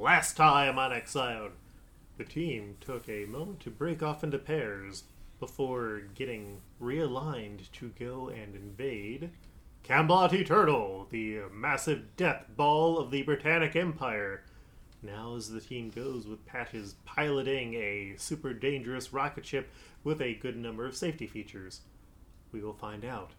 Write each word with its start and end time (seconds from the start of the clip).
Last 0.00 0.36
time 0.36 0.78
on 0.78 0.92
Exiled, 0.92 1.50
the 2.18 2.24
team 2.24 2.76
took 2.80 3.08
a 3.08 3.24
moment 3.24 3.58
to 3.60 3.70
break 3.70 4.00
off 4.00 4.22
into 4.22 4.38
pairs 4.38 5.02
before 5.40 6.02
getting 6.14 6.60
realigned 6.80 7.68
to 7.72 7.88
go 7.98 8.28
and 8.28 8.54
invade 8.54 9.30
Camelot 9.82 10.32
Eternal, 10.32 11.08
the 11.10 11.40
massive 11.52 12.16
death 12.16 12.44
ball 12.56 12.96
of 12.96 13.10
the 13.10 13.22
Britannic 13.22 13.74
Empire. 13.74 14.44
Now, 15.02 15.34
as 15.34 15.50
the 15.50 15.60
team 15.60 15.90
goes 15.90 16.28
with 16.28 16.46
Patches 16.46 16.94
piloting 17.04 17.74
a 17.74 18.14
super 18.18 18.54
dangerous 18.54 19.12
rocket 19.12 19.44
ship 19.44 19.68
with 20.04 20.22
a 20.22 20.34
good 20.34 20.56
number 20.56 20.86
of 20.86 20.94
safety 20.94 21.26
features, 21.26 21.80
we 22.52 22.60
will 22.60 22.72
find 22.72 23.04
out. 23.04 23.32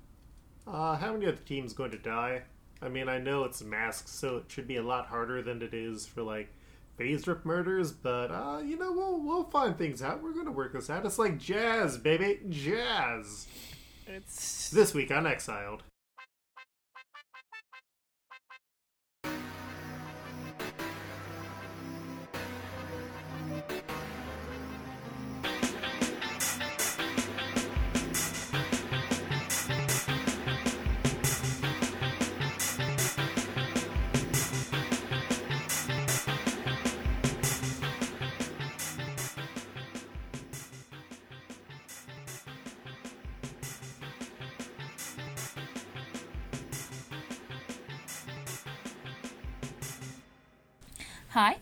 Uh, 0.68 0.98
how 0.98 1.14
many 1.14 1.26
of 1.26 1.38
the 1.38 1.46
team's 1.46 1.72
going 1.72 1.92
to 1.92 1.98
die? 1.98 2.42
I 2.82 2.90
mean, 2.90 3.10
I 3.10 3.18
know 3.18 3.44
it's 3.44 3.62
masks, 3.62 4.12
so 4.12 4.38
it 4.38 4.46
should 4.48 4.68
be 4.68 4.78
a 4.78 4.84
lot 4.84 5.08
harder 5.08 5.42
than 5.42 5.62
it 5.62 5.74
is 5.74 6.06
for 6.06 6.24
like 6.24 6.50
phase 6.98 7.28
rip 7.28 7.46
murders, 7.46 7.92
but 7.92 8.32
uh, 8.32 8.60
you 8.64 8.78
know, 8.78 8.92
we'll 8.92 9.20
we'll 9.22 9.44
find 9.46 9.78
things 9.78 10.02
out. 10.02 10.22
We're 10.22 10.34
gonna 10.34 10.52
work 10.52 10.74
this 10.74 10.90
out. 10.90 11.06
It's 11.06 11.20
like 11.20 11.38
jazz, 11.38 11.98
baby, 11.98 12.40
jazz. 12.50 13.48
It's 14.08 14.70
This 14.70 14.94
week 14.94 15.12
on 15.12 15.28
Exiled. 15.28 15.84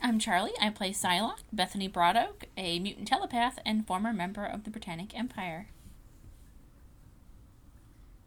I'm 0.08 0.20
Charlie. 0.20 0.54
I 0.62 0.70
play 0.70 0.92
Psylocke, 0.92 1.44
Bethany 1.52 1.90
Broadoak, 1.90 2.46
a 2.56 2.80
mutant 2.80 3.10
telepath 3.10 3.60
and 3.66 3.86
former 3.86 4.14
member 4.14 4.46
of 4.46 4.64
the 4.64 4.70
Britannic 4.70 5.14
Empire. 5.14 5.68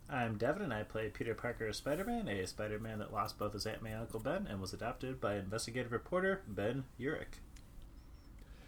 I'm 0.07 0.37
Devin, 0.37 0.61
and 0.61 0.75
I 0.75 0.83
play 0.83 1.09
Peter 1.09 1.35
Parker 1.35 1.73
Spider 1.73 2.05
Man, 2.05 2.29
a 2.29 2.47
Spider 2.47 2.79
Man 2.79 2.99
that 2.99 3.15
lost 3.15 3.39
both 3.39 3.55
his 3.55 3.65
Aunt 3.65 3.83
May 3.83 3.93
and 3.93 4.03
Uncle 4.03 4.21
Ben 4.21 4.47
and 4.47 4.61
was 4.61 4.75
adopted 4.75 5.23
by 5.23 5.37
investigative 5.37 5.91
reporter 5.91 6.43
Ben 6.47 6.85
Urich. 7.01 7.41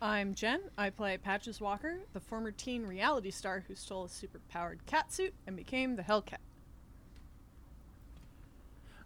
I'm 0.00 0.34
Jen. 0.34 0.62
I 0.78 0.88
play 0.88 1.18
Patches 1.18 1.60
Walker, 1.60 1.98
the 2.14 2.20
former 2.20 2.50
teen 2.50 2.86
reality 2.86 3.30
star 3.30 3.62
who 3.68 3.74
stole 3.74 4.06
a 4.06 4.08
superpowered 4.08 4.78
cat 4.86 5.12
suit 5.12 5.34
and 5.46 5.54
became 5.54 5.96
the 5.96 6.02
Hellcat. 6.02 6.38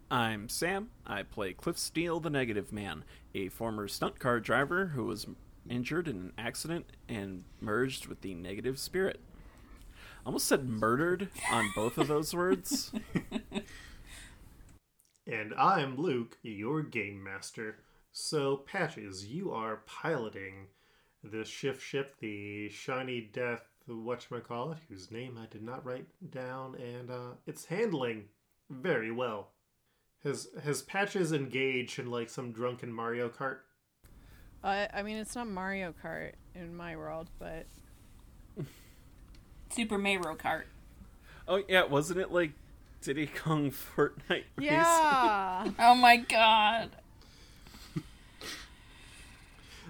I'm 0.09 0.49
Sam. 0.49 0.89
I 1.05 1.23
play 1.23 1.53
Cliff 1.53 1.77
Steele, 1.77 2.19
the 2.19 2.29
Negative 2.29 2.71
Man, 2.71 3.03
a 3.35 3.49
former 3.49 3.87
stunt 3.87 4.19
car 4.19 4.39
driver 4.39 4.87
who 4.87 5.05
was 5.05 5.27
injured 5.69 6.07
in 6.07 6.15
an 6.17 6.33
accident 6.37 6.85
and 7.09 7.43
merged 7.59 8.07
with 8.07 8.21
the 8.21 8.33
Negative 8.33 8.79
Spirit. 8.79 9.19
Almost 10.25 10.47
said 10.47 10.67
murdered 10.67 11.29
on 11.51 11.71
both 11.75 11.97
of 11.97 12.07
those 12.07 12.33
words. 12.33 12.91
And 15.29 15.53
I'm 15.55 15.97
Luke, 15.97 16.37
your 16.41 16.81
game 16.81 17.21
master. 17.21 17.79
So, 18.13 18.55
Patches, 18.55 19.27
you 19.27 19.51
are 19.51 19.81
piloting 19.85 20.67
this 21.21 21.49
shift 21.49 21.81
ship, 21.81 22.15
the 22.21 22.69
Shiny 22.69 23.19
Death, 23.19 23.67
whatchamacallit, 23.89 24.77
whose 24.87 25.11
name 25.11 25.37
I 25.37 25.47
did 25.47 25.63
not 25.63 25.85
write 25.85 26.07
down, 26.31 26.75
and 26.75 27.11
uh, 27.11 27.31
it's 27.45 27.65
handling 27.65 28.29
very 28.69 29.11
well. 29.11 29.49
Has 30.27 30.49
has 30.61 30.81
Patches 30.81 31.31
engaged 31.31 31.99
in 31.99 32.11
like 32.11 32.29
some 32.29 32.51
drunken 32.51 32.91
Mario 32.91 33.29
Kart? 33.29 33.59
Uh, 34.61 34.87
I 34.93 35.01
mean, 35.01 35.15
it's 35.15 35.35
not 35.35 35.47
Mario 35.47 35.93
Kart 36.03 36.33
in 36.53 36.75
my 36.75 36.97
world, 36.97 37.29
but 37.39 37.65
Super 39.69 39.97
Mario 39.97 40.35
Kart. 40.35 40.63
oh, 41.47 41.63
yeah, 41.69 41.85
wasn't 41.85 42.19
it 42.19 42.31
like 42.31 42.51
Diddy 43.01 43.27
Kong 43.27 43.71
Fortnite? 43.71 44.17
Race? 44.29 44.43
yeah. 44.59 45.69
Oh 45.79 45.95
my 45.95 46.17
god. 46.17 46.89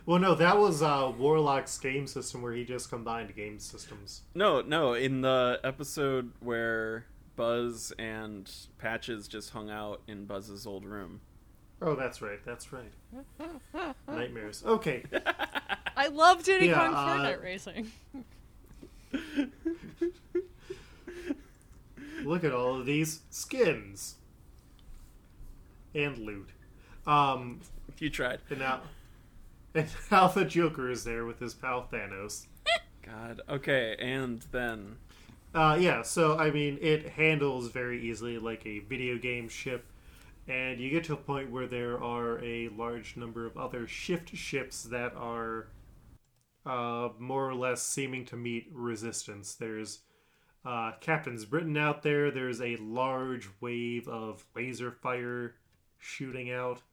Well, 0.06 0.20
no, 0.20 0.36
that 0.36 0.58
was 0.58 0.82
uh, 0.82 1.12
Warlock's 1.18 1.78
game 1.80 2.06
system 2.06 2.42
where 2.42 2.54
he 2.54 2.64
just 2.64 2.90
combined 2.90 3.36
game 3.36 3.60
systems. 3.60 4.22
No, 4.36 4.62
no, 4.62 4.94
in 4.94 5.22
the 5.22 5.60
episode 5.64 6.32
where 6.40 7.06
Buzz 7.38 7.94
and 7.98 8.52
Patches 8.80 9.30
just 9.30 9.52
hung 9.52 9.70
out 9.70 10.02
in 10.08 10.26
Buzz's 10.26 10.68
old 10.68 10.84
room. 10.84 11.22
Oh, 11.82 11.96
that's 11.96 12.22
right, 12.22 12.40
that's 12.44 12.74
right. 12.74 12.92
Nightmares. 14.08 14.64
Okay, 14.66 15.04
I 15.96 16.08
love 16.08 16.44
Diddy 16.44 16.66
Yeah, 16.68 16.74
Kong 16.90 16.94
uh, 16.94 17.08
Fortnite 17.08 17.42
racing. 17.44 17.92
look 22.24 22.44
at 22.44 22.52
all 22.52 22.76
of 22.80 22.86
these 22.86 23.22
skins 23.30 24.16
and 25.94 26.18
loot. 26.18 26.50
Um, 27.06 27.62
You 28.00 28.10
tried. 28.10 28.40
and 28.50 28.60
now, 28.60 28.82
and 29.76 29.88
now 30.12 30.28
the 30.28 30.46
Joker 30.46 30.90
is 30.90 31.04
there 31.04 31.26
with 31.26 31.40
his 31.40 31.54
pal 31.54 31.88
Thanos. 31.92 32.48
God. 33.06 33.42
Okay, 33.48 33.96
and 34.00 34.42
then 34.52 34.98
Uh, 35.58 35.74
yeah, 35.74 36.04
so 36.04 36.38
I 36.38 36.52
mean, 36.52 36.78
it 36.82 37.10
handles 37.10 37.70
very 37.70 38.00
easily 38.08 38.38
like 38.38 38.64
a 38.68 38.78
video 38.78 39.18
game 39.18 39.50
ship, 39.50 39.88
and 40.48 40.80
you 40.80 40.92
get 40.92 41.06
to 41.06 41.14
a 41.14 41.18
point 41.18 41.50
where 41.50 41.66
there 41.66 42.00
are 42.00 42.38
a 42.46 42.70
large 42.70 43.18
number 43.18 43.44
of 43.48 43.58
other 43.58 43.88
shift 43.88 44.36
ships 44.36 44.84
that 44.84 45.16
are 45.16 45.70
uh, 46.64 47.10
more 47.18 47.50
or 47.50 47.56
less 47.56 47.82
seeming 47.82 48.24
to 48.26 48.36
meet 48.36 48.70
resistance. 48.72 49.56
There's 49.56 50.02
uh, 50.64 50.92
Captain's 51.02 51.46
Britain 51.46 51.76
out 51.76 52.04
there. 52.04 52.30
There's 52.30 52.62
a 52.62 52.76
large 52.76 53.50
wave 53.60 54.08
of 54.08 54.46
laser 54.56 54.92
fire 54.92 55.56
shooting 55.98 56.52
out. 56.52 56.84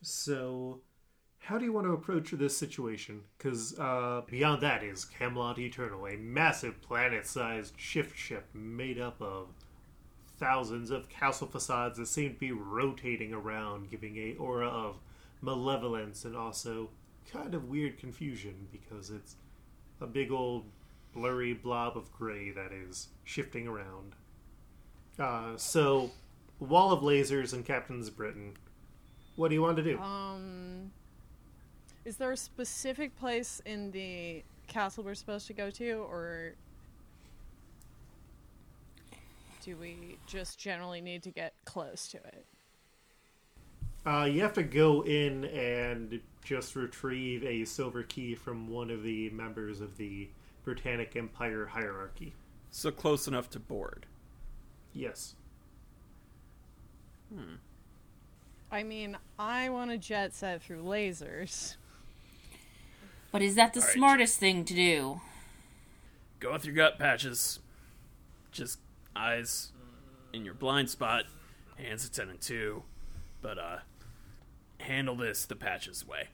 So, 0.00 0.80
how 1.40 1.58
do 1.58 1.64
you 1.64 1.72
want 1.72 1.86
to 1.86 1.92
approach 1.92 2.30
this 2.30 2.56
situation? 2.56 3.22
Because 3.36 3.76
uh, 3.78 4.22
beyond 4.26 4.62
that 4.62 4.82
is 4.82 5.04
Camelot 5.04 5.58
Eternal, 5.58 6.06
a 6.06 6.16
massive 6.16 6.80
planet-sized 6.82 7.74
shift 7.76 8.16
ship 8.16 8.46
made 8.54 9.00
up 9.00 9.20
of 9.20 9.48
thousands 10.38 10.90
of 10.90 11.08
castle 11.08 11.46
facades 11.46 11.98
that 11.98 12.06
seem 12.06 12.34
to 12.34 12.38
be 12.38 12.52
rotating 12.52 13.32
around, 13.32 13.90
giving 13.90 14.16
a 14.16 14.34
aura 14.36 14.68
of 14.68 14.96
malevolence 15.40 16.24
and 16.24 16.36
also 16.36 16.90
kind 17.32 17.54
of 17.54 17.68
weird 17.68 17.98
confusion 17.98 18.68
because 18.70 19.10
it's 19.10 19.36
a 20.00 20.06
big 20.06 20.30
old 20.30 20.64
blurry 21.14 21.54
blob 21.54 21.96
of 21.96 22.12
gray 22.12 22.50
that 22.50 22.70
is 22.72 23.08
shifting 23.24 23.66
around. 23.66 24.14
Uh, 25.18 25.56
so, 25.56 26.10
wall 26.58 26.92
of 26.92 27.00
lasers 27.00 27.52
and 27.52 27.64
Captain's 27.64 28.10
Britain. 28.10 28.54
What 29.36 29.48
do 29.48 29.54
you 29.54 29.62
want 29.62 29.76
to 29.78 29.82
do? 29.82 29.98
Um, 29.98 30.90
is 32.04 32.16
there 32.16 32.32
a 32.32 32.36
specific 32.36 33.16
place 33.16 33.60
in 33.66 33.90
the 33.90 34.42
castle 34.66 35.04
we're 35.04 35.14
supposed 35.14 35.46
to 35.48 35.52
go 35.52 35.70
to, 35.70 36.06
or 36.10 36.54
do 39.64 39.76
we 39.76 40.18
just 40.26 40.58
generally 40.58 41.00
need 41.00 41.22
to 41.22 41.30
get 41.30 41.54
close 41.64 42.08
to 42.08 42.16
it? 42.18 42.46
Uh, 44.06 44.24
you 44.24 44.40
have 44.40 44.54
to 44.54 44.62
go 44.62 45.02
in 45.02 45.44
and 45.44 46.20
just 46.42 46.74
retrieve 46.74 47.44
a 47.44 47.64
silver 47.66 48.02
key 48.02 48.34
from 48.34 48.68
one 48.68 48.90
of 48.90 49.02
the 49.02 49.28
members 49.30 49.82
of 49.82 49.96
the 49.98 50.28
Britannic 50.64 51.16
Empire 51.16 51.66
hierarchy. 51.66 52.32
so 52.70 52.90
close 52.90 53.26
enough 53.28 53.50
to 53.50 53.58
board. 53.58 54.06
Yes. 54.94 55.34
Hmm. 57.34 57.56
I 58.72 58.82
mean, 58.84 59.18
I 59.38 59.68
want 59.68 59.90
to 59.90 59.98
jet 59.98 60.32
set 60.34 60.62
through 60.62 60.82
lasers. 60.82 61.76
But 63.32 63.42
is 63.42 63.54
that 63.54 63.74
the 63.74 63.80
All 63.80 63.86
right. 63.86 63.94
smartest 63.94 64.38
thing 64.38 64.64
to 64.64 64.74
do? 64.74 65.20
Go 66.40 66.52
with 66.52 66.64
your 66.64 66.74
gut 66.74 66.98
patches. 66.98 67.60
Just 68.50 68.78
eyes 69.14 69.72
in 70.32 70.44
your 70.44 70.54
blind 70.54 70.90
spot, 70.90 71.24
hands 71.76 72.04
at 72.04 72.12
10 72.12 72.28
and 72.28 72.40
2. 72.40 72.82
But, 73.42 73.58
uh, 73.58 73.78
handle 74.78 75.14
this 75.14 75.44
the 75.44 75.56
patches 75.56 76.06
way. 76.06 76.28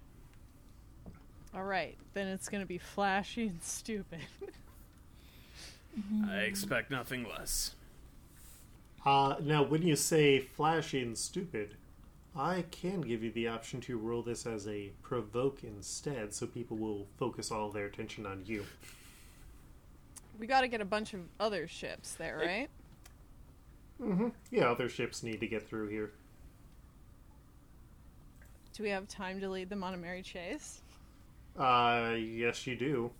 All 1.54 1.64
right, 1.64 1.96
then 2.14 2.28
it's 2.28 2.48
gonna 2.48 2.66
be 2.66 2.78
flashy 2.78 3.46
and 3.48 3.62
stupid. 3.62 4.20
I 6.28 6.40
expect 6.40 6.90
nothing 6.90 7.26
less. 7.26 7.74
Uh, 9.04 9.36
now, 9.42 9.62
when 9.62 9.82
you 9.82 9.96
say 9.96 10.40
flashy 10.40 11.00
and 11.00 11.16
stupid, 11.16 11.76
I 12.38 12.64
can 12.70 13.00
give 13.00 13.22
you 13.22 13.30
the 13.30 13.48
option 13.48 13.80
to 13.82 13.96
roll 13.96 14.22
this 14.22 14.46
as 14.46 14.68
a 14.68 14.90
provoke 15.02 15.64
instead, 15.64 16.34
so 16.34 16.46
people 16.46 16.76
will 16.76 17.06
focus 17.18 17.50
all 17.50 17.70
their 17.70 17.86
attention 17.86 18.26
on 18.26 18.42
you. 18.44 18.64
We 20.38 20.46
got 20.46 20.60
to 20.60 20.68
get 20.68 20.82
a 20.82 20.84
bunch 20.84 21.14
of 21.14 21.20
other 21.40 21.66
ships 21.66 22.12
there, 22.14 22.36
right? 22.36 22.68
Mm-hmm. 24.02 24.28
Yeah, 24.50 24.70
other 24.70 24.90
ships 24.90 25.22
need 25.22 25.40
to 25.40 25.46
get 25.46 25.66
through 25.66 25.88
here. 25.88 26.12
Do 28.74 28.82
we 28.82 28.90
have 28.90 29.08
time 29.08 29.40
to 29.40 29.48
lead 29.48 29.70
them 29.70 29.82
on 29.82 29.94
a 29.94 29.96
merry 29.96 30.20
chase? 30.20 30.82
Uh, 31.58 32.14
yes, 32.18 32.66
you 32.66 32.76
do. 32.76 33.10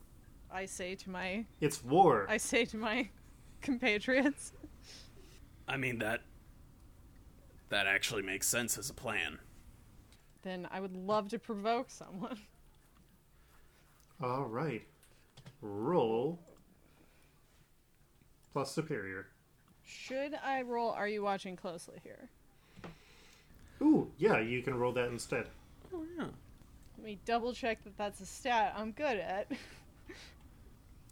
I 0.53 0.67
say 0.67 0.95
to 0.95 1.11
my 1.11 1.47
It's 1.63 1.83
war. 1.83 2.27
I 2.29 2.37
say 2.37 2.67
to 2.67 2.77
my 2.77 3.09
compatriots. 3.63 4.53
I 5.67 5.79
mean 5.79 5.99
that 6.01 6.21
that 7.69 7.87
actually 7.87 8.23
makes 8.23 8.47
sense 8.47 8.79
as 8.79 8.91
a 8.91 8.95
plan. 8.95 9.39
Then 10.43 10.69
I 10.71 10.81
would 10.81 10.97
love 10.97 11.29
to 11.31 11.39
provoke 11.39 11.91
someone. 11.91 12.39
All 14.23 14.45
right. 14.45 14.83
Roll 15.61 16.39
plus 18.53 18.71
superior. 18.73 19.27
Should 19.85 20.35
I 20.43 20.63
roll 20.63 20.91
Are 20.91 21.09
you 21.09 21.23
watching 21.23 21.57
closely 21.57 21.97
here? 22.03 22.29
Ooh, 23.83 24.11
yeah, 24.17 24.41
you 24.41 24.63
can 24.63 24.75
roll 24.75 24.93
that 24.93 25.09
instead. 25.09 25.47
Oh 25.93 26.03
yeah. 26.17 26.27
Let 26.97 27.05
me 27.05 27.19
double 27.27 27.53
check 27.53 27.85
that 27.85 27.97
that's 27.99 28.21
a 28.21 28.27
stat 28.27 28.75
I'm 28.77 28.93
good 28.93 29.19
at. 29.19 29.51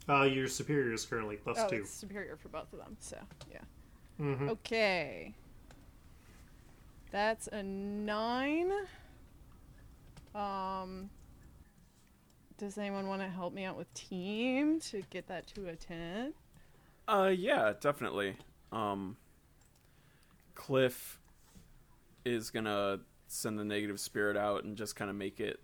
Uh, 0.07 0.21
your 0.21 0.47
superior 0.47 0.93
is 0.93 1.03
currently 1.03 1.35
plus 1.35 1.57
oh, 1.59 1.67
two. 1.67 1.77
it's 1.77 1.89
superior 1.89 2.37
for 2.37 2.49
both 2.49 2.71
of 2.73 2.77
them, 2.77 2.95
so 2.99 3.17
yeah. 3.51 3.57
Mm-hmm. 4.21 4.49
Okay. 4.49 5.33
That's 7.15 7.47
a 7.47 7.63
nine. 7.63 8.73
Um 10.35 11.09
does 12.57 12.77
anyone 12.77 13.07
want 13.07 13.21
to 13.21 13.29
help 13.29 13.53
me 13.53 13.63
out 13.63 13.77
with 13.77 13.93
team 13.93 14.81
to 14.81 15.01
get 15.09 15.25
that 15.27 15.47
to 15.55 15.69
a 15.69 15.77
ten? 15.77 16.33
Uh 17.07 17.31
yeah, 17.33 17.71
definitely. 17.79 18.35
Um 18.73 19.15
Cliff 20.55 21.21
is 22.25 22.49
gonna 22.49 22.99
send 23.29 23.57
the 23.57 23.63
negative 23.63 24.01
spirit 24.01 24.35
out 24.35 24.65
and 24.65 24.75
just 24.75 24.97
kind 24.97 25.09
of 25.09 25.15
make 25.15 25.39
it 25.39 25.61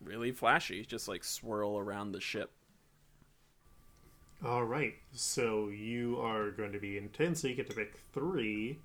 really 0.00 0.30
flashy, 0.30 0.84
just 0.84 1.08
like 1.08 1.24
swirl 1.24 1.76
around 1.76 2.12
the 2.12 2.20
ship. 2.20 2.52
All 4.44 4.62
right, 4.62 4.94
so 5.10 5.70
you 5.70 6.20
are 6.20 6.52
going 6.52 6.70
to 6.70 6.78
be 6.78 6.98
intense. 6.98 7.42
So 7.42 7.48
you 7.48 7.56
get 7.56 7.68
to 7.68 7.74
pick 7.74 7.96
three 8.12 8.78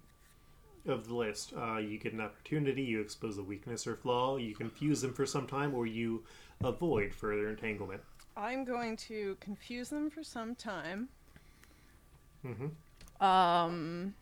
of 0.86 1.08
the 1.08 1.16
list. 1.16 1.54
Uh, 1.56 1.78
you 1.78 1.98
get 1.98 2.14
an 2.14 2.22
opportunity. 2.22 2.82
You 2.82 3.02
expose 3.02 3.38
a 3.38 3.44
weakness 3.44 3.86
or 3.88 3.96
flaw. 3.96 4.38
You 4.38 4.56
confuse 4.56 5.02
them 5.02 5.14
for 5.14 5.26
some 5.26 5.48
time, 5.48 5.74
or 5.74 5.86
you 5.86 6.24
avoid 6.64 7.14
further 7.14 7.50
entanglement. 7.50 8.02
I'm 8.38 8.64
going 8.64 8.96
to 8.98 9.38
confuse 9.40 9.90
them 9.90 10.10
for 10.10 10.24
some 10.24 10.56
time. 10.56 11.10
Mm-hmm. 12.46 13.24
Um 13.24 14.16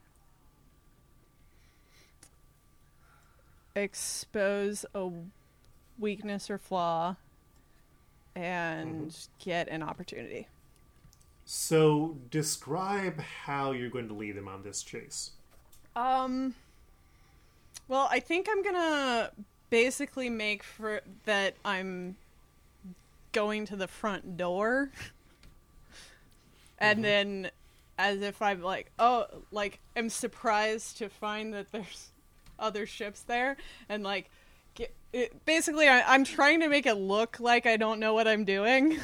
expose 3.75 4.85
a 4.93 5.09
weakness 5.97 6.49
or 6.49 6.57
flaw 6.57 7.15
and 8.35 9.15
get 9.39 9.67
an 9.69 9.81
opportunity. 9.81 10.47
So 11.45 12.17
describe 12.29 13.19
how 13.19 13.71
you're 13.71 13.89
going 13.89 14.07
to 14.09 14.13
lead 14.13 14.35
them 14.35 14.47
on 14.47 14.63
this 14.63 14.83
chase. 14.83 15.31
Um. 15.99 16.55
Well, 17.89 18.07
I 18.09 18.19
think 18.21 18.47
I'm 18.49 18.63
gonna 18.63 19.31
basically 19.69 20.29
make 20.29 20.63
for 20.63 21.01
that 21.25 21.55
I'm 21.65 22.15
going 23.33 23.65
to 23.65 23.75
the 23.75 23.87
front 23.87 24.37
door, 24.37 24.91
and 26.79 27.03
then 27.03 27.51
as 27.97 28.21
if 28.21 28.41
I'm 28.41 28.61
like, 28.61 28.91
oh, 28.97 29.25
like 29.51 29.79
I'm 29.97 30.09
surprised 30.09 30.97
to 30.99 31.09
find 31.09 31.53
that 31.53 31.71
there's 31.73 32.11
other 32.57 32.85
ships 32.85 33.21
there, 33.21 33.57
and 33.89 34.01
like, 34.01 34.29
get, 34.75 34.93
it, 35.11 35.45
basically 35.45 35.89
I, 35.89 36.13
I'm 36.13 36.23
trying 36.23 36.61
to 36.61 36.69
make 36.69 36.85
it 36.85 36.95
look 36.95 37.41
like 37.41 37.65
I 37.65 37.75
don't 37.75 37.99
know 37.99 38.13
what 38.13 38.25
I'm 38.25 38.45
doing. 38.45 38.99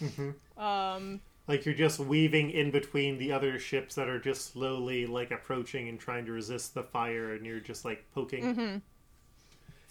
um. 0.58 1.20
Like 1.50 1.66
you're 1.66 1.74
just 1.74 1.98
weaving 1.98 2.52
in 2.52 2.70
between 2.70 3.18
the 3.18 3.32
other 3.32 3.58
ships 3.58 3.96
that 3.96 4.08
are 4.08 4.20
just 4.20 4.52
slowly 4.52 5.04
like 5.04 5.32
approaching 5.32 5.88
and 5.88 5.98
trying 5.98 6.24
to 6.26 6.30
resist 6.30 6.74
the 6.74 6.84
fire, 6.84 7.34
and 7.34 7.44
you're 7.44 7.58
just 7.58 7.84
like 7.84 8.04
poking. 8.14 8.82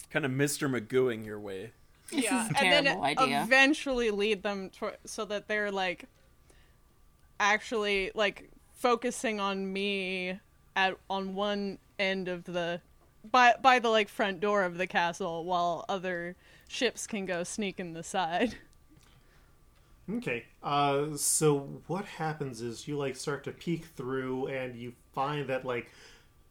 Kind 0.10 0.26
of 0.26 0.32
Mr. 0.32 0.70
Magooing 0.70 1.26
your 1.26 1.38
way. 1.38 1.74
This 2.12 2.24
yeah, 2.24 2.46
is 2.46 2.52
a 2.52 2.60
and 2.60 2.88
then 2.88 3.04
idea. 3.04 3.44
eventually 3.44 4.10
lead 4.10 4.42
them 4.42 4.70
to, 4.80 4.94
so 5.04 5.26
that 5.26 5.50
they're 5.50 5.70
like 5.70 6.06
actually 7.42 8.12
like 8.16 8.50
focusing 8.72 9.42
on 9.42 9.74
me 9.74 10.40
at 10.78 10.96
on 11.10 11.36
one 11.36 11.78
end 12.00 12.30
of 12.30 12.46
the 12.46 12.80
by 13.30 13.56
by 13.62 13.80
the 13.80 13.90
like 13.90 14.08
front 14.08 14.40
door 14.40 14.64
of 14.64 14.78
the 14.78 14.88
castle, 14.88 15.44
while 15.44 15.84
other 15.90 16.38
ships 16.70 17.06
can 17.06 17.26
go 17.26 17.44
sneak 17.44 17.82
in 17.82 17.92
the 17.92 18.04
side. 18.04 18.56
Okay. 20.18 20.46
Uh, 20.64 21.16
so 21.16 21.82
what 21.88 22.06
happens 22.06 22.62
is 22.62 22.88
you 22.88 22.98
like 22.98 23.16
start 23.16 23.44
to 23.44 23.52
peek 23.52 23.86
through, 23.86 24.48
and 24.48 24.76
you 24.76 24.94
find 25.14 25.48
that 25.48 25.66
like 25.66 25.92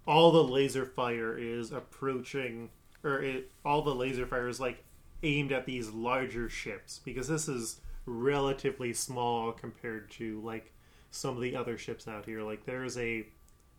all 0.07 0.31
the 0.31 0.45
laser 0.45 0.87
fire 0.87 1.37
is 1.37 1.73
approaching, 1.73 2.71
or 3.03 3.23
it 3.23 3.51
all 3.65 3.83
the 3.83 3.95
laser 3.95 4.27
fire 4.27 4.49
is 4.49 4.61
like 4.61 4.85
aimed 5.23 5.53
at 5.53 5.67
these 5.67 5.91
larger 5.91 6.49
ships 6.49 7.01
because 7.05 7.27
this 7.29 7.49
is 7.49 7.81
relatively 8.07 8.93
small 8.93 9.53
compared 9.53 10.11
to 10.11 10.41
like 10.43 10.73
some 11.11 11.35
of 11.37 11.43
the 11.43 11.57
other 11.57 11.77
ships 11.77 12.07
out 12.07 12.27
here. 12.27 12.43
Like 12.43 12.65
there's 12.65 12.97
a 12.97 13.27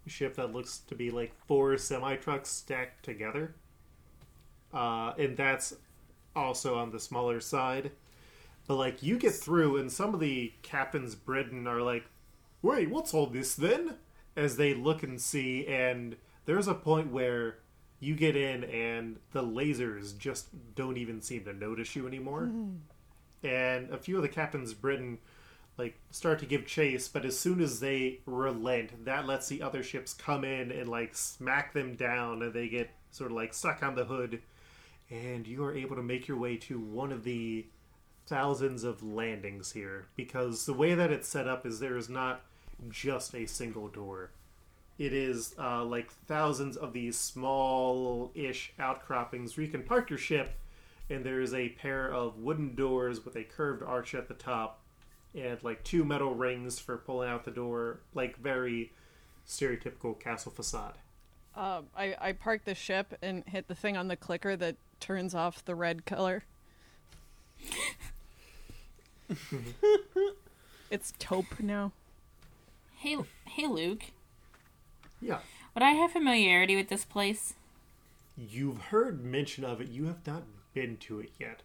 ship 0.07 0.35
that 0.35 0.53
looks 0.53 0.79
to 0.87 0.95
be 0.95 1.11
like 1.11 1.33
four 1.47 1.77
semi 1.77 2.15
trucks 2.15 2.49
stacked 2.49 3.03
together, 3.05 3.55
uh, 4.73 5.13
and 5.17 5.37
that's 5.37 5.73
also 6.35 6.77
on 6.77 6.91
the 6.91 6.99
smaller 6.99 7.39
side. 7.39 7.91
But 8.69 8.75
like 8.75 9.01
you 9.01 9.17
get 9.17 9.33
through, 9.33 9.77
and 9.77 9.91
some 9.91 10.13
of 10.13 10.19
the 10.19 10.53
captains 10.61 11.15
Britain 11.15 11.65
are 11.65 11.81
like, 11.81 12.05
"Wait, 12.61 12.87
what's 12.91 13.15
all 13.15 13.25
this 13.25 13.55
then?" 13.55 13.95
As 14.35 14.57
they 14.57 14.75
look 14.75 15.01
and 15.01 15.19
see, 15.19 15.65
and 15.65 16.17
there's 16.45 16.67
a 16.67 16.75
point 16.75 17.11
where 17.11 17.57
you 17.99 18.13
get 18.13 18.35
in, 18.35 18.63
and 18.63 19.17
the 19.31 19.41
lasers 19.41 20.15
just 20.15 20.49
don't 20.75 20.97
even 20.97 21.19
seem 21.19 21.45
to 21.45 21.53
notice 21.53 21.95
you 21.95 22.05
anymore. 22.05 22.45
Hmm. 22.45 22.75
And 23.41 23.89
a 23.89 23.97
few 23.97 24.17
of 24.17 24.21
the 24.21 24.29
captains 24.29 24.75
Britain 24.75 25.17
like 25.79 25.97
start 26.11 26.37
to 26.37 26.45
give 26.45 26.67
chase, 26.67 27.07
but 27.07 27.25
as 27.25 27.39
soon 27.39 27.61
as 27.61 27.79
they 27.79 28.19
relent, 28.27 29.03
that 29.03 29.25
lets 29.25 29.47
the 29.47 29.63
other 29.63 29.81
ships 29.81 30.13
come 30.13 30.43
in 30.43 30.71
and 30.71 30.87
like 30.87 31.15
smack 31.15 31.73
them 31.73 31.95
down, 31.95 32.43
and 32.43 32.53
they 32.53 32.69
get 32.69 32.91
sort 33.09 33.31
of 33.31 33.35
like 33.35 33.55
stuck 33.55 33.81
on 33.81 33.95
the 33.95 34.05
hood. 34.05 34.43
And 35.09 35.47
you 35.47 35.63
are 35.63 35.73
able 35.73 35.95
to 35.95 36.03
make 36.03 36.27
your 36.27 36.37
way 36.37 36.55
to 36.57 36.79
one 36.79 37.11
of 37.11 37.23
the 37.23 37.65
thousands 38.29 38.83
of 38.83 39.01
landings 39.01 39.71
here 39.71 40.05
because 40.15 40.67
the 40.67 40.73
way 40.73 40.93
that 40.93 41.11
it's 41.11 41.27
set 41.27 41.47
up 41.47 41.65
is 41.65 41.79
there 41.79 41.97
is 41.97 42.07
not 42.07 42.41
just 42.89 43.33
a 43.33 43.47
single 43.47 43.87
door. 43.87 44.29
It 44.99 45.13
is 45.13 45.55
uh, 45.57 45.83
like 45.83 46.11
thousands 46.27 46.77
of 46.77 46.93
these 46.93 47.17
small-ish 47.17 48.73
outcroppings 48.77 49.57
where 49.57 49.65
you 49.65 49.71
can 49.71 49.81
park 49.81 50.09
your 50.11 50.19
ship, 50.19 50.53
and 51.09 51.23
there 51.23 51.41
is 51.41 51.53
a 51.53 51.69
pair 51.69 52.13
of 52.13 52.37
wooden 52.37 52.75
doors 52.75 53.25
with 53.25 53.35
a 53.35 53.43
curved 53.43 53.81
arch 53.81 54.13
at 54.13 54.27
the 54.27 54.33
top, 54.35 54.81
and 55.33 55.61
like 55.63 55.83
two 55.83 56.05
metal 56.05 56.35
rings 56.35 56.77
for 56.77 56.97
pulling 56.97 57.29
out 57.29 57.45
the 57.45 57.51
door, 57.51 58.01
like 58.13 58.37
very 58.37 58.91
stereotypical 59.47 60.19
castle 60.19 60.51
facade. 60.51 60.93
Um, 61.55 61.87
I 61.97 62.15
I 62.19 62.31
park 62.33 62.65
the 62.65 62.75
ship 62.75 63.17
and 63.21 63.43
hit 63.47 63.67
the 63.67 63.75
thing 63.75 63.97
on 63.97 64.07
the 64.07 64.15
clicker 64.15 64.55
that 64.57 64.75
turns 64.99 65.33
off 65.33 65.65
the 65.65 65.75
red 65.75 66.05
color. 66.05 66.43
it's 70.89 71.13
taupe 71.19 71.59
now. 71.59 71.91
Hey, 72.97 73.17
hey, 73.45 73.67
Luke. 73.67 74.03
Yeah, 75.21 75.39
Would 75.73 75.83
I 75.83 75.91
have 75.91 76.11
familiarity 76.11 76.75
with 76.75 76.89
this 76.89 77.05
place? 77.05 77.53
you've 78.37 78.77
heard 78.83 79.21
mention 79.23 79.65
of 79.65 79.81
it. 79.81 79.89
You 79.89 80.05
have 80.05 80.25
not 80.25 80.43
been 80.73 80.95
to 80.97 81.19
it 81.19 81.31
yet. 81.37 81.61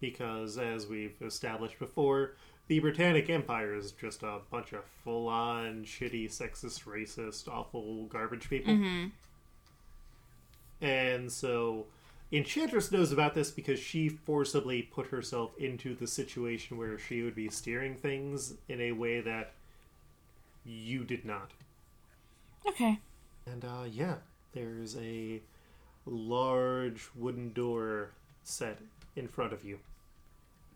Because, 0.00 0.58
as 0.58 0.86
we've 0.86 1.16
established 1.22 1.78
before, 1.78 2.36
the 2.68 2.78
Britannic 2.78 3.28
Empire 3.30 3.74
is 3.74 3.90
just 3.92 4.22
a 4.22 4.38
bunch 4.50 4.72
of 4.72 4.84
full 5.02 5.26
on, 5.26 5.84
shitty, 5.84 6.26
sexist, 6.26 6.84
racist, 6.84 7.48
awful 7.48 8.04
garbage 8.04 8.48
people. 8.48 8.74
Mm-hmm. 8.74 9.06
And 10.84 11.32
so, 11.32 11.86
Enchantress 12.32 12.90
knows 12.90 13.12
about 13.12 13.34
this 13.34 13.50
because 13.50 13.78
she 13.78 14.08
forcibly 14.08 14.82
put 14.82 15.06
herself 15.08 15.52
into 15.58 15.94
the 15.94 16.06
situation 16.06 16.76
where 16.76 16.98
she 16.98 17.22
would 17.22 17.36
be 17.36 17.48
steering 17.48 17.94
things 17.94 18.54
in 18.68 18.80
a 18.80 18.92
way 18.92 19.20
that 19.20 19.52
you 20.64 21.04
did 21.04 21.24
not. 21.24 21.52
Okay. 22.66 22.98
And 23.46 23.64
uh, 23.64 23.84
yeah, 23.88 24.16
there's 24.52 24.96
a 24.96 25.40
large 26.04 27.08
wooden 27.14 27.52
door 27.52 28.10
set 28.42 28.78
in 29.14 29.28
front 29.28 29.52
of 29.52 29.64
you. 29.64 29.78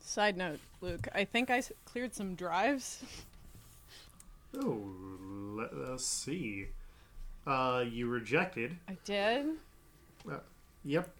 Side 0.00 0.36
note, 0.36 0.60
Luke, 0.80 1.08
I 1.14 1.24
think 1.24 1.50
I 1.50 1.62
cleared 1.84 2.14
some 2.14 2.36
drives. 2.36 3.04
Oh, 4.56 4.84
let 5.54 5.72
us 5.72 6.04
see. 6.04 6.68
Uh, 7.46 7.84
you 7.88 8.08
rejected. 8.08 8.76
I 8.88 8.96
did. 9.04 9.46
Yep. 10.84 11.10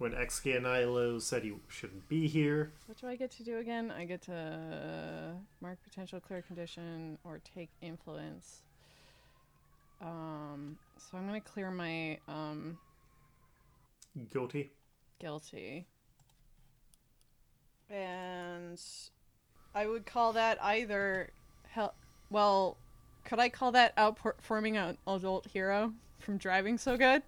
When 0.00 0.12
XK 0.12 0.56
and 0.56 0.64
Ilo 0.64 1.18
said 1.18 1.42
he 1.42 1.52
shouldn't 1.68 2.08
be 2.08 2.26
here. 2.26 2.72
What 2.86 2.98
do 2.98 3.06
I 3.06 3.16
get 3.16 3.30
to 3.32 3.44
do 3.44 3.58
again? 3.58 3.90
I 3.90 4.06
get 4.06 4.22
to 4.22 5.34
mark 5.60 5.76
potential 5.84 6.18
clear 6.20 6.40
condition 6.40 7.18
or 7.22 7.38
take 7.54 7.68
influence. 7.82 8.62
Um, 10.00 10.78
so 10.96 11.18
I'm 11.18 11.26
gonna 11.26 11.42
clear 11.42 11.70
my 11.70 12.18
um 12.28 12.78
Guilty. 14.32 14.70
guilty, 15.18 15.86
and 17.90 18.80
I 19.74 19.86
would 19.86 20.06
call 20.06 20.32
that 20.32 20.56
either 20.62 21.28
well, 22.30 22.78
could 23.26 23.38
I 23.38 23.50
call 23.50 23.72
that 23.72 23.94
outperforming 23.96 24.76
an 24.76 24.96
adult 25.06 25.46
hero 25.46 25.92
from 26.20 26.38
driving 26.38 26.78
so 26.78 26.96
good? 26.96 27.22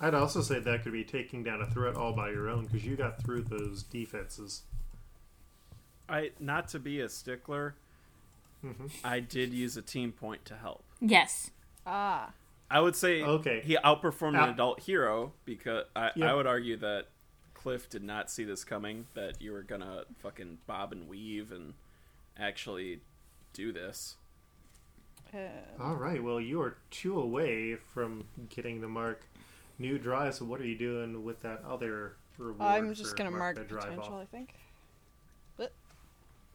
I'd 0.00 0.14
also 0.14 0.40
say 0.40 0.58
that 0.60 0.82
could 0.82 0.92
be 0.92 1.04
taking 1.04 1.42
down 1.42 1.60
a 1.60 1.66
threat 1.70 1.94
all 1.94 2.12
by 2.14 2.30
your 2.30 2.48
own 2.48 2.64
because 2.66 2.84
you 2.86 2.96
got 2.96 3.22
through 3.22 3.42
those 3.42 3.82
defenses. 3.82 4.62
I 6.08 6.30
not 6.40 6.68
to 6.68 6.78
be 6.78 7.00
a 7.00 7.08
stickler. 7.08 7.74
Mhm. 8.64 8.90
I 9.04 9.20
did 9.20 9.52
use 9.52 9.76
a 9.76 9.82
team 9.82 10.12
point 10.12 10.44
to 10.46 10.56
help. 10.56 10.84
Yes. 11.00 11.50
Ah, 11.86 12.32
I 12.70 12.80
would 12.80 12.94
say 12.96 13.22
Okay. 13.22 13.60
he 13.62 13.76
outperformed 13.76 14.36
Out- 14.36 14.48
an 14.48 14.54
adult 14.54 14.80
hero 14.80 15.32
because 15.44 15.86
I, 15.96 16.12
Yep. 16.16 16.28
I 16.30 16.34
would 16.34 16.46
argue 16.46 16.76
that 16.78 17.08
Cliff 17.54 17.88
did 17.90 18.02
not 18.02 18.30
see 18.30 18.44
this 18.44 18.64
coming. 18.64 19.06
That 19.14 19.40
you 19.42 19.52
were 19.52 19.62
gonna 19.62 20.04
fucking 20.18 20.58
bob 20.66 20.92
and 20.92 21.08
weave 21.08 21.52
and 21.52 21.74
actually 22.38 23.00
do 23.52 23.70
this. 23.72 24.16
uh, 25.34 25.38
All 25.78 25.94
right. 25.96 26.22
Well, 26.22 26.40
you 26.40 26.60
are 26.60 26.76
two 26.90 27.18
away 27.20 27.76
from 27.76 28.26
getting 28.48 28.80
the 28.80 28.88
mark 28.88 29.24
new 29.80 29.98
drive. 29.98 30.34
So 30.34 30.44
what 30.44 30.60
are 30.60 30.66
you 30.66 30.76
doing 30.76 31.24
with 31.24 31.40
that 31.42 31.62
other 31.68 32.16
reward? 32.38 32.60
I'm 32.60 32.94
just 32.94 33.16
gonna 33.16 33.30
mark 33.30 33.56
the 33.56 33.64
drive 33.64 33.84
potential. 33.84 34.14
off? 34.14 34.22
I 34.22 34.24
think. 34.26 34.54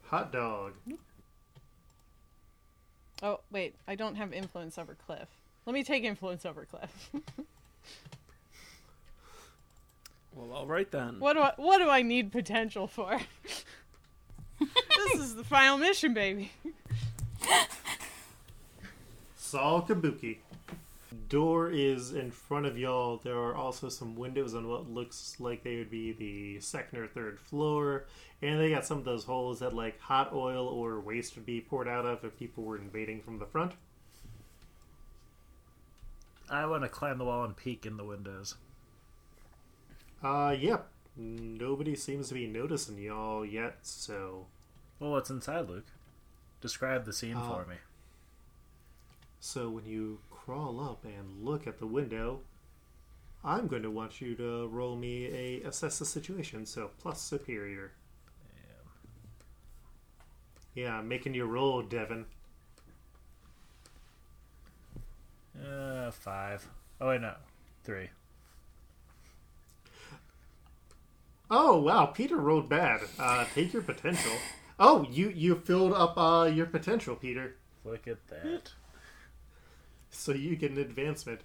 Hot 0.08 0.32
dog. 0.32 0.72
Oh 3.22 3.40
wait, 3.50 3.74
I 3.88 3.96
don't 3.96 4.14
have 4.14 4.32
influence 4.32 4.78
over 4.78 4.94
Cliff. 4.94 5.28
Let 5.64 5.72
me 5.74 5.82
take 5.82 6.04
influence 6.04 6.46
over 6.46 6.64
Cliff. 6.64 7.10
Well, 10.36 10.52
all 10.52 10.66
right 10.66 10.90
then. 10.90 11.18
what 11.18 11.32
do 11.32 11.40
I 11.40 11.54
what 11.56 11.78
do 11.78 11.88
I 11.88 12.02
need 12.02 12.30
potential 12.30 12.86
for? 12.86 13.18
this 14.60 15.14
is 15.14 15.34
the 15.34 15.44
final 15.44 15.78
mission, 15.78 16.12
baby. 16.12 16.52
Saul 19.34 19.80
Kabuki. 19.80 20.36
Door 21.28 21.70
is 21.70 22.12
in 22.12 22.30
front 22.30 22.66
of 22.66 22.76
y'all. 22.78 23.18
There 23.22 23.36
are 23.38 23.54
also 23.54 23.88
some 23.88 24.16
windows 24.16 24.54
on 24.54 24.68
what 24.68 24.90
looks 24.90 25.36
like 25.38 25.62
they 25.62 25.76
would 25.76 25.90
be 25.90 26.12
the 26.12 26.60
second 26.60 26.98
or 26.98 27.06
third 27.06 27.38
floor. 27.38 28.06
And 28.42 28.60
they 28.60 28.70
got 28.70 28.84
some 28.84 28.98
of 28.98 29.04
those 29.04 29.24
holes 29.24 29.60
that 29.60 29.74
like 29.74 30.00
hot 30.00 30.32
oil 30.32 30.66
or 30.66 31.00
waste 31.00 31.36
would 31.36 31.46
be 31.46 31.60
poured 31.60 31.88
out 31.88 32.04
of 32.06 32.24
if 32.24 32.38
people 32.38 32.64
were 32.64 32.76
invading 32.76 33.22
from 33.22 33.38
the 33.38 33.46
front. 33.46 33.72
I 36.50 36.66
want 36.66 36.82
to 36.82 36.88
climb 36.88 37.18
the 37.18 37.24
wall 37.24 37.44
and 37.44 37.56
peek 37.56 37.86
in 37.86 37.96
the 37.96 38.04
windows. 38.04 38.54
Uh 40.22 40.54
yep. 40.58 40.88
Nobody 41.16 41.96
seems 41.96 42.28
to 42.28 42.34
be 42.34 42.46
noticing 42.46 42.98
y'all 42.98 43.44
yet, 43.44 43.78
so 43.82 44.46
Well, 45.00 45.12
what's 45.12 45.30
inside, 45.30 45.68
Luke? 45.68 45.86
Describe 46.60 47.04
the 47.04 47.12
scene 47.12 47.36
Uh, 47.36 47.48
for 47.48 47.66
me. 47.68 47.76
so 49.40 49.68
when 49.70 49.86
you 49.86 50.18
crawl 50.46 50.80
up 50.80 51.04
and 51.04 51.44
look 51.44 51.66
at 51.66 51.80
the 51.80 51.86
window, 51.86 52.38
I'm 53.44 53.66
going 53.66 53.82
to 53.82 53.90
want 53.90 54.20
you 54.20 54.36
to 54.36 54.68
roll 54.68 54.94
me 54.94 55.26
a 55.26 55.66
assess 55.66 55.98
the 55.98 56.04
situation, 56.04 56.64
so 56.64 56.90
plus 57.00 57.20
superior. 57.20 57.92
Yeah, 60.74 60.98
I'm 60.98 61.08
making 61.08 61.34
you 61.34 61.46
roll, 61.46 61.82
Devin. 61.82 62.26
Uh, 65.60 66.10
five. 66.12 66.68
Oh 67.00 67.08
wait, 67.08 67.22
no, 67.22 67.34
three. 67.82 68.10
Oh 71.50 71.80
wow, 71.80 72.06
Peter 72.06 72.36
rolled 72.36 72.68
bad. 72.68 73.00
Uh, 73.18 73.46
take 73.54 73.72
your 73.72 73.82
potential. 73.82 74.32
Oh, 74.78 75.06
you 75.10 75.30
you 75.30 75.56
filled 75.56 75.92
up 75.94 76.16
uh, 76.16 76.44
your 76.52 76.66
potential, 76.66 77.16
Peter. 77.16 77.56
Look 77.84 78.06
at 78.06 78.26
that. 78.28 78.72
So 80.16 80.32
you 80.32 80.56
get 80.56 80.72
an 80.72 80.78
advancement. 80.78 81.40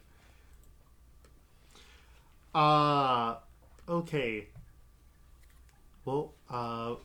Uh 2.55 3.35
okay. 3.87 4.47
Well, 6.05 6.33
uh 6.49 6.95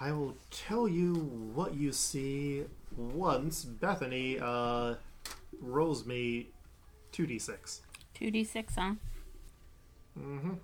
I 0.00 0.12
will 0.12 0.36
tell 0.50 0.88
you 0.88 1.14
what 1.54 1.74
you 1.74 1.92
see 1.92 2.64
once 2.96 3.64
Bethany 3.64 4.38
uh 4.40 4.94
rolls 5.60 6.06
me 6.06 6.48
2d6. 7.12 7.80
2d6, 8.14 8.64
huh? 8.78 8.94
Mm-hmm. 10.18 10.54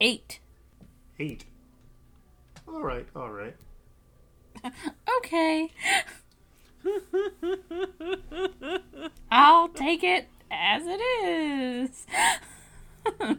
Eight. 0.00 0.40
8. 1.18 1.44
All 2.68 2.82
right, 2.82 3.06
all 3.14 3.30
right. 3.30 3.56
Okay. 5.18 5.70
I'll 9.30 9.68
take 9.68 10.02
it 10.04 10.28
as 10.50 10.82
it 10.86 11.00
is. 11.00 12.06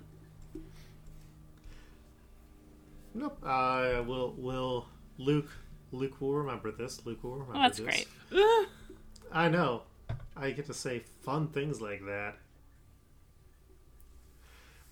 Nope. 3.13 3.37
Uh 3.43 4.03
will 4.05 4.33
will 4.37 4.87
Luke 5.17 5.49
Luke 5.91 6.19
will 6.19 6.33
remember 6.33 6.71
this. 6.71 7.05
Luke 7.05 7.23
will 7.23 7.33
remember 7.37 7.53
that's 7.53 7.77
this. 7.79 7.85
great. 7.85 8.07
I 9.31 9.49
know. 9.49 9.83
I 10.35 10.51
get 10.51 10.65
to 10.67 10.73
say 10.73 11.03
fun 11.21 11.47
things 11.47 11.81
like 11.81 12.01
that. 12.05 12.35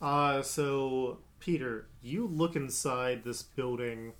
Uh, 0.01 0.41
so, 0.41 1.19
Peter, 1.39 1.87
you 2.01 2.27
look 2.27 2.55
inside 2.55 3.23
this 3.23 3.41
building, 3.41 4.13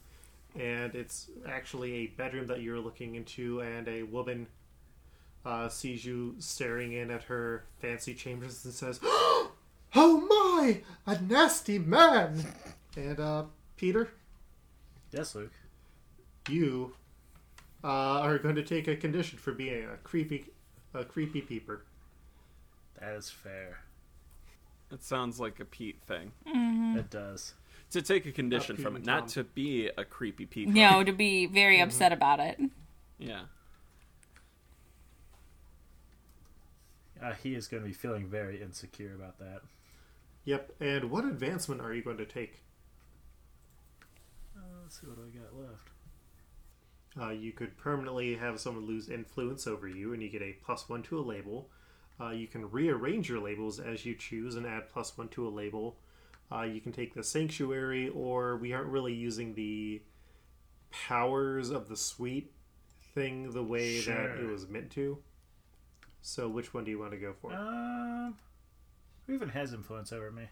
and 0.60 0.94
it's 0.96 1.30
actually 1.48 1.94
a 1.96 2.08
bedroom 2.08 2.48
that 2.48 2.62
you're 2.62 2.80
looking 2.80 3.16
into, 3.16 3.62
and 3.62 3.88
a 3.88 4.04
woman 4.04 4.48
uh, 5.46 5.68
sees 5.70 6.06
you 6.06 6.36
staring 6.40 6.94
in 6.94 7.12
at 7.12 7.24
her 7.24 7.66
fancy 7.80 8.14
chambers 8.14 8.64
and 8.66 8.74
says, 8.74 9.00
Oh 9.04 9.52
my! 9.96 10.82
A 11.06 11.22
nasty 11.22 11.78
man! 11.80 12.44
And, 12.96 13.20
uh, 13.20 13.44
Peter, 13.78 14.10
Yes, 15.12 15.36
Luke. 15.36 15.52
you 16.50 16.94
uh, 17.84 17.88
are 18.22 18.38
going 18.40 18.56
to 18.56 18.64
take 18.64 18.88
a 18.88 18.96
condition 18.96 19.38
for 19.38 19.52
being 19.52 19.84
a 19.86 19.98
creepy, 19.98 20.46
a 20.94 21.04
creepy 21.04 21.42
peeper. 21.42 21.84
That 23.00 23.14
is 23.14 23.30
fair. 23.30 23.82
It 24.92 25.04
sounds 25.04 25.40
like 25.40 25.60
a 25.60 25.66
Pete 25.66 26.00
thing. 26.08 26.32
It 26.46 27.10
does. 27.10 27.54
To 27.94 28.02
take 28.02 28.26
a 28.26 28.32
condition 28.32 28.76
from 28.76 28.96
it, 28.96 29.06
not 29.06 29.28
to 29.30 29.44
be 29.44 29.88
a 29.88 30.04
creepy 30.04 30.48
peeper. 30.48 30.72
No, 30.72 31.04
to 31.04 31.12
be 31.14 31.46
very 31.46 31.80
upset 31.80 32.12
about 32.12 32.40
it. 32.40 32.60
Yeah. 33.20 33.42
Uh, 37.24 37.34
he 37.34 37.54
is 37.54 37.68
going 37.68 37.84
to 37.84 37.88
be 37.88 37.94
feeling 37.94 38.28
very 38.28 38.60
insecure 38.60 39.14
about 39.14 39.38
that. 39.38 39.62
Yep. 40.46 40.74
And 40.80 41.12
what 41.12 41.24
advancement 41.24 41.82
are 41.82 41.94
you 41.94 42.02
going 42.02 42.18
to 42.18 42.26
take? 42.26 42.64
Uh, 44.58 44.62
let's 44.82 45.00
see 45.00 45.06
what 45.06 45.20
I 45.20 45.30
got 45.30 45.56
left. 45.56 45.90
Uh, 47.22 47.32
you 47.32 47.52
could 47.52 47.78
permanently 47.78 48.36
have 48.36 48.60
someone 48.60 48.88
lose 48.88 49.08
influence 49.08 49.68
over 49.68 49.88
you, 49.88 50.14
and 50.14 50.24
you 50.24 50.30
get 50.30 50.42
a 50.42 50.56
plus 50.66 50.90
one 50.90 51.04
to 51.04 51.20
a 51.20 51.22
label. 51.22 51.70
Uh, 52.20 52.32
you 52.32 52.48
can 52.48 52.72
rearrange 52.72 53.30
your 53.30 53.40
labels 53.40 53.80
as 53.80 54.04
you 54.04 54.16
choose 54.16 54.56
and 54.56 54.66
add 54.66 54.90
plus 54.90 55.16
one 55.16 55.28
to 55.30 55.48
a 55.48 55.50
label. 55.50 55.98
Uh, 56.54 56.64
you 56.64 56.80
can 56.82 56.92
take 56.92 57.14
the 57.16 57.24
sanctuary, 57.24 58.10
or 58.10 58.58
we 58.58 58.74
aren't 58.74 58.88
really 58.90 59.14
using 59.14 59.56
the 59.56 60.02
powers 60.92 61.70
of 61.72 61.88
the 61.90 61.98
suite 61.98 62.52
thing 63.16 63.52
the 63.52 63.64
way 63.64 64.00
that 64.02 64.38
it 64.40 64.46
was 64.48 64.68
meant 64.68 64.92
to. 64.92 65.18
So, 66.22 66.48
which 66.48 66.74
one 66.74 66.84
do 66.84 66.92
you 66.92 67.00
want 67.00 67.12
to 67.12 67.18
go 67.18 67.34
for? 67.42 67.52
Um, 67.54 68.36
who 69.26 69.34
even 69.34 69.50
has 69.50 69.74
influence 69.74 70.14
over 70.14 70.32
me? 70.32 70.44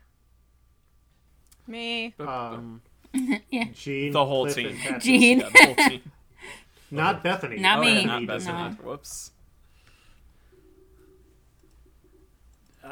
Me. 1.68 2.14
Um, 2.20 2.82
yeah. 3.50 3.66
Gene, 3.74 4.12
The 4.12 4.26
whole 4.26 4.46
Cliff, 4.46 4.56
team. 4.56 4.78
Gene. 5.00 5.40
Yeah, 5.40 5.50
the 5.50 5.66
whole 5.66 5.76
team. 5.90 6.12
not 6.92 7.24
Bethany. 7.24 7.58
Not 7.58 7.80
Oh, 7.80 7.82
me. 7.82 8.00
yeah, 8.02 8.06
not 8.06 8.26
Bethany. 8.28 8.54
No. 8.58 8.70
Whoops. 8.84 9.32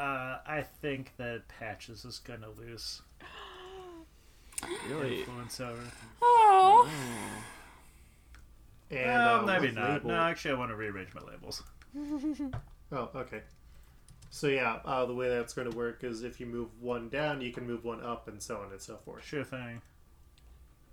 Uh, 0.00 0.38
I 0.46 0.62
think 0.80 1.12
that 1.18 1.42
Patches 1.48 2.04
is 2.06 2.18
gonna 2.18 2.48
lose 2.58 3.02
Really? 4.88 5.20
influence 5.20 5.60
over. 5.60 5.78
Oh. 6.22 6.88
And 8.90 9.06
well, 9.06 9.40
uh, 9.40 9.42
maybe 9.60 9.72
not. 9.72 9.90
label- 9.92 10.08
No, 10.10 10.16
actually, 10.16 10.52
I 10.52 10.54
want 10.58 10.70
to 10.70 10.76
rearrange 10.76 11.10
my 11.14 11.20
labels. 11.22 11.62
Oh, 12.92 13.08
okay. 13.14 13.42
So 14.30 14.48
yeah, 14.48 14.80
uh, 14.84 15.06
the 15.06 15.14
way 15.14 15.28
that's 15.28 15.52
going 15.54 15.70
to 15.70 15.76
work 15.76 16.02
is 16.02 16.24
if 16.24 16.40
you 16.40 16.46
move 16.46 16.70
one 16.80 17.08
down, 17.08 17.40
you 17.40 17.52
can 17.52 17.64
move 17.64 17.84
one 17.84 18.02
up, 18.02 18.26
and 18.26 18.42
so 18.42 18.56
on 18.56 18.72
and 18.72 18.80
so 18.80 18.96
forth. 19.04 19.24
Sure 19.24 19.44
thing. 19.44 19.80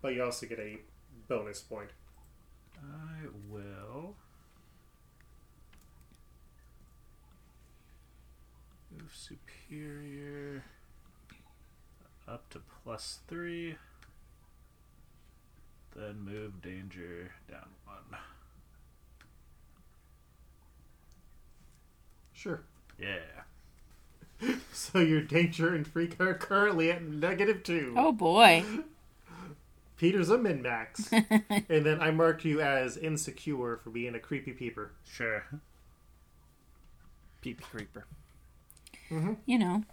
But 0.02 0.14
you 0.14 0.24
also 0.24 0.46
get 0.46 0.60
a 0.60 0.78
bonus 1.28 1.60
point. 1.62 1.90
I 2.78 3.26
will. 3.50 3.87
Move 8.98 9.13
superior 9.13 10.63
up 12.27 12.50
to 12.50 12.62
plus 12.84 13.20
three. 13.27 13.75
Then 15.96 16.22
move 16.22 16.62
danger 16.62 17.32
down 17.50 17.70
one. 17.86 18.20
Sure. 22.34 22.62
Yeah. 23.00 23.20
So 24.72 25.00
your 25.00 25.22
danger 25.22 25.74
and 25.74 25.88
freak 25.88 26.22
are 26.22 26.36
currently 26.36 26.92
at 26.92 27.04
negative 27.04 27.63
two. 27.63 27.96
Oh 27.98 28.12
boy. 28.12 28.63
Peter's 29.98 30.30
a 30.30 30.38
min 30.38 30.62
max, 30.62 31.12
and 31.12 31.84
then 31.84 32.00
I 32.00 32.12
marked 32.12 32.46
you 32.46 32.62
as 32.62 32.96
insecure 32.96 33.77
for 33.84 33.89
being 33.89 34.13
a 34.13 34.20
creepy 34.20 34.51
peeper. 34.51 34.92
Sure. 35.04 35.44
Peepee 37.44 37.63
creeper. 37.63 38.06
You 39.10 39.58
know. 39.60 39.84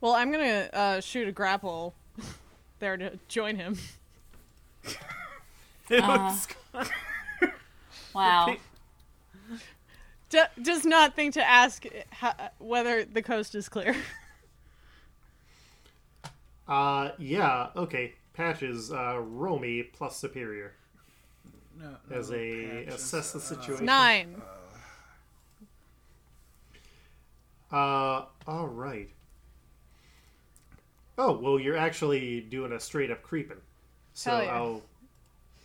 Well, 0.00 0.12
I'm 0.12 0.30
gonna 0.30 0.68
uh, 0.72 1.00
shoot 1.00 1.26
a 1.28 1.32
grapple 1.32 1.94
there 2.78 2.96
to 2.96 3.18
join 3.28 3.56
him. 3.56 3.76
Uh, 5.90 6.36
wow. 8.14 8.54
D- 10.28 10.42
does 10.60 10.84
not 10.84 11.16
think 11.16 11.32
to 11.32 11.42
ask 11.42 11.84
ha- 12.12 12.50
whether 12.58 13.06
the 13.06 13.22
coast 13.22 13.54
is 13.54 13.70
clear. 13.70 13.96
Uh, 16.68 17.12
yeah, 17.18 17.68
okay. 17.74 18.12
Patches, 18.34 18.92
uh, 18.92 19.18
roll 19.18 19.58
me 19.58 19.82
plus 19.82 20.18
superior 20.18 20.74
No, 21.80 21.96
as 22.10 22.30
a 22.30 22.84
assess 22.84 23.32
the 23.32 23.40
situation. 23.40 23.86
Nine. 23.86 24.36
Uh, 24.36 24.67
all 27.72 28.68
right. 28.68 29.08
Oh 31.16 31.32
well, 31.36 31.58
you're 31.58 31.76
actually 31.76 32.40
doing 32.40 32.72
a 32.72 32.80
straight 32.80 33.10
up 33.10 33.22
creeping. 33.22 33.60
So 34.14 34.30
Hell 34.30 34.42
yeah. 34.44 34.54
I'll 34.54 34.82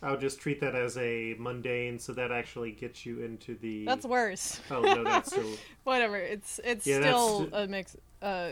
I'll 0.02 0.18
just 0.18 0.40
treat 0.40 0.60
that 0.60 0.74
as 0.74 0.98
a 0.98 1.34
mundane. 1.38 1.98
So 1.98 2.12
that 2.12 2.30
actually 2.32 2.72
gets 2.72 3.06
you 3.06 3.20
into 3.22 3.54
the. 3.56 3.84
That's 3.84 4.04
worse. 4.04 4.60
Oh 4.70 4.82
no, 4.82 5.04
that's 5.04 5.30
still. 5.30 5.48
Whatever. 5.84 6.16
It's 6.16 6.60
it's 6.64 6.86
Yeah, 6.86 7.00
still 7.00 7.38
st- 7.40 7.50
a 7.54 7.66
mix. 7.68 7.96
Uh 8.20 8.50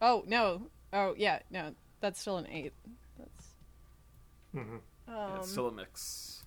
oh 0.00 0.24
no. 0.26 0.62
Oh 0.92 1.14
yeah 1.16 1.40
no. 1.50 1.74
That's 2.00 2.20
still 2.20 2.38
an 2.38 2.46
eight. 2.48 2.72
That's. 3.18 3.46
Mm-hmm. 4.56 4.76
Um, 5.14 5.36
it's 5.38 5.50
still 5.50 5.68
a 5.68 5.72
mix. 5.72 6.42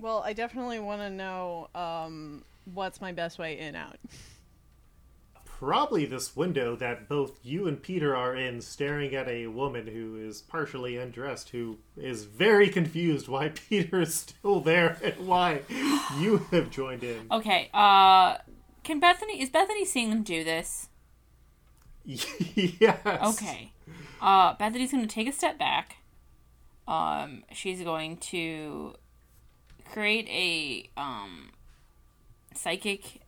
well, 0.00 0.22
I 0.24 0.32
definitely 0.32 0.80
want 0.80 1.00
to 1.02 1.10
know 1.10 1.68
um, 1.74 2.44
what's 2.72 3.00
my 3.00 3.12
best 3.12 3.38
way 3.38 3.58
in 3.58 3.76
out. 3.76 3.98
Probably 5.58 6.04
this 6.04 6.34
window 6.34 6.76
that 6.76 7.08
both 7.08 7.38
you 7.42 7.66
and 7.66 7.82
Peter 7.82 8.14
are 8.16 8.34
in, 8.34 8.60
staring 8.60 9.14
at 9.14 9.28
a 9.28 9.46
woman 9.46 9.86
who 9.86 10.16
is 10.16 10.42
partially 10.42 10.96
undressed, 10.96 11.50
who 11.50 11.78
is 11.96 12.24
very 12.24 12.68
confused 12.68 13.28
why 13.28 13.48
Peter 13.68 14.00
is 14.02 14.14
still 14.14 14.60
there 14.60 14.98
and 15.02 15.26
why 15.26 15.60
you 16.18 16.38
have 16.50 16.70
joined 16.70 17.04
in. 17.04 17.26
Okay. 17.30 17.70
Uh, 17.72 18.38
can 18.82 19.00
Bethany 19.00 19.40
is 19.40 19.48
Bethany 19.48 19.84
seeing 19.84 20.10
them 20.10 20.22
do 20.22 20.44
this? 20.44 20.88
yes. 22.04 22.98
Okay. 23.06 23.72
Uh, 24.20 24.54
Bethany's 24.54 24.92
going 24.92 25.06
to 25.06 25.14
take 25.14 25.28
a 25.28 25.32
step 25.32 25.58
back. 25.58 25.96
Um, 26.86 27.44
she's 27.52 27.80
going 27.82 28.18
to 28.18 28.94
create 29.90 30.28
a 30.28 30.90
um 31.00 31.50
psychic 32.54 33.20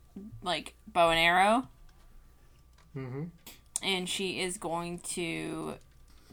like 0.42 0.74
bow 0.86 1.10
and 1.10 1.18
arrow. 1.18 1.68
Mm-hmm. 2.96 3.24
And 3.82 4.08
she 4.08 4.40
is 4.40 4.56
going 4.56 4.98
to 5.10 5.74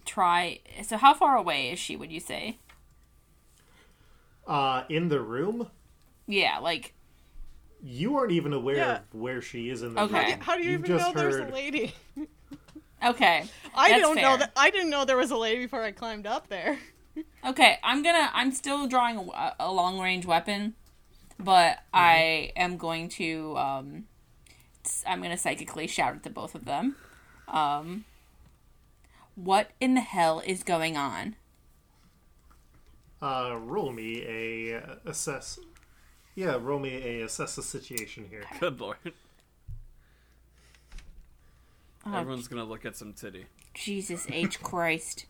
try. 0.05 0.59
So, 0.83 0.97
how 0.97 1.13
far 1.13 1.35
away 1.35 1.71
is 1.71 1.79
she? 1.79 1.95
Would 1.95 2.11
you 2.11 2.19
say? 2.21 2.57
Uh, 4.47 4.83
in 4.89 5.07
the 5.09 5.21
room, 5.21 5.67
Yeah, 6.27 6.59
like 6.59 6.93
you 7.81 8.17
aren't 8.17 8.31
even 8.31 8.53
aware 8.53 8.75
Yeah. 8.77 8.95
of 8.97 9.01
where 9.13 9.41
she 9.41 9.69
is 9.69 9.81
in 9.81 9.93
the 9.93 10.01
room. 10.01 10.15
Okay. 10.15 10.31
room. 10.31 10.39
How 10.41 10.55
do 10.57 10.63
you 10.63 10.71
You've 10.71 10.85
even 10.85 10.97
just 10.97 11.15
know 11.15 11.21
there's 11.21 11.35
a 11.37 11.53
lady? 11.53 11.93
okay. 13.05 13.45
I 13.75 13.89
That's 13.89 14.01
don't 14.01 14.15
know 14.17 14.37
that. 14.37 14.51
I 14.55 14.69
didn't 14.69 14.89
know 14.89 15.05
there 15.05 15.17
was 15.17 15.31
a 15.31 15.37
lady 15.37 15.63
before 15.65 15.81
I 15.83 15.91
climbed 15.91 16.27
up 16.27 16.47
there. 16.49 16.77
Okay, 17.45 17.77
I'm 17.83 18.01
gonna. 18.01 18.31
I'm 18.33 18.51
still 18.51 18.87
drawing 18.87 19.17
a, 19.35 19.53
a 19.59 19.71
long 19.71 19.99
range 19.99 20.25
weapon, 20.25 20.73
but 21.37 21.77
I 21.93 22.53
am 22.55 22.77
going 22.77 23.09
to. 23.09 23.55
Um, 23.57 24.05
s- 24.07 24.12
I'm 25.07 25.21
gonna 25.21 25.37
psychically 25.37 25.87
shout 25.87 26.15
at 26.15 26.23
the 26.23 26.29
both 26.29 26.55
of 26.55 26.65
them. 26.65 26.95
Um, 27.47 28.05
what 29.35 29.71
in 29.79 29.93
the 29.95 30.01
hell 30.01 30.41
is 30.45 30.63
going 30.63 30.97
on? 30.97 31.35
Uh, 33.21 33.57
roll 33.57 33.91
me 33.91 34.23
a 34.27 34.77
uh, 34.77 34.95
assess. 35.05 35.59
Yeah, 36.35 36.57
roll 36.59 36.79
me 36.79 36.95
a 36.95 37.25
assess 37.25 37.55
the 37.55 37.63
situation 37.63 38.27
here. 38.29 38.43
Good 38.59 38.79
lord. 38.79 38.97
Oh, 42.05 42.17
Everyone's 42.17 42.47
gonna 42.47 42.65
look 42.65 42.85
at 42.85 42.97
some 42.97 43.13
titty. 43.13 43.45
Jesus 43.73 44.27
H 44.31 44.61
Christ. 44.61 45.25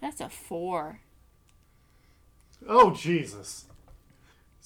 That's 0.00 0.20
a 0.20 0.28
four. 0.28 1.00
Oh 2.68 2.92
Jesus! 2.92 3.66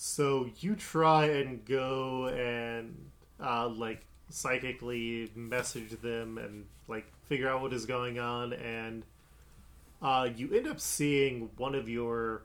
So 0.00 0.48
you 0.60 0.76
try 0.76 1.24
and 1.24 1.64
go 1.64 2.28
and 2.28 3.10
uh, 3.44 3.66
like 3.66 4.04
psychically 4.30 5.28
message 5.34 5.90
them 6.00 6.38
and 6.38 6.66
like 6.86 7.04
figure 7.28 7.48
out 7.48 7.62
what 7.62 7.72
is 7.72 7.84
going 7.84 8.20
on, 8.20 8.52
and 8.52 9.02
uh, 10.00 10.28
you 10.36 10.54
end 10.54 10.68
up 10.68 10.78
seeing 10.78 11.50
one 11.56 11.74
of 11.74 11.88
your 11.88 12.42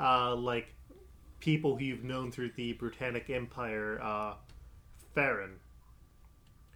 uh, 0.00 0.34
like 0.34 0.72
people 1.38 1.76
who 1.76 1.84
you've 1.84 2.04
known 2.04 2.32
through 2.32 2.52
the 2.56 2.72
Britannic 2.72 3.28
Empire, 3.28 4.00
uh, 4.02 4.32
Farron, 5.14 5.56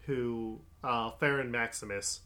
who 0.05 0.61
uh, 0.85 1.13
Farron 1.13 1.51
Maximus, 1.51 2.21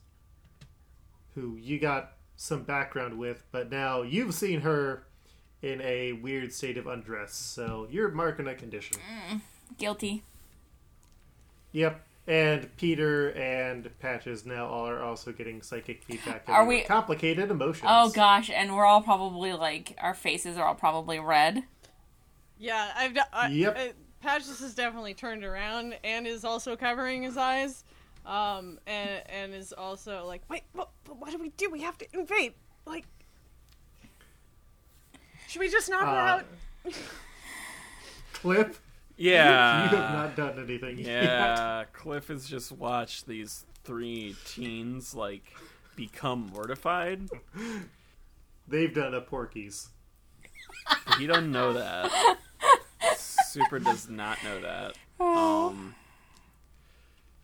who 1.37 1.57
you 1.59 1.79
got 1.79 2.15
some 2.35 2.65
background 2.65 3.17
with, 3.17 3.45
but 3.53 3.71
now 3.71 4.03
you've 4.03 4.35
seen 4.35 4.63
her 4.63 5.05
in 5.65 5.81
a 5.81 6.13
weird 6.13 6.53
state 6.53 6.77
of 6.77 6.87
undress, 6.87 7.35
so 7.35 7.89
you're 7.91 8.11
marking 8.11 8.47
a 8.47 8.55
condition. 8.55 8.99
Guilty. 9.79 10.23
Yep. 11.73 12.05
And 12.27 12.75
Peter 12.77 13.31
and 13.31 13.91
Patches 13.99 14.47
now 14.47 14.67
are 14.67 15.03
also 15.03 15.33
getting 15.33 15.61
psychic 15.63 16.03
feedback. 16.03 16.45
Are 16.49 16.65
we- 16.65 16.83
complicated 16.83 17.51
emotions? 17.51 17.87
Oh 17.91 18.11
gosh, 18.11 18.51
and 18.51 18.75
we're 18.77 18.85
all 18.87 19.03
probably 19.03 19.53
like 19.53 19.97
our 20.01 20.15
faces 20.15 20.57
are 20.57 20.67
all 20.67 20.75
probably 20.75 21.19
red. 21.19 21.65
Yeah, 22.59 22.93
I've. 22.97 23.15
de- 23.15 23.37
I, 23.37 23.49
Yep. 23.49 23.77
Uh, 23.79 23.93
Patches 24.21 24.63
is 24.63 24.75
definitely 24.75 25.13
turned 25.13 25.45
around 25.45 25.97
and 26.03 26.27
is 26.27 26.45
also 26.47 26.77
covering 26.77 27.23
his 27.23 27.37
eyes, 27.37 27.85
um, 28.25 28.79
and 28.87 29.23
and 29.29 29.53
is 29.55 29.75
also 29.75 30.25
like, 30.25 30.41
wait, 30.49 30.63
what? 30.73 30.89
What 31.09 31.31
do 31.31 31.39
we 31.39 31.51
do? 31.51 31.69
We 31.71 31.83
have 31.83 31.99
to 31.99 32.07
invade. 32.15 32.55
Like, 32.87 33.05
should 35.55 35.61
we 35.61 35.69
just 35.69 35.89
knock 35.89 36.01
her 36.01 36.09
Uh, 36.09 36.91
out? 36.91 36.95
Cliff, 38.33 38.81
Yeah. 39.17 39.85
you 39.89 39.97
have 39.97 40.13
not 40.13 40.35
done 40.37 40.59
anything 40.59 40.99
yet. 40.99 41.07
Yeah, 41.07 41.85
Cliff 41.93 42.27
has 42.27 42.49
just 42.49 42.73
watched 42.73 43.29
these 43.29 43.65
three 43.85 44.35
teens 44.45 45.15
like 45.15 45.45
become 45.95 46.51
mortified. 46.53 47.29
They've 48.67 48.93
done 48.93 49.15
a 49.15 49.21
Porky's. 49.21 49.91
He 51.19 51.29
don't 51.29 51.53
know 51.53 51.73
that. 51.75 52.11
Super 53.17 53.79
does 53.79 54.09
not 54.09 54.43
know 54.43 54.61
that. 54.61 54.97
Um, 55.25 55.95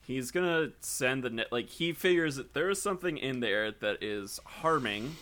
he's 0.03 0.33
gonna 0.33 0.71
send 0.81 1.23
the 1.23 1.31
net. 1.31 1.53
Like 1.53 1.69
he 1.69 1.93
figures 1.93 2.35
that 2.35 2.55
there 2.55 2.71
is 2.71 2.83
something 2.83 3.17
in 3.19 3.39
there 3.39 3.71
that 3.71 4.03
is 4.03 4.41
harming 4.45 5.15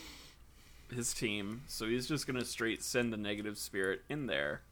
his 0.94 1.12
team, 1.14 1.62
so 1.66 1.86
he's 1.86 2.06
just 2.08 2.26
gonna 2.26 2.44
straight 2.44 2.82
send 2.82 3.12
the 3.12 3.16
negative 3.16 3.58
spirit 3.58 4.02
in 4.08 4.26
there. 4.26 4.62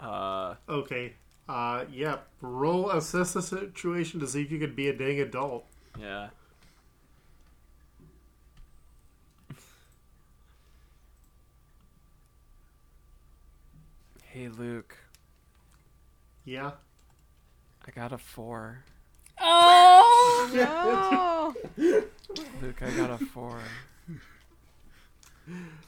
Uh, 0.00 0.54
Okay. 0.68 1.14
Uh, 1.48 1.84
yeah. 1.90 2.18
Roll 2.42 2.90
assess 2.90 3.32
the 3.32 3.42
situation 3.42 4.20
to 4.20 4.26
see 4.26 4.42
if 4.42 4.50
you 4.52 4.58
could 4.58 4.76
be 4.76 4.88
a 4.88 4.92
dang 4.96 5.18
adult. 5.20 5.64
yeah. 5.98 6.28
Hey 14.22 14.48
Luke, 14.48 14.96
Yeah. 16.44 16.72
I 17.86 17.90
got 17.90 18.12
a 18.12 18.18
four. 18.18 18.84
Oh, 19.40 20.50
No. 20.54 21.54
Luke, 22.62 22.82
I 22.82 22.90
got 22.90 23.10
a 23.10 23.24
four. 23.26 23.58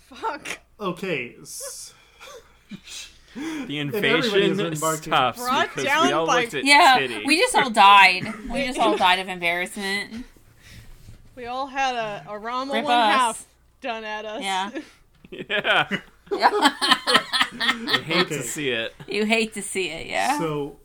Fuck. 0.08 0.58
Okay. 0.78 1.36
s- 1.42 1.94
The 3.34 3.78
everybody 3.80 4.08
is 4.08 4.24
invasion 4.50 4.72
embarking- 4.72 5.02
stops 5.02 5.38
Brought 5.38 5.68
because 5.68 5.84
down 5.84 6.06
we 6.06 6.12
all 6.12 6.26
by- 6.26 6.40
looked 6.42 6.54
at 6.54 6.64
yeah. 6.64 6.96
Titty. 6.98 7.24
We 7.26 7.38
just 7.38 7.54
all 7.54 7.70
died. 7.70 8.32
We 8.50 8.66
just 8.66 8.78
all 8.78 8.96
died 8.96 9.18
of 9.18 9.28
embarrassment. 9.28 10.24
We 11.36 11.46
all 11.46 11.66
had 11.68 11.94
a, 11.94 12.24
a 12.28 12.38
Rama 12.38 12.72
Rip 12.74 12.84
one 12.84 12.92
us. 12.94 13.14
half 13.16 13.46
done 13.80 14.04
at 14.04 14.24
us. 14.24 14.42
Yeah. 14.42 14.70
Yeah. 15.30 15.86
I 16.32 18.02
hate 18.04 18.26
Okay. 18.26 18.36
to 18.36 18.42
see 18.42 18.70
it. 18.70 18.94
You 19.08 19.24
hate 19.24 19.54
to 19.54 19.62
see 19.62 19.90
it, 19.90 20.06
yeah. 20.06 20.38
So, 20.38 20.76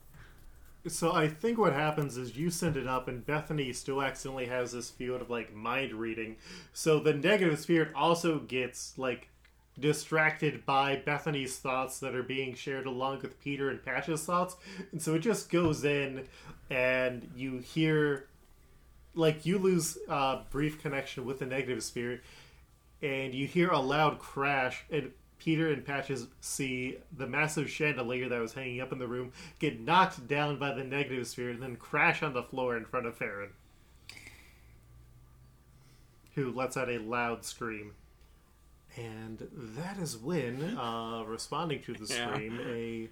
so 0.88 1.13
I 1.13 1.28
think 1.28 1.58
what 1.58 1.74
happens 1.74 2.17
is 2.17 2.38
you 2.38 2.50
send 2.50 2.78
it 2.78 2.88
up, 2.88 3.08
and 3.08 3.26
Bethany 3.26 3.74
still 3.74 4.02
accidentally 4.02 4.45
has 4.45 4.71
this 4.71 4.89
field 4.89 5.21
of 5.21 5.30
like 5.30 5.54
mind 5.54 5.93
reading. 5.93 6.38
So 6.74 7.00
the 7.00 7.13
negative 7.13 7.60
spirit 7.60 7.89
also 7.95 8.39
gets 8.39 8.98
like 8.98 9.30
distracted 9.80 10.65
by 10.65 10.95
Bethany's 10.95 11.58
thoughts 11.58 12.00
that 12.00 12.15
are 12.15 12.24
being 12.24 12.56
shared 12.56 12.86
along 12.86 13.21
with 13.21 13.39
Peter 13.41 13.69
and 13.69 13.84
Patch's 13.84 14.24
thoughts, 14.24 14.56
and 14.91 15.02
so 15.02 15.15
it 15.15 15.19
just 15.19 15.50
goes 15.50 15.84
in, 15.84 16.28
and 16.69 17.30
you 17.36 17.58
hear, 17.58 18.28
like 19.13 19.45
you 19.45 19.58
lose 19.58 19.98
uh, 20.08 20.41
brief 20.50 20.82
connection 20.82 21.26
with 21.26 21.39
the 21.39 21.45
negative 21.45 21.84
spirit, 21.84 22.21
and 23.02 23.36
you 23.36 23.48
hear 23.48 23.69
a 23.69 23.80
loud 23.80 24.19
crash 24.19 24.86
and 24.89 25.12
Peter 25.38 25.69
and 25.71 25.86
Patches 25.86 26.28
see 26.41 26.98
the 27.15 27.28
massive 27.28 27.69
chandelier 27.69 28.28
that 28.30 28.39
was 28.41 28.54
hanging 28.54 28.82
up 28.82 28.91
in 28.91 29.00
the 29.00 29.08
room 29.08 29.32
get 29.60 29.80
knocked 29.80 30.28
down 30.28 30.58
by 30.58 30.74
the 30.74 30.84
negative 30.84 31.28
sphere 31.28 31.50
and 31.52 31.62
then 31.62 31.76
crash 31.76 32.24
on 32.24 32.34
the 32.34 32.41
floor 32.43 32.76
in 32.78 32.86
front 32.86 33.06
of 33.06 33.17
Farron, 33.17 33.50
who 36.36 36.52
lets 36.52 36.76
out 36.78 36.89
a 36.89 36.98
loud 37.00 37.45
scream. 37.45 37.93
And 38.98 39.48
that 39.52 39.98
is 39.98 40.17
when, 40.17 40.78
uh, 40.78 41.24
responding 41.26 41.82
to 41.84 41.93
the 41.93 42.06
Yeah. 42.13 42.32
scream, 42.34 42.60
a 42.65 43.10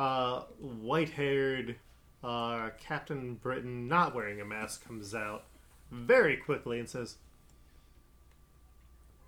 uh, 0.00 0.40
white-haired 0.60 1.76
uh, 2.22 2.70
Captain 2.78 3.34
Britain, 3.36 3.88
not 3.88 4.14
wearing 4.14 4.40
a 4.40 4.44
mask, 4.44 4.86
comes 4.86 5.14
out 5.14 5.44
very 5.90 6.36
quickly 6.36 6.78
and 6.78 6.88
says, 6.88 7.16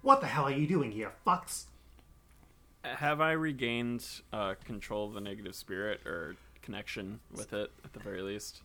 "What 0.02 0.20
the 0.20 0.26
hell 0.26 0.44
are 0.44 0.50
you 0.52 0.66
doing 0.66 0.92
here, 0.92 1.12
fucks?" 1.26 1.64
Have 2.82 3.20
I 3.20 3.32
regained 3.32 4.04
uh, 4.32 4.54
control 4.64 5.06
of 5.06 5.14
the 5.14 5.20
negative 5.20 5.54
spirit 5.54 6.06
or 6.06 6.36
connection 6.62 7.20
with 7.34 7.52
it 7.52 7.70
at 7.84 7.92
the 7.92 8.00
very 8.00 8.22
least? 8.22 8.62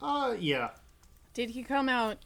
Uh, 0.00 0.36
yeah, 0.38 0.70
Did 1.34 1.50
he 1.50 1.62
come 1.62 1.88
out 1.88 2.18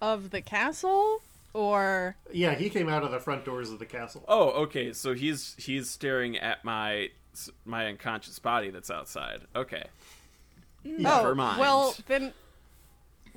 of 0.00 0.30
the 0.30 0.42
castle 0.42 1.22
or 1.54 2.16
yeah. 2.32 2.54
He 2.54 2.68
came 2.68 2.88
out 2.88 3.04
of 3.04 3.10
the 3.10 3.20
front 3.20 3.44
doors 3.44 3.70
of 3.70 3.78
the 3.78 3.86
castle. 3.86 4.24
Oh, 4.28 4.50
okay. 4.64 4.92
So 4.92 5.14
he's 5.14 5.54
he's 5.56 5.88
staring 5.88 6.36
at 6.36 6.64
my 6.64 7.10
my 7.64 7.86
unconscious 7.86 8.38
body 8.38 8.70
that's 8.70 8.90
outside. 8.90 9.42
Okay. 9.56 9.84
Never 10.84 11.30
oh, 11.30 11.34
mind. 11.34 11.60
Well, 11.60 11.96
then 12.08 12.34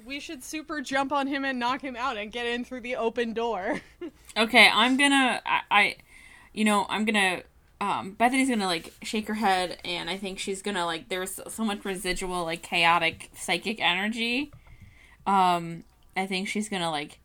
we 0.06 0.20
should 0.20 0.43
super 0.43 0.82
jump 0.82 1.12
on 1.12 1.28
him 1.28 1.46
and 1.46 1.60
knock 1.60 1.82
him 1.82 1.96
out 1.96 2.17
and 2.17 2.32
get 2.32 2.46
in 2.46 2.65
through 2.65 2.82
the 2.82 2.98
open 2.98 3.34
door. 3.34 3.82
Okay, 4.36 4.70
I'm 4.72 4.98
gonna 4.98 5.41
I, 5.48 5.62
I 5.72 5.96
you 6.58 6.65
know, 6.65 6.88
I'm 6.89 7.06
gonna 7.06 7.43
um 7.80 8.13
Bethany's 8.13 8.50
gonna 8.50 8.65
like 8.65 8.91
shake 9.04 9.28
her 9.28 9.36
head 9.36 9.78
and 9.86 10.10
I 10.10 10.17
think 10.17 10.39
she's 10.39 10.63
gonna 10.63 10.88
like 10.88 11.08
there's 11.08 11.39
so 11.48 11.63
much 11.63 11.86
residual 11.86 12.46
like 12.46 12.63
chaotic 12.63 13.30
psychic 13.36 13.80
energy. 13.80 14.52
Um 15.28 15.84
I 16.15 16.26
think 16.26 16.48
she's 16.48 16.67
gonna 16.67 16.89
like 16.89 17.20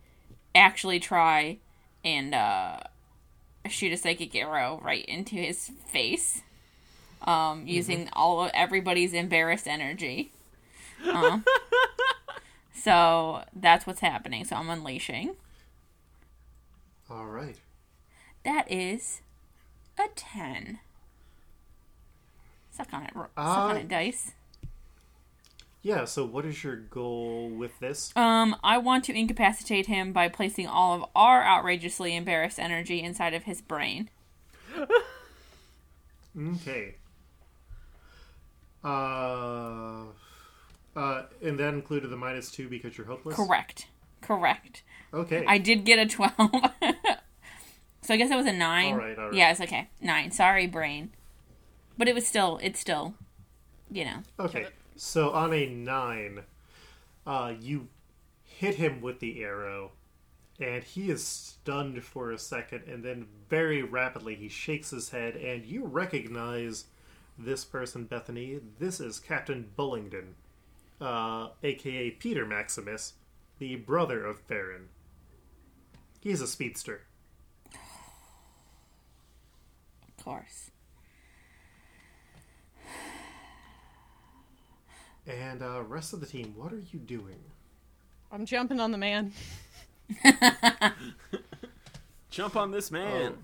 actually 0.55 1.01
try 1.01 1.57
and 2.05 2.35
uh 2.35 2.81
shoot 3.71 3.91
a 3.95 3.97
psychic 3.97 4.35
arrow 4.35 4.79
right 4.85 5.07
into 5.07 5.37
his 5.37 5.71
face. 5.87 6.43
Um 7.23 7.67
using 7.67 8.11
all 8.13 8.45
of 8.45 8.51
everybody's 8.53 9.15
embarrassed 9.15 9.67
energy. 9.67 10.31
Uh, 11.07 11.39
so 12.75 13.45
that's 13.57 13.87
what's 13.87 14.01
happening. 14.01 14.45
So 14.45 14.57
I'm 14.57 14.69
unleashing. 14.69 15.37
All 17.09 17.25
right. 17.25 17.57
That 18.45 18.71
is 18.71 19.21
a 19.99 20.09
10. 20.15 20.81
Suck 22.71 22.93
on 22.93 23.03
it, 23.05 23.13
suck 23.15 23.31
Uh, 23.37 23.41
on 23.41 23.77
it, 23.77 23.89
dice. 23.89 24.33
Yeah. 25.83 26.05
So, 26.05 26.25
what 26.25 26.45
is 26.47 26.63
your 26.65 26.77
goal 26.77 27.49
with 27.51 27.79
this? 27.81 28.13
Um, 28.17 28.57
I 28.65 28.79
want 28.79 29.05
to 29.05 29.13
incapacitate 29.19 29.87
him 29.87 30.13
by 30.13 30.29
placing 30.29 30.67
all 30.67 30.95
of 30.95 31.05
our 31.15 31.43
outrageously 31.45 32.17
embarrassed 32.17 32.59
energy 32.59 33.03
inside 33.03 33.35
of 33.35 33.45
his 33.45 33.61
brain. 33.61 34.09
Okay. 36.39 36.95
Uh, 38.85 40.05
uh, 40.97 41.23
and 41.43 41.59
that 41.59 41.75
included 41.75 42.09
the 42.09 42.17
minus 42.17 42.51
two 42.51 42.69
because 42.69 42.97
you're 42.97 43.07
hopeless. 43.07 43.37
Correct. 43.37 43.87
Correct. 44.23 44.83
Okay. 45.13 45.45
I 45.47 45.59
did 45.59 45.85
get 45.85 45.99
a 45.99 46.07
12. 46.07 46.33
so 48.03 48.15
I 48.15 48.17
guess 48.17 48.31
it 48.31 48.37
was 48.37 48.47
a 48.47 48.53
9. 48.53 48.93
All 48.93 48.99
right, 48.99 49.19
all 49.19 49.25
right. 49.27 49.35
Yeah, 49.35 49.51
it's 49.51 49.61
okay. 49.61 49.89
9. 50.01 50.31
Sorry, 50.33 50.67
brain. 50.67 51.11
But 51.97 52.09
it 52.09 52.15
was 52.15 52.27
still, 52.27 52.59
it's 52.63 52.81
still, 52.81 53.15
you 53.91 54.05
know. 54.05 54.23
Okay, 54.41 54.67
so 54.97 55.31
on 55.31 55.53
a 55.53 55.67
nine, 55.67 56.43
uh, 57.27 57.53
you 57.61 57.89
hit 58.45 58.77
him 58.77 59.01
with 59.01 59.21
the 59.21 59.43
arrow, 59.43 59.93
and 60.59 60.83
he 60.83 61.11
is 61.11 61.25
stunned 61.25 62.03
for 62.03 62.31
a 62.31 62.39
second, 62.39 62.85
and 62.89 63.05
then 63.05 63.27
very 63.49 63.83
rapidly 63.83 64.35
he 64.35 64.49
shakes 64.49 64.91
his 64.91 65.11
head, 65.11 65.37
and 65.37 65.65
you 65.65 65.85
recognize 65.85 66.87
this 67.39 67.65
person, 67.65 68.05
Bethany. 68.05 68.61
This 68.79 69.01
is 69.01 69.21
Captain 69.21 69.71
Bullingdon, 69.77 70.35
uh, 71.01 71.49
aka 71.63 72.11
Peter 72.11 72.47
Maximus, 72.47 73.15
the 73.59 73.77
brother 73.77 74.25
of 74.25 74.41
Farron. 74.41 74.89
He's 76.21 76.41
a 76.41 76.47
speedster. 76.47 77.03
Of 80.09 80.12
course. 80.23 80.71
And 85.27 85.63
uh, 85.63 85.83
rest 85.83 86.13
of 86.13 86.21
the 86.21 86.27
team, 86.27 86.55
what 86.57 86.73
are 86.73 86.83
you 86.93 86.99
doing? 86.99 87.39
I'm 88.31 88.45
jumping 88.47 88.81
on 88.81 88.91
the 88.91 88.99
man. 88.99 89.33
Jump 92.31 92.57
on 92.57 92.71
this 92.71 92.91
man. 92.91 93.35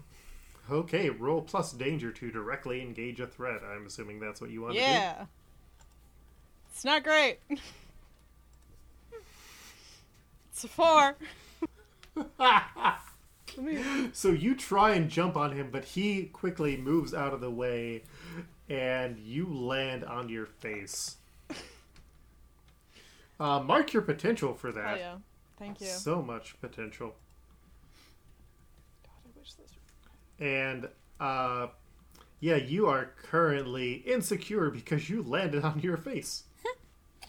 Okay, 0.70 1.10
roll 1.10 1.42
plus 1.42 1.72
danger 1.72 2.10
to 2.12 2.30
directly 2.30 2.82
engage 2.82 3.20
a 3.20 3.26
threat. 3.26 3.60
I'm 3.62 3.86
assuming 3.86 4.20
that's 4.20 4.40
what 4.40 4.50
you 4.50 4.62
want 4.62 4.74
to 4.74 4.80
do. 4.80 4.84
Yeah. 4.84 5.26
It's 6.72 6.84
not 6.84 7.04
great. 7.04 7.38
It's 10.52 10.64
a 10.64 10.68
four. 10.68 11.16
So 14.12 14.30
you 14.30 14.54
try 14.54 14.94
and 14.94 15.10
jump 15.10 15.36
on 15.36 15.52
him, 15.52 15.70
but 15.70 15.84
he 15.84 16.24
quickly 16.24 16.76
moves 16.76 17.12
out 17.12 17.34
of 17.34 17.40
the 17.40 17.50
way, 17.50 18.04
and 18.68 19.18
you 19.18 19.46
land 19.46 20.04
on 20.04 20.28
your 20.28 20.46
face. 20.46 21.16
Uh, 23.40 23.60
mark 23.60 23.92
your 23.92 24.02
potential 24.02 24.52
for 24.52 24.72
that. 24.72 24.94
Oh 24.94 24.98
yeah. 24.98 25.14
Thank 25.58 25.80
you. 25.80 25.86
So 25.86 26.22
much 26.22 26.60
potential. 26.60 27.14
God, 29.04 29.12
I 29.26 29.38
wish 29.38 29.54
this 29.54 29.70
And, 30.40 30.88
uh, 31.20 31.68
yeah, 32.40 32.56
you 32.56 32.86
are 32.86 33.12
currently 33.16 33.94
insecure 33.94 34.70
because 34.70 35.08
you 35.10 35.22
landed 35.22 35.64
on 35.64 35.80
your 35.80 35.96
face. 35.96 36.44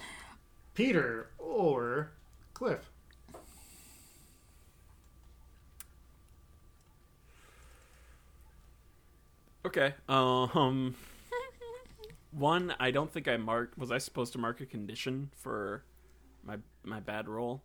Peter 0.74 1.30
or 1.38 2.12
Cliff. 2.54 2.92
Okay. 9.66 9.94
Um. 10.08 10.96
One, 12.32 12.76
I 12.80 12.92
don't 12.92 13.12
think 13.12 13.28
I 13.28 13.38
marked. 13.38 13.78
Was 13.78 13.92
I 13.92 13.98
supposed 13.98 14.34
to 14.34 14.40
mark 14.40 14.62
a 14.62 14.66
condition 14.66 15.32
for 15.36 15.84
my 16.44 16.58
my 16.84 17.00
bad 17.00 17.28
roll? 17.28 17.62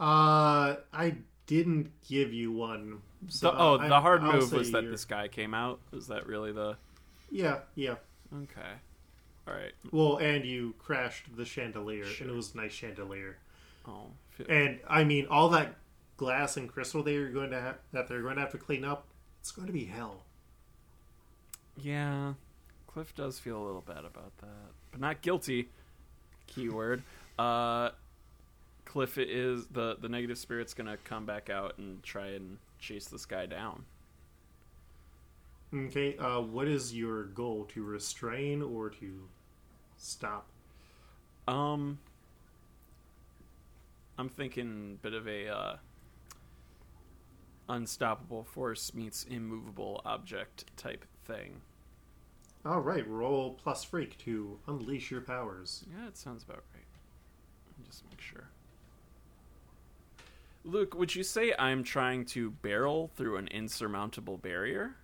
Uh, 0.00 0.76
I 0.92 1.16
didn't 1.46 1.90
give 2.08 2.32
you 2.32 2.52
one. 2.52 3.00
The, 3.22 3.32
So 3.32 3.54
oh, 3.56 3.78
I- 3.78 3.88
the 3.88 4.00
hard 4.00 4.22
I'll 4.22 4.32
move 4.32 4.52
was 4.52 4.72
that 4.72 4.82
you're- 4.82 4.90
this 4.92 5.04
guy 5.04 5.28
came 5.28 5.54
out. 5.54 5.80
Is 5.92 6.06
that 6.08 6.26
really 6.26 6.52
the? 6.52 6.76
Yeah, 7.30 7.60
yeah. 7.74 7.96
Okay. 8.34 8.72
All 9.46 9.54
right. 9.54 9.72
Well, 9.92 10.16
and 10.16 10.44
you 10.44 10.74
crashed 10.78 11.36
the 11.36 11.44
chandelier, 11.44 12.04
and 12.20 12.30
it 12.30 12.34
was 12.34 12.54
a 12.54 12.56
nice 12.56 12.72
chandelier. 12.72 13.36
Oh. 13.86 14.10
And 14.48 14.80
I 14.88 15.04
mean, 15.04 15.26
all 15.26 15.48
that 15.50 15.76
glass 16.16 16.56
and 16.56 16.68
crystal 16.68 17.02
they're 17.02 17.28
going 17.28 17.50
to 17.50 17.60
ha- 17.60 17.74
that 17.92 18.08
they're 18.08 18.22
going 18.22 18.36
to 18.36 18.40
have 18.40 18.52
to 18.52 18.58
clean 18.58 18.84
up. 18.84 19.06
It's 19.44 19.52
going 19.52 19.66
to 19.66 19.74
be 19.74 19.84
hell. 19.84 20.22
Yeah, 21.76 22.32
Cliff 22.86 23.14
does 23.14 23.38
feel 23.38 23.62
a 23.62 23.64
little 23.66 23.82
bad 23.82 24.06
about 24.06 24.34
that, 24.38 24.72
but 24.90 25.02
not 25.02 25.20
guilty. 25.20 25.68
Keyword. 26.46 27.02
Uh, 27.36 27.90
Cliff 28.84 29.18
is 29.18 29.66
the 29.66 29.96
the 30.00 30.08
negative 30.08 30.38
spirit's 30.38 30.72
gonna 30.72 30.96
come 31.02 31.26
back 31.26 31.50
out 31.50 31.78
and 31.78 32.00
try 32.04 32.28
and 32.28 32.58
chase 32.78 33.06
this 33.06 33.26
guy 33.26 33.44
down. 33.44 33.84
Okay. 35.74 36.16
Uh, 36.16 36.40
what 36.40 36.68
is 36.68 36.94
your 36.94 37.24
goal? 37.24 37.64
To 37.74 37.82
restrain 37.82 38.62
or 38.62 38.88
to 38.90 39.28
stop? 39.96 40.46
Um, 41.48 41.98
I'm 44.16 44.28
thinking 44.28 45.00
bit 45.02 45.12
of 45.12 45.26
a 45.26 45.48
uh, 45.48 45.76
unstoppable 47.68 48.44
force 48.44 48.92
meets 48.94 49.24
immovable 49.24 50.00
object 50.04 50.64
type 50.76 51.04
thing. 51.24 51.60
All 52.64 52.80
right. 52.80 53.06
Roll 53.06 53.52
plus 53.62 53.84
freak 53.84 54.16
to 54.18 54.58
unleash 54.66 55.10
your 55.10 55.20
powers. 55.20 55.84
Yeah, 55.90 56.08
it 56.08 56.16
sounds 56.16 56.42
about 56.42 56.64
right. 56.74 56.84
Just 57.86 58.04
make 58.08 58.20
sure. 58.20 58.48
Luke, 60.64 60.94
would 60.94 61.14
you 61.14 61.22
say 61.22 61.52
I'm 61.58 61.84
trying 61.84 62.24
to 62.26 62.50
barrel 62.50 63.10
through 63.16 63.36
an 63.36 63.48
insurmountable 63.48 64.38
barrier? 64.38 64.96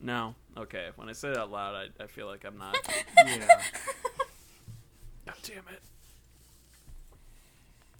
No. 0.00 0.36
Okay. 0.56 0.90
When 0.94 1.08
I 1.08 1.12
say 1.12 1.30
that 1.30 1.38
out 1.38 1.50
loud, 1.50 1.74
I, 1.74 2.04
I 2.04 2.06
feel 2.06 2.26
like 2.26 2.44
I'm 2.44 2.58
not. 2.58 2.76
Yeah. 3.26 3.46
God 5.26 5.34
damn 5.42 5.56
it. 5.72 5.82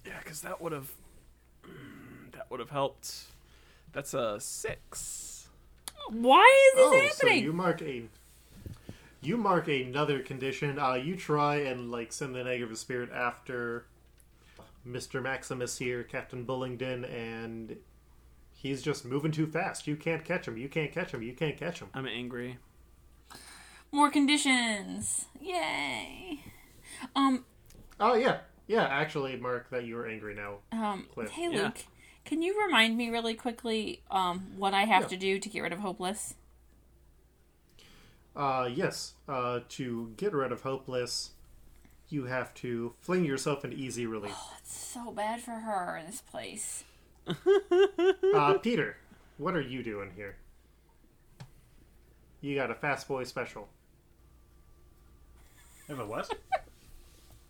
Yeah, 0.05 0.13
because 0.23 0.41
that 0.41 0.61
would 0.61 0.71
have. 0.71 0.89
That 2.47 2.51
would 2.51 2.59
have 2.61 2.69
helped. 2.69 3.25
That's 3.91 4.13
a 4.13 4.39
six. 4.39 5.49
Why 6.09 6.71
is 6.71 6.79
this 6.79 7.19
oh, 7.21 7.27
so 7.27 7.33
you 7.33 7.51
mark 7.51 7.81
a. 7.81 8.03
You 9.19 9.35
mark 9.35 9.67
another 9.67 10.19
condition. 10.19 10.79
Uh, 10.79 10.93
you 10.93 11.17
try 11.17 11.57
and 11.57 11.91
like 11.91 12.13
send 12.13 12.35
the 12.35 12.45
negative 12.45 12.77
spirit 12.77 13.09
after 13.11 13.83
Mr. 14.87 15.21
Maximus 15.21 15.77
here, 15.77 16.03
Captain 16.03 16.45
Bullingdon, 16.45 17.03
and 17.13 17.75
he's 18.53 18.81
just 18.81 19.03
moving 19.03 19.33
too 19.33 19.47
fast. 19.47 19.85
You 19.85 19.97
can't 19.97 20.23
catch 20.23 20.47
him. 20.47 20.55
You 20.55 20.69
can't 20.69 20.93
catch 20.93 21.13
him. 21.13 21.21
You 21.21 21.33
can't 21.33 21.57
catch 21.57 21.79
him. 21.79 21.89
I'm 21.93 22.07
angry. 22.07 22.59
More 23.91 24.09
conditions. 24.09 25.25
Yay. 25.41 26.39
Um, 27.13 27.43
Oh 27.99 28.13
yeah, 28.13 28.37
yeah. 28.67 28.85
Actually, 28.85 29.35
mark 29.35 29.69
that 29.71 29.83
you 29.83 29.97
are 29.97 30.07
angry 30.07 30.33
now. 30.33 30.59
um, 30.71 31.07
Cliff. 31.13 31.29
hey 31.31 31.49
Yeah. 31.51 31.71
Luke, 32.27 32.29
can 32.29 32.41
you 32.41 32.61
remind 32.65 32.97
me 32.97 33.09
really 33.09 33.33
quickly 33.35 34.01
um 34.11 34.47
what 34.57 34.73
I 34.73 34.83
have 34.85 35.03
Yeah. 35.03 35.07
to 35.09 35.17
do 35.17 35.39
to 35.39 35.49
get 35.49 35.61
rid 35.63 35.73
of 35.73 35.79
Hopeless? 35.79 36.35
Uh, 38.35 38.69
yes. 38.71 39.13
Uh, 39.27 39.61
to 39.69 40.13
get 40.15 40.31
rid 40.31 40.51
of 40.51 40.61
hopeless, 40.61 41.31
you 42.07 42.25
have 42.25 42.53
to 42.55 42.93
fling 43.01 43.25
yourself 43.25 43.65
into 43.65 43.75
easy 43.75 44.05
relief. 44.05 44.31
Oh, 44.35 44.53
It's 44.59 44.77
so 44.77 45.11
bad 45.11 45.41
for 45.41 45.51
her 45.53 45.97
in 45.97 46.05
this 46.05 46.21
place. 46.21 46.83
Uh, 48.33 48.57
Peter, 48.61 48.97
what 49.37 49.55
are 49.55 49.61
you 49.61 49.81
doing 49.81 50.11
here? 50.15 50.35
You 52.41 52.55
got 52.55 52.69
a 52.69 52.75
fast 52.75 53.07
boy 53.07 53.23
special. 53.23 53.67
Have 55.87 55.99
a 55.99 56.05
what? 56.05 56.29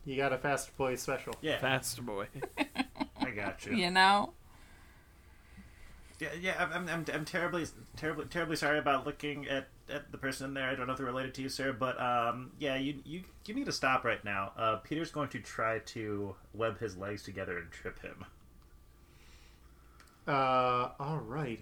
You 0.06 0.16
got 0.16 0.32
a 0.32 0.38
fast 0.38 0.76
boy 0.78 0.96
special. 0.96 1.34
Yeah, 1.42 1.60
Fast 1.60 2.04
boy. 2.06 2.28
I 3.20 3.32
got 3.32 3.66
you. 3.66 3.76
You 3.76 3.92
know? 3.92 4.34
Yeah, 6.20 6.30
yeah. 6.40 6.68
I'm, 6.74 6.88
I'm, 6.88 7.06
I'm 7.14 7.26
terribly, 7.26 7.66
terribly, 7.96 8.26
terribly 8.26 8.56
sorry 8.56 8.80
about 8.80 9.06
looking 9.06 9.48
at, 9.48 9.68
at 9.90 10.12
the 10.12 10.18
person 10.18 10.48
in 10.48 10.54
there. 10.54 10.70
I 10.70 10.76
don't 10.76 10.88
know 10.88 10.94
if 10.94 10.98
they're 10.98 11.06
related 11.06 11.34
to 11.36 11.42
you, 11.44 11.50
sir, 11.50 11.74
but 11.74 12.00
um, 12.02 12.52
yeah, 12.60 12.76
you, 12.76 12.96
you, 13.06 13.24
you 13.46 13.54
need 13.54 13.66
to 13.68 13.72
stop 13.72 14.04
right 14.04 14.24
now. 14.26 14.52
Uh, 14.58 14.78
Peter's 14.78 15.12
going 15.12 15.30
to 15.30 15.40
try 15.40 15.80
to 15.80 16.36
web 16.54 16.80
his 16.80 16.98
legs 16.98 17.24
together 17.24 17.58
and 17.60 17.72
trip 17.72 18.02
him. 18.02 18.26
Uh, 20.28 20.90
all 21.00 21.22
right. 21.26 21.60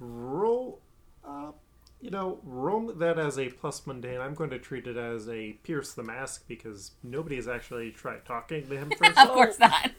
Roll. 0.00 0.80
Uh, 1.24 1.52
you 2.00 2.10
know, 2.10 2.40
roll 2.42 2.92
that 2.92 3.18
as 3.18 3.38
a 3.38 3.48
plus 3.48 3.86
mundane. 3.86 4.20
I'm 4.20 4.34
going 4.34 4.50
to 4.50 4.58
treat 4.58 4.88
it 4.88 4.96
as 4.96 5.28
a 5.28 5.52
pierce 5.62 5.92
the 5.92 6.02
mask 6.02 6.44
because 6.48 6.90
nobody 7.04 7.36
has 7.36 7.46
actually 7.46 7.92
tried 7.92 8.24
talking 8.24 8.66
to 8.66 8.76
him 8.76 8.90
first. 8.98 9.16
Of 9.16 9.28
course 9.28 9.58
not. 9.60 9.92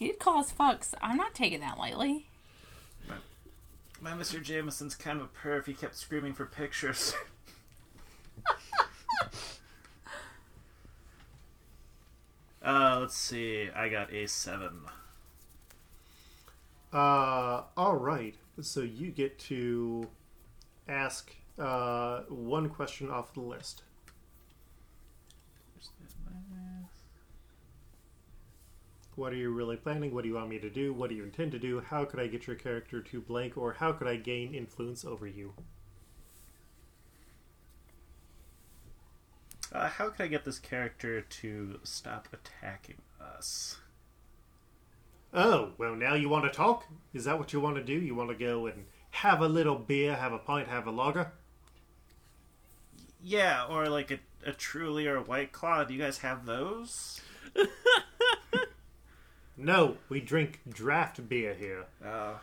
He'd 0.00 0.18
cause 0.18 0.50
fucks. 0.50 0.94
I'm 1.02 1.18
not 1.18 1.34
taking 1.34 1.60
that 1.60 1.76
lightly. 1.76 2.26
My 4.00 4.12
Mr. 4.12 4.42
Jameson's 4.42 4.94
kind 4.94 5.20
of 5.20 5.26
a 5.26 5.28
perv. 5.28 5.66
He 5.66 5.74
kept 5.74 5.94
screaming 5.94 6.32
for 6.32 6.46
pictures. 6.46 7.12
uh, 12.64 12.96
let's 12.98 13.14
see. 13.14 13.68
I 13.76 13.90
got 13.90 14.10
a 14.10 14.26
seven. 14.26 14.86
Uh, 16.90 17.64
all 17.76 17.96
right. 17.96 18.36
So 18.62 18.80
you 18.80 19.10
get 19.10 19.38
to 19.40 20.08
ask 20.88 21.30
uh, 21.58 22.20
one 22.30 22.70
question 22.70 23.10
off 23.10 23.34
the 23.34 23.42
list. 23.42 23.82
What 29.20 29.34
are 29.34 29.36
you 29.36 29.50
really 29.50 29.76
planning? 29.76 30.14
What 30.14 30.22
do 30.22 30.28
you 30.30 30.36
want 30.36 30.48
me 30.48 30.58
to 30.60 30.70
do? 30.70 30.94
What 30.94 31.10
do 31.10 31.14
you 31.14 31.24
intend 31.24 31.52
to 31.52 31.58
do? 31.58 31.80
How 31.80 32.06
could 32.06 32.18
I 32.18 32.26
get 32.26 32.46
your 32.46 32.56
character 32.56 33.02
to 33.02 33.20
blank? 33.20 33.54
Or 33.54 33.74
how 33.74 33.92
could 33.92 34.08
I 34.08 34.16
gain 34.16 34.54
influence 34.54 35.04
over 35.04 35.26
you? 35.26 35.52
Uh, 39.70 39.90
how 39.90 40.08
could 40.08 40.22
I 40.22 40.28
get 40.28 40.46
this 40.46 40.58
character 40.58 41.20
to 41.20 41.80
stop 41.82 42.28
attacking 42.32 43.02
us? 43.20 43.76
Oh, 45.34 45.72
well, 45.76 45.94
now 45.94 46.14
you 46.14 46.30
want 46.30 46.50
to 46.50 46.50
talk? 46.50 46.86
Is 47.12 47.24
that 47.24 47.38
what 47.38 47.52
you 47.52 47.60
want 47.60 47.76
to 47.76 47.84
do? 47.84 47.92
You 47.92 48.14
want 48.14 48.30
to 48.30 48.34
go 48.34 48.64
and 48.68 48.86
have 49.10 49.42
a 49.42 49.48
little 49.48 49.76
beer, 49.76 50.16
have 50.16 50.32
a 50.32 50.38
pint, 50.38 50.68
have 50.68 50.86
a 50.86 50.90
lager? 50.90 51.30
Yeah, 53.22 53.66
or 53.66 53.86
like 53.90 54.10
a, 54.10 54.20
a 54.46 54.52
Truly 54.52 55.06
or 55.06 55.16
a 55.16 55.22
White 55.22 55.52
Claw. 55.52 55.84
Do 55.84 55.92
you 55.92 56.00
guys 56.00 56.16
have 56.18 56.46
those? 56.46 57.20
No, 59.60 59.98
we 60.08 60.20
drink 60.20 60.60
draft 60.68 61.28
beer 61.28 61.54
here. 61.54 61.84
Uh, 62.04 62.34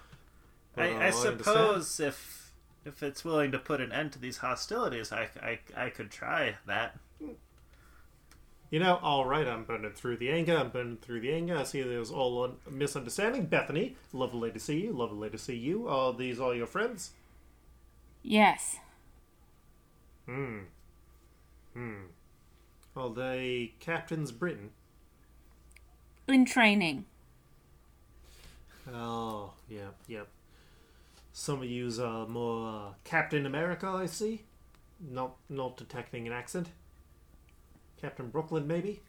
Oh, 0.77 0.83
I, 0.83 0.89
I 0.89 1.07
I 1.07 1.09
suppose 1.09 1.99
if 1.99 2.51
if 2.85 3.01
it's 3.01 3.25
willing 3.25 3.51
to 3.51 3.57
put 3.59 3.81
an 3.81 3.91
end 3.91 4.11
to 4.13 4.19
these 4.19 4.37
hostilities, 4.37 5.11
I, 5.11 5.27
I, 5.41 5.59
I 5.75 5.89
could 5.89 6.11
try 6.11 6.55
that. 6.67 6.97
You 8.69 8.79
know, 8.79 8.99
all 9.01 9.25
right, 9.25 9.47
I'm 9.47 9.63
burning 9.63 9.91
through 9.91 10.17
the 10.17 10.29
anger. 10.29 10.55
I'm 10.55 10.69
burning 10.69 10.97
through 10.97 11.21
the 11.21 11.33
anger. 11.33 11.57
I 11.57 11.63
see 11.63 11.81
there's 11.81 12.11
all 12.11 12.43
a 12.45 12.69
misunderstanding. 12.69 13.45
Bethany, 13.47 13.95
lovely 14.13 14.51
to 14.51 14.59
see 14.59 14.79
you. 14.79 14.91
Lovely 14.93 15.29
to 15.29 15.37
see 15.37 15.55
you. 15.55 15.87
Are 15.87 16.13
these 16.13 16.39
all 16.39 16.53
your 16.53 16.67
friends? 16.67 17.11
Yes. 18.23 18.77
Hmm. 20.25 20.59
Hmm. 21.73 22.03
Are 22.95 23.09
they 23.09 23.73
captains 23.79 24.31
Britain? 24.31 24.71
In 26.27 26.45
training. 26.45 27.05
Oh, 28.93 29.51
yeah, 29.69 29.89
yeah. 30.07 30.23
Some 31.33 31.59
of 31.61 31.65
you's 31.65 31.99
uh, 31.99 32.25
more 32.27 32.67
uh, 32.67 32.93
Captain 33.03 33.45
America, 33.45 33.87
I 33.87 34.05
see. 34.07 34.43
Not 34.99 35.35
not 35.49 35.77
detecting 35.77 36.25
an 36.25 36.33
accent. 36.33 36.69
Captain 38.01 38.29
Brooklyn, 38.29 38.67
maybe. 38.67 39.01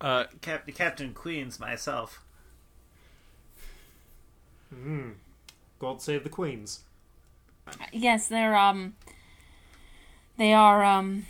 Uh, 0.00 0.24
Cap- 0.40 0.68
Captain 0.74 1.12
Queens, 1.12 1.58
myself. 1.58 2.22
Hmm. 4.72 5.10
God 5.80 6.00
save 6.00 6.22
the 6.22 6.28
queens. 6.30 6.80
Yes, 7.92 8.28
they're 8.28 8.56
um 8.56 8.94
they 10.36 10.52
are 10.52 10.84
um 10.84 11.26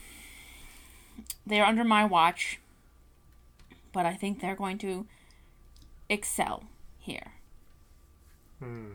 they're 1.46 1.64
under 1.64 1.84
my 1.84 2.04
watch. 2.04 2.58
But 3.92 4.06
I 4.06 4.14
think 4.14 4.40
they're 4.40 4.54
going 4.56 4.78
to 4.78 5.06
excel 6.08 6.64
here. 6.98 7.32
Hmm. 8.58 8.92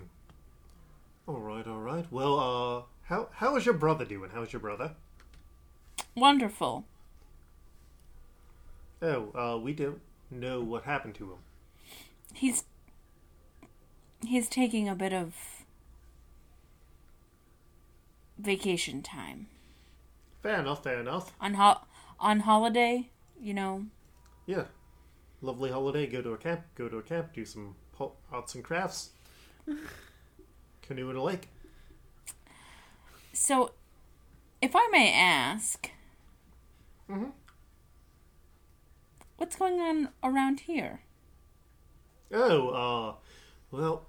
All 1.28 1.40
right, 1.40 1.66
all 1.68 1.80
right. 1.80 2.06
Well, 2.12 2.40
uh, 2.40 2.82
how 3.06 3.30
how 3.34 3.56
is 3.56 3.66
your 3.66 3.74
brother 3.76 4.06
doing? 4.06 4.30
How's 4.34 4.54
your 4.54 4.60
brother? 4.60 4.92
Wonderful. 6.16 6.86
Oh, 9.02 9.32
uh, 9.36 9.58
we 9.58 9.74
don't 9.74 10.00
know 10.32 10.62
what 10.62 10.84
happened 10.84 11.16
to 11.16 11.26
him. 11.26 11.38
He's 12.34 12.64
he's 14.26 14.48
taking 14.48 14.88
a 14.88 14.96
bit 14.96 15.14
of 15.14 15.34
vacation 18.38 19.02
time 19.02 19.48
Fair 20.44 20.60
enough, 20.60 20.84
fair 20.84 21.00
enough. 21.00 21.34
on 21.42 21.56
ho- 21.56 21.82
on 22.20 22.42
holiday. 22.42 23.10
You 23.42 23.54
know, 23.54 23.86
Yeah. 24.46 24.66
Lovely 25.42 25.72
holiday, 25.72 26.08
go 26.08 26.22
to 26.22 26.32
a 26.34 26.38
camp, 26.38 26.62
go 26.76 26.90
to 26.90 26.98
a 26.98 27.02
camp, 27.04 27.34
do 27.34 27.46
some 27.46 27.76
arts 28.32 28.56
and 28.56 28.64
crafts. 28.64 29.12
Canoe 30.82 31.10
in 31.10 31.16
a 31.16 31.24
lake. 31.24 31.48
So, 33.34 33.72
if 34.62 34.76
I 34.76 34.88
may 34.92 35.12
ask, 35.12 35.90
Mhm. 37.10 37.32
what's 39.38 39.56
going 39.56 39.80
on 39.80 40.10
around 40.24 40.62
here? 40.62 41.02
Oh, 42.32 42.70
uh, 42.70 43.16
well, 43.72 44.06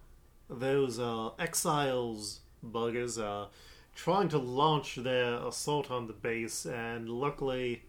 those, 0.49 0.99
uh, 0.99 1.31
exiles 1.39 2.41
buggers 2.65 3.23
are 3.23 3.49
trying 3.95 4.29
to 4.31 4.39
launch 4.39 4.97
their 4.97 5.35
assault 5.47 5.91
on 5.91 6.07
the 6.07 6.13
base, 6.13 6.67
and 6.67 7.09
luckily, 7.09 7.83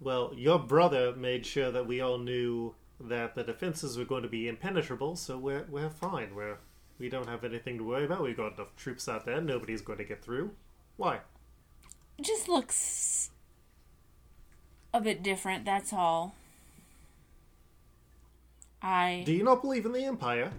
well, 0.00 0.32
your 0.34 0.58
brother 0.58 1.14
made 1.14 1.46
sure 1.46 1.70
that 1.70 1.86
we 1.86 2.00
all 2.00 2.18
knew 2.18 2.74
that 3.00 3.34
the 3.34 3.42
defenses 3.42 3.96
were 3.98 4.04
going 4.04 4.22
to 4.22 4.28
be 4.28 4.48
impenetrable, 4.48 5.16
so 5.16 5.38
we're, 5.38 5.64
we're 5.68 5.90
fine. 5.90 6.34
We're, 6.34 6.58
we 6.98 7.08
don't 7.08 7.28
have 7.28 7.44
anything 7.44 7.78
to 7.78 7.84
worry 7.84 8.04
about. 8.04 8.22
We've 8.22 8.36
got 8.36 8.54
enough 8.54 8.74
troops 8.76 9.08
out 9.08 9.24
there. 9.26 9.40
Nobody's 9.40 9.82
going 9.82 9.98
to 9.98 10.04
get 10.04 10.22
through. 10.22 10.52
Why? 10.96 11.20
It 12.18 12.24
just 12.24 12.48
looks 12.48 13.30
a 14.92 15.00
bit 15.00 15.22
different. 15.22 15.64
That's 15.64 15.92
all. 15.92 16.36
I 18.80 19.22
Do 19.26 19.32
you 19.32 19.42
not 19.42 19.62
believe 19.62 19.86
in 19.86 19.92
the 19.92 20.04
Empire? 20.04 20.52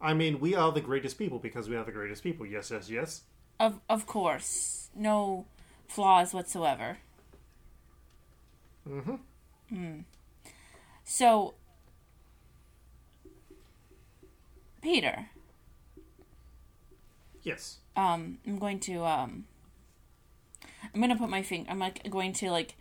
I 0.00 0.14
mean, 0.14 0.40
we 0.40 0.54
are 0.54 0.70
the 0.72 0.80
greatest 0.80 1.16
people 1.18 1.38
because 1.38 1.68
we 1.68 1.76
are 1.76 1.84
the 1.84 1.92
greatest 1.92 2.22
people. 2.22 2.44
Yes, 2.44 2.70
yes, 2.70 2.90
yes. 2.90 3.22
of 3.58 3.80
of 3.88 4.06
course 4.06 4.90
no 4.94 5.46
flaws 5.88 6.34
whatsoever. 6.34 6.98
Mm-hmm. 8.88 9.14
Hmm. 9.68 10.00
So, 11.04 11.54
Peter, 14.80 15.26
Yes. 17.42 17.78
um, 17.96 18.38
I'm 18.46 18.58
going 18.58 18.80
to 18.80 19.04
um, 19.04 19.44
I'm 20.94 21.00
gonna 21.00 21.16
put 21.16 21.28
my 21.28 21.42
finger. 21.42 21.70
I'm 21.70 21.78
like 21.78 22.08
going 22.10 22.32
to 22.34 22.50
like 22.50 22.76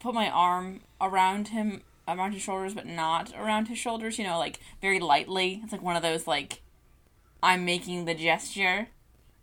put 0.00 0.14
my 0.14 0.28
arm 0.30 0.80
around 1.00 1.48
him, 1.48 1.82
around 2.08 2.32
his 2.32 2.42
shoulders, 2.42 2.74
but 2.74 2.86
not 2.86 3.32
around 3.36 3.68
his 3.68 3.78
shoulders. 3.78 4.18
You 4.18 4.24
know, 4.24 4.38
like 4.38 4.60
very 4.80 5.00
lightly. 5.00 5.60
It's 5.62 5.72
like 5.72 5.82
one 5.82 5.96
of 5.96 6.02
those 6.02 6.26
like 6.26 6.62
I'm 7.42 7.64
making 7.64 8.04
the 8.06 8.14
gesture, 8.14 8.88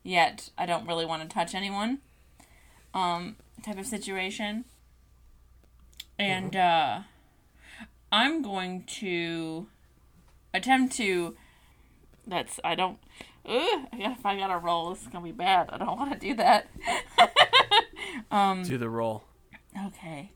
yet 0.04 0.50
I 0.58 0.66
don't 0.66 0.88
really 0.88 1.06
want 1.06 1.22
to 1.24 1.28
touch 1.28 1.54
anyone. 1.56 2.00
Um, 2.94 3.36
type 3.64 3.78
of 3.78 3.86
situation. 3.86 4.66
And 6.20 6.56
uh, 6.56 7.02
I'm 8.12 8.42
going 8.42 8.84
to 9.00 9.68
attempt 10.54 10.96
to. 10.98 11.36
That's 12.26 12.60
I 12.64 12.76
don't. 12.76 12.98
Ugh, 13.46 13.88
if 13.94 14.26
I 14.26 14.38
gotta 14.38 14.58
roll, 14.58 14.90
this 14.90 15.04
is 15.04 15.08
gonna 15.08 15.24
be 15.24 15.32
bad. 15.32 15.70
I 15.72 15.78
don't 15.78 15.98
want 15.98 16.12
to 16.14 16.20
do 16.20 16.36
that. 16.36 16.68
um, 18.32 18.64
Do 18.64 18.78
the 18.78 18.90
roll. 18.90 19.24
okay, 19.88 20.32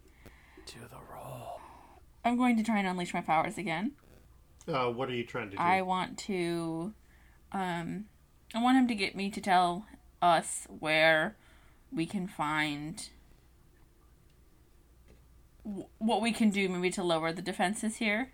Do 0.65 0.79
the 0.89 0.97
roll. 1.13 1.59
I'm 2.23 2.37
going 2.37 2.55
to 2.57 2.63
try 2.63 2.79
and 2.79 2.87
unleash 2.87 3.13
my 3.13 3.21
powers 3.21 3.57
again. 3.57 3.93
Uh, 4.67 4.87
what 4.87 5.09
are 5.09 5.13
you 5.13 5.25
trying 5.25 5.49
to 5.49 5.57
do? 5.57 5.61
I 5.61 5.81
want 5.81 6.17
to, 6.19 6.93
um, 7.51 8.05
I 8.53 8.61
want 8.61 8.77
him 8.77 8.87
to 8.87 8.95
get 8.95 9.15
me 9.15 9.31
to 9.31 9.41
tell 9.41 9.87
us 10.21 10.67
where 10.69 11.35
we 11.91 12.05
can 12.05 12.27
find 12.27 13.09
wh- 15.63 15.89
what 16.01 16.21
we 16.21 16.31
can 16.31 16.49
do, 16.49 16.67
maybe 16.69 16.89
to 16.91 17.03
lower 17.03 17.31
the 17.33 17.41
defenses 17.41 17.97
here. 17.97 18.31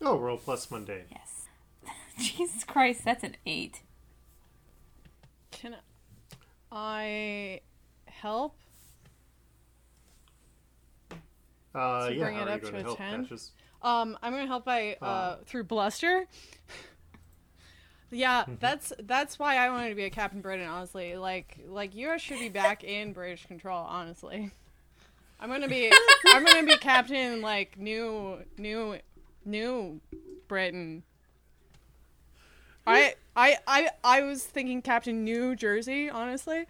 Oh, 0.00 0.18
roll 0.18 0.36
plus 0.36 0.70
mundane. 0.70 1.04
Yes. 1.10 1.46
Jesus 2.18 2.64
Christ, 2.64 3.04
that's 3.04 3.24
an 3.24 3.36
eight. 3.46 3.82
Can 5.50 5.76
I 6.70 7.60
help? 8.06 8.56
Uh, 11.74 12.02
So 12.06 12.08
yeah, 12.08 12.24
bring 12.24 12.36
it 12.38 12.48
up 12.48 12.60
to 12.62 12.68
a 12.92 12.96
10? 12.96 13.22
Cassius? 13.22 13.52
Um, 13.82 14.18
I'm 14.22 14.32
gonna 14.32 14.46
help 14.46 14.64
by 14.64 14.96
uh, 15.02 15.36
through 15.44 15.64
bluster. 15.64 16.26
yeah, 18.10 18.44
that's 18.60 18.92
that's 19.00 19.38
why 19.38 19.56
I 19.56 19.68
wanted 19.70 19.90
to 19.90 19.94
be 19.94 20.04
a 20.04 20.10
Captain 20.10 20.40
Britain. 20.40 20.66
Honestly, 20.66 21.16
like 21.16 21.58
like 21.68 21.94
you 21.94 22.18
should 22.18 22.38
be 22.38 22.48
back 22.48 22.82
in 22.84 23.12
British 23.12 23.46
control. 23.46 23.78
Honestly, 23.88 24.50
I'm 25.40 25.50
gonna 25.50 25.68
be 25.68 25.92
I'm 26.26 26.44
gonna 26.44 26.66
be 26.66 26.76
Captain 26.78 27.40
like 27.42 27.78
new 27.78 28.38
new 28.56 28.98
new 29.44 30.00
Britain. 30.48 31.02
I 32.86 33.14
I 33.34 33.56
I 33.66 33.90
I 34.04 34.22
was 34.22 34.44
thinking 34.44 34.80
Captain 34.82 35.24
New 35.24 35.56
Jersey. 35.56 36.08
Honestly, 36.08 36.66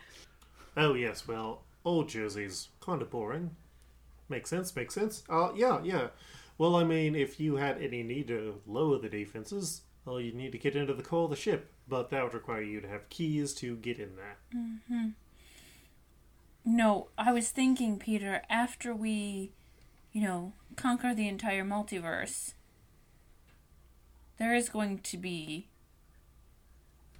Oh, 0.76 0.92
yes, 0.94 1.26
well, 1.26 1.62
old 1.84 2.08
Jersey's 2.10 2.68
kind 2.80 3.00
of 3.00 3.10
boring. 3.10 3.56
Makes 4.28 4.50
sense, 4.50 4.74
makes 4.76 4.94
sense. 4.94 5.22
Uh, 5.28 5.50
yeah, 5.54 5.80
yeah. 5.82 6.08
Well, 6.58 6.76
I 6.76 6.84
mean, 6.84 7.14
if 7.14 7.40
you 7.40 7.56
had 7.56 7.80
any 7.80 8.02
need 8.02 8.28
to 8.28 8.60
lower 8.66 8.98
the 8.98 9.08
defenses, 9.08 9.82
well, 10.04 10.20
you'd 10.20 10.34
need 10.34 10.52
to 10.52 10.58
get 10.58 10.76
into 10.76 10.92
the 10.92 11.02
core 11.02 11.24
of 11.24 11.30
the 11.30 11.36
ship, 11.36 11.70
but 11.88 12.10
that 12.10 12.22
would 12.24 12.34
require 12.34 12.62
you 12.62 12.80
to 12.80 12.88
have 12.88 13.08
keys 13.08 13.54
to 13.54 13.76
get 13.76 13.98
in 13.98 14.16
there. 14.16 14.36
No, 16.68 17.10
I 17.16 17.32
was 17.32 17.50
thinking, 17.50 17.96
Peter, 17.96 18.42
after 18.50 18.92
we, 18.92 19.52
you 20.12 20.20
know, 20.20 20.52
conquer 20.74 21.14
the 21.14 21.28
entire 21.28 21.64
multiverse, 21.64 22.54
there 24.38 24.52
is 24.52 24.68
going 24.68 24.98
to 24.98 25.16
be 25.16 25.68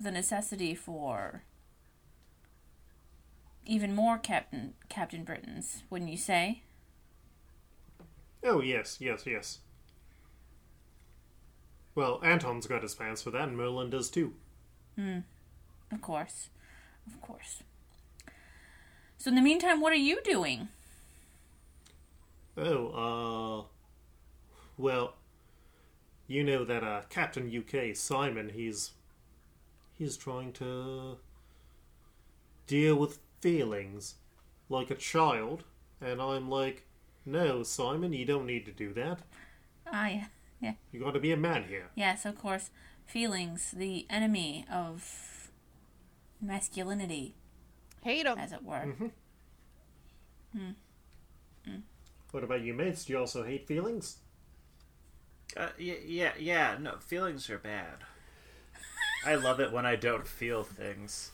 the 0.00 0.10
necessity 0.10 0.74
for 0.74 1.44
even 3.64 3.94
more 3.94 4.18
Captain 4.18 4.74
Captain 4.88 5.22
Britons, 5.22 5.84
wouldn't 5.90 6.10
you 6.10 6.16
say? 6.16 6.62
Oh, 8.42 8.60
yes, 8.60 8.96
yes, 9.00 9.26
yes. 9.26 9.60
Well, 11.94 12.20
Anton's 12.24 12.66
got 12.66 12.82
his 12.82 12.96
plans 12.96 13.22
for 13.22 13.30
that, 13.30 13.48
and 13.48 13.56
Merlin 13.56 13.90
does 13.90 14.10
too. 14.10 14.34
Hmm. 14.96 15.20
Of 15.92 16.02
course. 16.02 16.48
Of 17.06 17.20
course. 17.20 17.62
So 19.26 19.30
in 19.30 19.34
the 19.34 19.42
meantime, 19.42 19.80
what 19.80 19.92
are 19.92 19.96
you 19.96 20.20
doing? 20.22 20.68
Oh, 22.56 23.66
uh. 23.66 23.72
Well, 24.78 25.14
you 26.28 26.44
know 26.44 26.64
that 26.64 26.84
uh, 26.84 27.00
Captain 27.10 27.52
UK, 27.52 27.96
Simon, 27.96 28.52
he's. 28.54 28.92
He's 29.98 30.16
trying 30.16 30.52
to. 30.52 31.18
deal 32.68 32.94
with 32.94 33.18
feelings 33.40 34.14
like 34.68 34.92
a 34.92 34.94
child, 34.94 35.64
and 36.00 36.22
I'm 36.22 36.48
like, 36.48 36.84
no, 37.24 37.64
Simon, 37.64 38.12
you 38.12 38.26
don't 38.26 38.46
need 38.46 38.64
to 38.66 38.70
do 38.70 38.92
that. 38.92 39.22
Ah, 39.92 40.06
yeah. 40.06 40.26
Yeah. 40.60 40.74
You 40.92 41.00
gotta 41.00 41.18
be 41.18 41.32
a 41.32 41.36
man 41.36 41.64
here. 41.64 41.88
Yes, 41.96 42.24
of 42.24 42.38
course. 42.38 42.70
Feelings, 43.06 43.72
the 43.72 44.06
enemy 44.08 44.64
of 44.72 45.50
masculinity, 46.40 47.34
hate 48.06 48.26
him. 48.26 48.38
as 48.38 48.52
it 48.52 48.62
were. 48.62 48.76
Mm-hmm. 48.76 49.06
Hmm. 50.56 50.70
Hmm. 51.66 51.80
What 52.30 52.44
about 52.44 52.62
you, 52.62 52.72
mates? 52.72 53.04
Do 53.04 53.12
you 53.12 53.18
also 53.18 53.42
hate 53.44 53.66
feelings? 53.66 54.18
Uh, 55.56 55.68
yeah, 55.78 55.94
yeah, 56.04 56.32
yeah. 56.38 56.76
No, 56.80 56.96
feelings 57.00 57.50
are 57.50 57.58
bad. 57.58 57.98
I 59.24 59.34
love 59.34 59.60
it 59.60 59.72
when 59.72 59.84
I 59.84 59.96
don't 59.96 60.26
feel 60.26 60.62
things. 60.62 61.32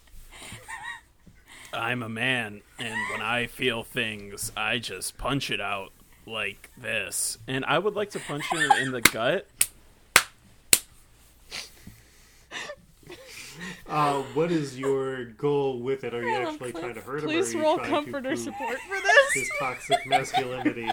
I'm 1.75 2.03
a 2.03 2.09
man, 2.09 2.63
and 2.79 2.97
when 3.11 3.23
I 3.23 3.47
feel 3.47 3.83
things, 3.83 4.53
I 4.57 4.79
just 4.79 5.17
punch 5.19 5.51
it 5.51 5.61
out 5.61 5.93
like 6.27 6.71
this. 6.77 7.39
And 7.47 7.65
I 7.65 7.79
would 7.79 7.95
like 7.95 8.11
to 8.11 8.21
punch 8.21 8.45
him 8.53 8.71
in 8.73 8.93
the 8.93 9.01
gut. 9.01 9.47
Uh, 13.89 14.23
what 14.35 14.51
is 14.51 14.79
your 14.79 15.25
goal 15.27 15.81
with 15.81 16.05
it? 16.05 16.15
Are 16.15 16.23
you 16.23 16.37
Roll, 16.39 16.49
actually 16.49 16.73
trying 16.73 16.95
to 16.95 17.01
hurt 17.01 17.21
him, 17.21 17.27
Please 17.27 17.55
or 17.55 17.59
are 17.59 17.61
you 17.61 17.65
roll 17.67 17.77
trying 17.79 17.91
comfort 17.91 18.23
to 18.23 18.29
or 18.29 18.33
prove 18.33 18.39
support 18.39 18.79
for 18.89 18.97
this. 19.01 19.33
his 19.35 19.51
toxic 19.59 20.07
masculinity? 20.07 20.91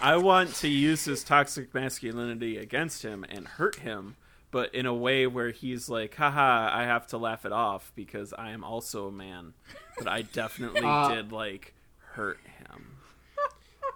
I 0.00 0.16
want 0.16 0.54
to 0.56 0.68
use 0.68 1.04
his 1.04 1.24
toxic 1.24 1.74
masculinity 1.74 2.56
against 2.56 3.02
him 3.02 3.24
and 3.28 3.46
hurt 3.46 3.76
him, 3.76 4.16
but 4.50 4.74
in 4.74 4.86
a 4.86 4.94
way 4.94 5.26
where 5.26 5.50
he's 5.50 5.88
like, 5.88 6.14
haha, 6.14 6.70
I 6.72 6.84
have 6.84 7.06
to 7.08 7.18
laugh 7.18 7.44
it 7.44 7.52
off 7.52 7.92
because 7.94 8.32
I 8.32 8.50
am 8.52 8.64
also 8.64 9.08
a 9.08 9.12
man. 9.12 9.54
But 9.98 10.08
I 10.08 10.22
definitely 10.22 10.82
Uh, 10.84 11.08
did, 11.14 11.32
like, 11.32 11.74
hurt 12.14 12.38
him. 12.58 12.96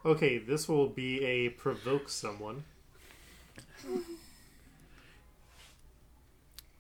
Okay, 0.05 0.39
this 0.39 0.69
will 0.69 0.89
be 0.89 1.25
a 1.25 1.51
provoke 1.51 2.09
someone. 2.09 2.65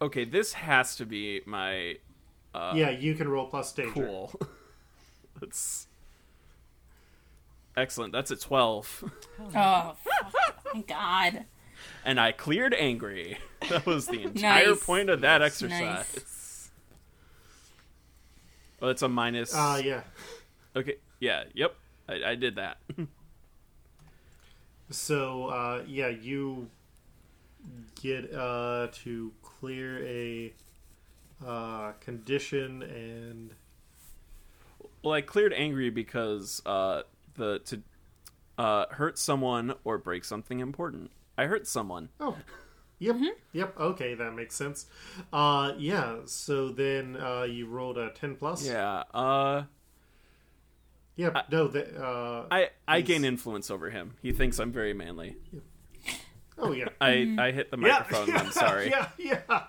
Okay, 0.02 0.24
this 0.24 0.52
has 0.54 0.96
to 0.96 1.06
be 1.06 1.40
my 1.46 1.96
yeah, 2.74 2.90
you 2.90 3.14
can 3.14 3.28
roll 3.28 3.46
plus 3.46 3.72
danger. 3.72 3.92
cool. 3.92 4.32
That's 5.40 5.86
excellent. 7.76 8.12
That's 8.12 8.30
a 8.32 8.36
twelve. 8.36 9.04
Oh, 9.54 9.94
Thank 10.72 10.88
God. 10.88 11.44
and 12.04 12.18
I 12.20 12.32
cleared 12.32 12.74
angry. 12.74 13.38
That 13.68 13.86
was 13.86 14.06
the 14.08 14.20
entire 14.24 14.70
Nice. 14.70 14.84
point 14.84 15.08
of 15.08 15.20
that 15.20 15.40
exercise. 15.40 15.80
Nice. 15.80 16.70
Well, 18.80 18.90
it's 18.90 19.02
a 19.02 19.08
minus. 19.08 19.54
Uh, 19.54 19.80
yeah. 19.84 20.00
Okay. 20.74 20.96
Yeah. 21.20 21.44
Yep. 21.54 21.76
I, 22.08 22.30
I 22.30 22.34
did 22.34 22.56
that. 22.56 22.78
So, 24.90 25.46
uh, 25.46 25.82
yeah, 25.86 26.08
you 26.08 26.68
get 28.00 28.32
uh, 28.34 28.88
to 28.92 29.32
clear 29.42 30.04
a 30.06 30.52
uh, 31.44 31.92
condition 32.00 32.82
and. 32.82 33.50
well, 35.02 35.14
I 35.14 35.20
cleared 35.20 35.52
angry 35.52 35.90
because 35.90 36.62
uh, 36.66 37.02
the 37.34 37.58
to 37.60 37.82
uh, 38.58 38.86
hurt 38.90 39.18
someone 39.18 39.74
or 39.84 39.98
break 39.98 40.24
something 40.24 40.60
important. 40.60 41.10
I 41.36 41.46
hurt 41.46 41.66
someone. 41.66 42.10
Oh. 42.20 42.36
Yep. 42.98 43.16
Yep. 43.52 43.80
Okay, 43.80 44.14
that 44.14 44.32
makes 44.32 44.54
sense. 44.54 44.86
Uh, 45.32 45.72
yeah. 45.76 46.18
So 46.26 46.68
then 46.68 47.16
uh, 47.16 47.42
you 47.42 47.66
rolled 47.66 47.98
a 47.98 48.10
ten 48.10 48.36
plus. 48.36 48.64
Yeah. 48.64 49.02
Uh, 49.12 49.64
Yep. 51.16 51.50
no. 51.50 51.66
The, 51.68 52.00
uh, 52.00 52.46
I 52.50 52.70
I 52.86 53.00
gain 53.00 53.24
influence 53.24 53.70
over 53.70 53.90
him. 53.90 54.14
He 54.22 54.32
thinks 54.32 54.58
I'm 54.60 54.70
very 54.72 54.94
manly. 54.94 55.36
Oh 56.62 56.72
yeah. 56.72 56.88
I 57.00 57.36
I 57.38 57.50
hit 57.50 57.70
the 57.70 57.76
microphone. 57.76 58.34
I'm 58.34 58.50
sorry. 58.52 58.88
Yeah. 58.90 59.08
Yeah. 59.18 59.62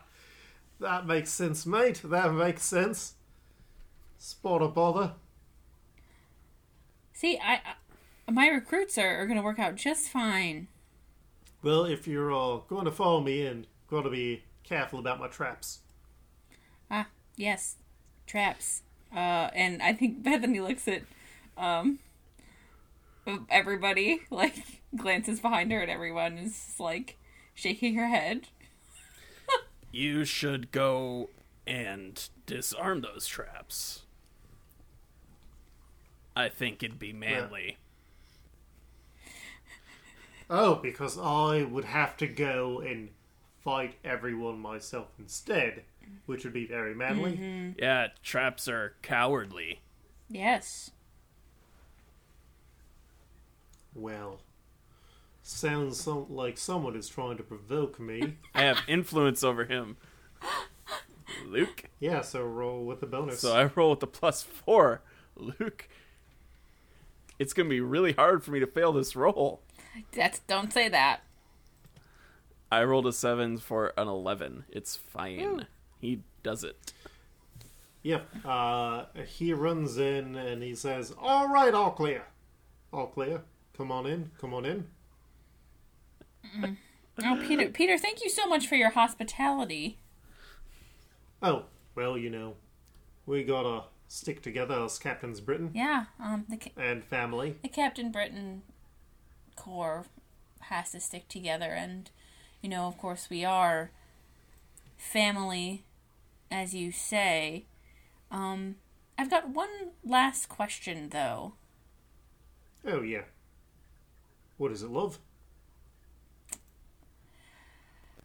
That 0.79 1.05
makes 1.05 1.31
sense, 1.31 1.65
mate. 1.65 2.01
That 2.03 2.33
makes 2.33 2.63
sense. 2.63 3.13
Spot 4.17 4.61
a 4.61 4.67
bother. 4.67 5.13
See, 7.13 7.39
I, 7.43 7.61
I 8.27 8.31
my 8.31 8.47
recruits 8.47 8.97
are, 8.97 9.21
are 9.21 9.25
going 9.25 9.37
to 9.37 9.43
work 9.43 9.59
out 9.59 9.75
just 9.75 10.09
fine. 10.09 10.67
Well, 11.61 11.85
if 11.85 12.07
you're 12.07 12.31
all 12.31 12.65
going 12.67 12.85
to 12.85 12.91
follow 12.91 13.21
me 13.21 13.45
in, 13.45 13.67
got 13.89 14.01
to 14.01 14.09
be 14.09 14.43
careful 14.63 14.99
about 14.99 15.19
my 15.19 15.27
traps. 15.27 15.79
Ah, 16.91 17.07
yes, 17.35 17.75
traps. 18.27 18.81
Uh, 19.13 19.49
and 19.53 19.81
I 19.81 19.93
think 19.93 20.23
Bethany 20.23 20.59
looks 20.59 20.87
at 20.87 21.03
um 21.57 21.99
everybody, 23.49 24.21
like 24.29 24.81
glances 24.95 25.39
behind 25.39 25.71
her, 25.71 25.79
and 25.79 25.91
everyone 25.91 26.37
is 26.37 26.75
like 26.79 27.17
shaking 27.53 27.95
her 27.95 28.07
head. 28.07 28.47
You 29.91 30.25
should 30.25 30.71
go 30.71 31.29
and 31.67 32.27
disarm 32.45 33.01
those 33.01 33.27
traps. 33.27 34.01
I 36.35 36.49
think 36.49 36.81
it'd 36.81 36.97
be 36.97 37.13
manly. 37.13 37.77
Oh, 40.49 40.75
because 40.75 41.17
I 41.17 41.63
would 41.63 41.85
have 41.85 42.17
to 42.17 42.27
go 42.27 42.79
and 42.79 43.09
fight 43.63 43.95
everyone 44.03 44.59
myself 44.59 45.07
instead, 45.17 45.83
which 46.25 46.43
would 46.43 46.53
be 46.53 46.65
very 46.65 46.93
manly. 46.93 47.33
Mm-hmm. 47.33 47.79
Yeah, 47.79 48.07
traps 48.23 48.67
are 48.67 48.95
cowardly. 49.01 49.79
Yes. 50.27 50.91
Well, 53.95 54.41
sounds 55.41 56.01
so- 56.01 56.27
like 56.29 56.57
someone 56.57 56.95
is 56.95 57.07
trying 57.09 57.37
to 57.37 57.43
provoke 57.43 57.99
me. 57.99 58.37
I 58.55 58.63
have 58.63 58.79
influence 58.87 59.43
over 59.43 59.65
him. 59.65 59.97
Luke. 61.45 61.85
yeah, 61.99 62.21
so 62.21 62.43
roll 62.43 62.85
with 62.85 62.99
the 62.99 63.05
bonus. 63.07 63.39
So 63.39 63.53
I 63.55 63.65
roll 63.75 63.91
with 63.91 63.99
the 63.99 64.07
plus 64.07 64.43
four. 64.43 65.01
Luke. 65.35 65.87
It's 67.39 67.53
gonna 67.53 67.69
be 67.69 67.81
really 67.81 68.13
hard 68.13 68.43
for 68.43 68.51
me 68.51 68.59
to 68.59 68.67
fail 68.67 68.93
this 68.93 69.15
roll. 69.15 69.61
That's 70.11 70.39
don't 70.39 70.71
say 70.71 70.89
that. 70.89 71.21
I 72.71 72.83
rolled 72.83 73.07
a 73.07 73.13
seven 73.13 73.57
for 73.57 73.93
an 73.97 74.07
eleven. 74.07 74.65
It's 74.69 74.95
fine. 74.95 75.65
He 75.99 76.21
does 76.43 76.63
it. 76.63 76.93
Yep. 78.03 78.27
Uh, 78.45 79.05
he 79.25 79.53
runs 79.53 79.97
in 79.97 80.35
and 80.35 80.61
he 80.61 80.75
says, 80.75 81.13
"All 81.19 81.47
right, 81.49 81.73
all 81.73 81.91
clear, 81.91 82.23
all 82.91 83.07
clear. 83.07 83.41
Come 83.77 83.91
on 83.91 84.05
in. 84.05 84.31
Come 84.39 84.53
on 84.53 84.65
in." 84.65 84.87
Oh, 87.23 87.39
Peter, 87.47 87.69
Peter, 87.69 87.97
thank 87.97 88.23
you 88.23 88.29
so 88.29 88.47
much 88.47 88.67
for 88.67 88.75
your 88.75 88.91
hospitality. 88.91 89.97
Oh, 91.41 91.65
well, 91.95 92.17
you 92.17 92.29
know, 92.29 92.55
we 93.25 93.43
gotta 93.43 93.85
stick 94.07 94.41
together 94.41 94.83
as 94.83 94.97
Captains 94.99 95.39
Britain 95.41 95.71
Yeah, 95.73 96.05
um, 96.19 96.45
the 96.49 96.57
ca- 96.57 96.71
and 96.77 97.03
family. 97.03 97.57
the 97.61 97.69
Captain 97.69 98.11
Britain 98.11 98.63
Corps 99.55 100.05
has 100.61 100.91
to 100.91 100.99
stick 100.99 101.27
together, 101.27 101.71
and 101.73 102.09
you 102.61 102.69
know, 102.69 102.87
of 102.87 102.97
course, 102.97 103.29
we 103.29 103.43
are 103.45 103.91
family, 104.97 105.83
as 106.49 106.73
you 106.73 106.91
say. 106.91 107.65
Um, 108.31 108.75
I've 109.17 109.29
got 109.29 109.49
one 109.49 109.91
last 110.03 110.49
question, 110.49 111.09
though. 111.09 111.53
Oh 112.85 113.01
yeah. 113.01 113.23
What 114.63 114.71
is 114.71 114.81
it, 114.81 114.89
love? 114.91 115.19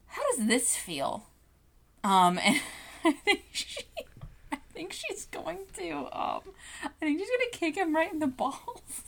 How 0.07 0.22
does 0.30 0.47
this 0.47 0.76
feel? 0.76 1.26
Um, 2.05 2.39
and 2.45 2.61
I 3.05 3.11
think 3.11 3.43
she, 3.51 3.82
I 4.53 4.59
think 4.72 4.93
she's 4.93 5.24
going 5.24 5.59
to, 5.78 5.91
um, 6.16 6.43
I 6.84 6.91
think 7.01 7.18
she's 7.18 7.28
gonna 7.28 7.51
kick 7.51 7.74
him 7.74 7.93
right 7.93 8.12
in 8.12 8.20
the 8.20 8.28
balls. 8.28 9.03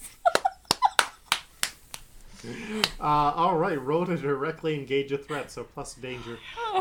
Uh, 2.99 3.33
all 3.37 3.59
right. 3.59 3.81
Roll 3.81 4.07
to 4.07 4.17
directly 4.17 4.75
engage 4.75 5.13
a 5.13 5.19
threat, 5.19 5.51
so 5.51 5.63
plus 5.63 5.93
danger. 5.95 6.39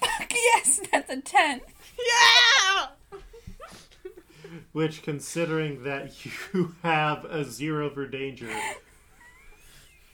Fuck 0.00 0.32
yes, 0.32 0.80
that's 0.90 1.12
a 1.12 1.20
ten. 1.20 1.60
Yeah! 1.98 2.86
Which, 4.72 5.02
considering 5.02 5.84
that 5.84 6.24
you 6.24 6.74
have 6.82 7.24
a 7.24 7.44
zero 7.44 7.90
for 7.90 8.06
danger, 8.06 8.50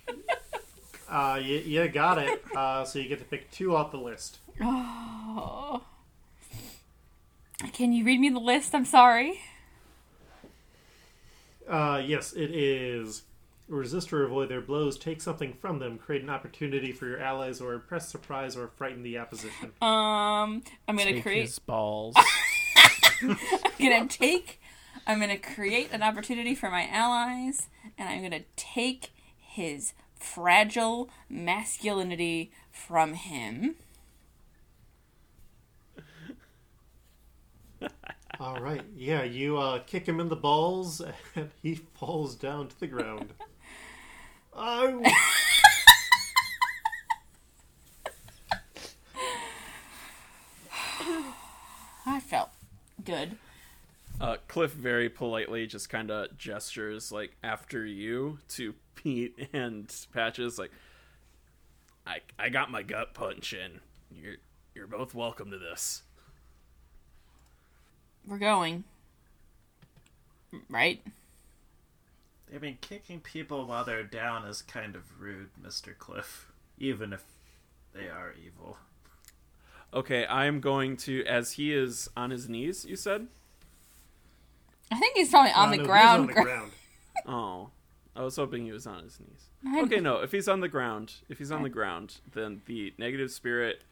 uh, 1.09 1.41
you, 1.43 1.59
you 1.59 1.89
got 1.89 2.19
it. 2.19 2.43
Uh, 2.55 2.85
so 2.85 2.99
you 2.99 3.09
get 3.09 3.19
to 3.19 3.25
pick 3.25 3.51
two 3.51 3.75
off 3.75 3.91
the 3.91 3.99
list. 3.99 4.39
Oh. 4.61 5.83
Can 7.73 7.93
you 7.93 8.05
read 8.05 8.21
me 8.21 8.29
the 8.31 8.39
list? 8.39 8.75
I'm 8.75 8.85
sorry. 8.85 9.41
Uh, 11.69 12.03
yes, 12.05 12.33
it 12.33 12.51
is. 12.51 13.23
Resist 13.69 14.13
or 14.13 14.25
avoid 14.25 14.49
their 14.49 14.61
blows, 14.61 14.99
take 14.99 15.21
something 15.21 15.53
from 15.53 15.79
them, 15.79 15.97
create 15.97 16.23
an 16.23 16.31
opportunity 16.31 16.91
for 16.91 17.07
your 17.07 17.21
allies, 17.21 17.61
or 17.61 17.75
impress, 17.75 18.09
surprise, 18.09 18.57
or 18.57 18.67
frighten 18.67 19.05
the 19.05 19.17
opposition. 19.19 19.71
Um, 19.81 20.63
I'm 20.89 20.97
gonna 20.97 21.13
Take 21.13 21.23
create. 21.23 21.43
his 21.43 21.61
balls. 21.61 22.17
I'm 23.23 23.37
gonna 23.79 24.07
take. 24.07 24.61
I'm 25.07 25.21
gonna 25.21 25.39
create 25.39 25.91
an 25.93 26.03
opportunity 26.03 26.55
for 26.55 26.71
my 26.71 26.87
allies, 26.87 27.69
and 27.99 28.09
I'm 28.09 28.23
gonna 28.23 28.45
take 28.57 29.13
his 29.37 29.93
fragile 30.19 31.11
masculinity 31.29 32.53
from 32.71 33.15
him. 33.15 33.77
All 38.39 38.61
right, 38.61 38.83
yeah, 38.97 39.23
you 39.23 39.59
uh, 39.59 39.81
kick 39.81 40.07
him 40.07 40.19
in 40.19 40.29
the 40.31 40.37
balls, 40.37 41.03
and 41.35 41.51
he 41.63 41.75
falls 41.75 42.35
down 42.35 42.69
to 42.69 42.81
the 42.81 42.87
ground. 42.87 43.35
Oh, 44.55 45.03
I 52.07 52.21
felt 52.21 52.51
good. 53.05 53.37
Uh, 54.21 54.37
Cliff 54.49 54.73
very 54.73 55.09
politely 55.09 55.67
just 55.67 55.89
kind 55.89 56.11
of 56.11 56.37
gestures 56.37 57.11
like 57.11 57.37
after 57.43 57.87
you 57.87 58.39
to 58.49 58.75
Pete 58.95 59.49
and 59.53 59.95
Patches, 60.13 60.59
like, 60.59 60.73
I 62.07 62.19
I 62.39 62.49
got 62.49 62.71
my 62.71 62.83
gut 62.83 63.15
punch 63.15 63.53
in. 63.53 63.81
You're 64.11 64.37
you're 64.75 64.87
both 64.87 65.15
welcome 65.15 65.51
to 65.51 65.59
this. 65.59 66.03
We're 68.27 68.39
going. 68.39 68.85
Right? 70.69 71.01
I 72.55 72.59
mean, 72.59 72.79
kicking 72.81 73.21
people 73.21 73.67
while 73.67 73.85
they're 73.85 74.03
down 74.03 74.45
is 74.45 74.63
kind 74.63 74.97
of 74.97 75.21
rude, 75.21 75.51
Mr. 75.63 75.97
Cliff. 75.97 76.51
Even 76.79 77.13
if 77.13 77.23
they 77.95 78.09
are 78.09 78.35
evil. 78.45 78.79
Okay, 79.93 80.25
I'm 80.27 80.61
going 80.61 80.97
to 80.99 81.25
as 81.25 81.53
he 81.53 81.73
is 81.75 82.09
on 82.17 82.31
his 82.31 82.49
knees. 82.49 82.85
You 82.85 82.97
said 82.97 83.27
I 84.93 84.99
think 84.99 85.17
he's 85.17 85.31
probably 85.31 85.53
on 85.53 85.69
Uh, 85.69 85.71
the 85.73 85.77
no, 85.79 85.85
ground. 85.85 86.21
on 86.23 86.27
the 86.29 86.33
ground. 86.43 86.73
Oh, 87.27 87.71
I 88.17 88.23
was 88.23 88.37
hoping 88.37 88.65
he 88.65 88.73
was 88.73 88.87
on 88.87 89.03
his 89.05 89.19
knees. 89.21 89.83
Okay, 89.85 90.01
no. 90.01 90.21
If 90.21 90.33
he's 90.33 90.49
on 90.49 90.61
the 90.61 90.69
ground, 90.69 91.15
if 91.29 91.39
he's 91.39 91.51
on 91.53 91.63
the 91.63 91.69
ground, 91.69 92.17
then 92.33 92.63
the 92.67 92.93
negative 92.99 93.31
spirit 93.31 93.83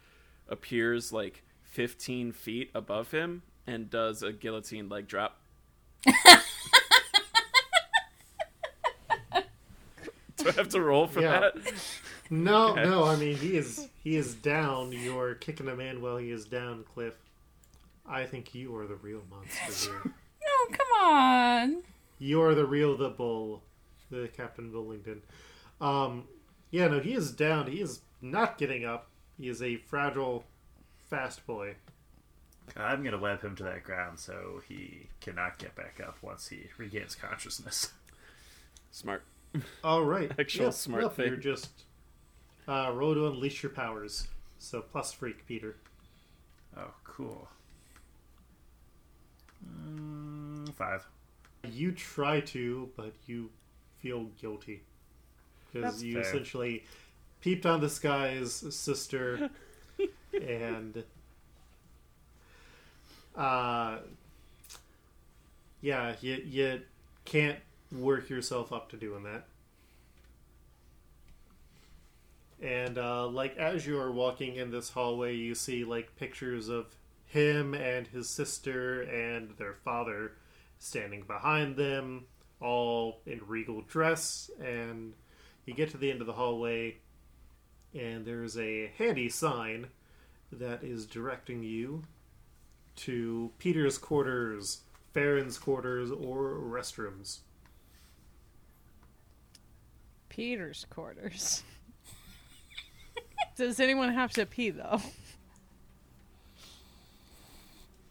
appears 0.48 1.12
like 1.12 1.42
15 1.64 2.32
feet 2.32 2.70
above 2.74 3.10
him 3.10 3.42
and 3.66 3.90
does 3.90 4.22
a 4.22 4.32
guillotine 4.32 4.88
leg 4.88 5.06
drop. 5.06 5.40
Do 10.48 10.58
I 10.58 10.62
have 10.62 10.68
to 10.70 10.80
roll 10.80 11.06
for 11.06 11.20
Yeah. 11.20 11.40
that? 11.40 11.54
No, 12.30 12.68
Okay. 12.72 12.84
no. 12.84 13.04
I 13.04 13.16
mean, 13.16 13.36
he 13.36 13.56
is 13.56 13.88
he 14.02 14.16
is 14.16 14.34
down. 14.34 14.92
You're 14.92 15.34
kicking 15.34 15.68
a 15.68 15.74
man 15.76 16.00
while 16.00 16.16
he 16.16 16.30
is 16.30 16.44
down, 16.46 16.84
Cliff. 16.94 17.14
I 18.06 18.24
think 18.24 18.54
you 18.54 18.74
are 18.76 18.86
the 18.86 18.96
real 18.96 19.22
monster 19.30 19.90
here. 19.90 20.14
oh, 20.48 20.68
come 20.70 21.06
on. 21.06 21.82
you 22.18 22.40
are 22.42 22.54
the 22.54 22.64
real 22.66 22.96
the 22.96 23.10
bull, 23.10 23.62
the 24.10 24.28
Captain 24.34 24.70
Bullington. 24.72 25.20
Um, 25.80 26.24
yeah, 26.70 26.88
no, 26.88 27.00
he 27.00 27.12
is 27.14 27.30
down. 27.32 27.70
He 27.70 27.80
is 27.80 28.00
not 28.22 28.56
getting 28.58 28.84
up. 28.84 29.08
He 29.38 29.48
is 29.48 29.62
a 29.62 29.76
fragile, 29.76 30.44
fast 31.10 31.46
boy. 31.46 31.76
I'm 32.76 33.02
gonna 33.02 33.18
web 33.18 33.42
him 33.42 33.56
to 33.56 33.62
that 33.64 33.82
ground 33.84 34.18
so 34.18 34.60
he 34.68 35.06
cannot 35.20 35.58
get 35.58 35.74
back 35.74 36.00
up 36.06 36.18
once 36.22 36.48
he 36.48 36.68
regains 36.76 37.14
consciousness. 37.14 37.92
Smart. 38.90 39.22
All 39.84 40.04
right, 40.04 40.30
Actual 40.38 40.66
yeah, 40.66 40.70
smart 40.70 41.02
well, 41.02 41.10
thing. 41.10 41.26
You're 41.28 41.36
just 41.36 41.84
uh, 42.66 42.90
roll 42.94 43.14
to 43.14 43.26
unleash 43.26 43.62
your 43.62 43.70
powers. 43.70 44.28
So 44.58 44.80
plus 44.82 45.12
freak, 45.12 45.46
Peter. 45.46 45.76
Oh, 46.76 46.92
cool. 47.04 47.48
Mm, 49.66 50.72
five. 50.74 51.06
You 51.70 51.92
try 51.92 52.40
to, 52.40 52.90
but 52.96 53.12
you 53.26 53.50
feel 54.00 54.24
guilty 54.40 54.82
because 55.72 56.02
you 56.02 56.14
fair. 56.14 56.22
essentially 56.22 56.84
peeped 57.40 57.66
on 57.66 57.80
this 57.80 57.98
guy's 57.98 58.52
sister 58.74 59.50
and 60.42 61.04
uh 63.36 63.98
yeah 65.80 66.14
you, 66.20 66.34
you 66.44 66.80
can't 67.24 67.58
work 67.92 68.28
yourself 68.28 68.72
up 68.72 68.90
to 68.90 68.96
doing 68.96 69.22
that 69.22 69.46
and 72.60 72.98
uh, 72.98 73.26
like 73.26 73.56
as 73.56 73.86
you 73.86 73.98
are 73.98 74.12
walking 74.12 74.56
in 74.56 74.70
this 74.70 74.90
hallway 74.90 75.34
you 75.34 75.54
see 75.54 75.84
like 75.84 76.16
pictures 76.16 76.68
of 76.68 76.86
him 77.26 77.74
and 77.74 78.06
his 78.08 78.28
sister 78.28 79.02
and 79.02 79.50
their 79.58 79.74
father 79.84 80.32
standing 80.78 81.22
behind 81.22 81.76
them 81.76 82.24
all 82.60 83.20
in 83.26 83.40
regal 83.46 83.82
dress 83.82 84.50
and 84.62 85.14
you 85.64 85.74
get 85.74 85.90
to 85.90 85.96
the 85.96 86.10
end 86.10 86.20
of 86.20 86.26
the 86.26 86.32
hallway 86.32 86.96
and 87.94 88.24
there's 88.24 88.58
a 88.58 88.90
handy 88.98 89.28
sign 89.28 89.86
that 90.52 90.82
is 90.82 91.06
directing 91.06 91.62
you 91.62 92.04
to 92.96 93.52
Peter's 93.58 93.98
quarters, 93.98 94.80
Farron's 95.12 95.58
quarters, 95.58 96.10
or 96.10 96.54
restrooms. 96.54 97.38
Peter's 100.38 100.86
quarters. 100.88 101.64
Does 103.56 103.80
anyone 103.80 104.14
have 104.14 104.30
to 104.34 104.46
pee 104.46 104.70
though? 104.70 105.02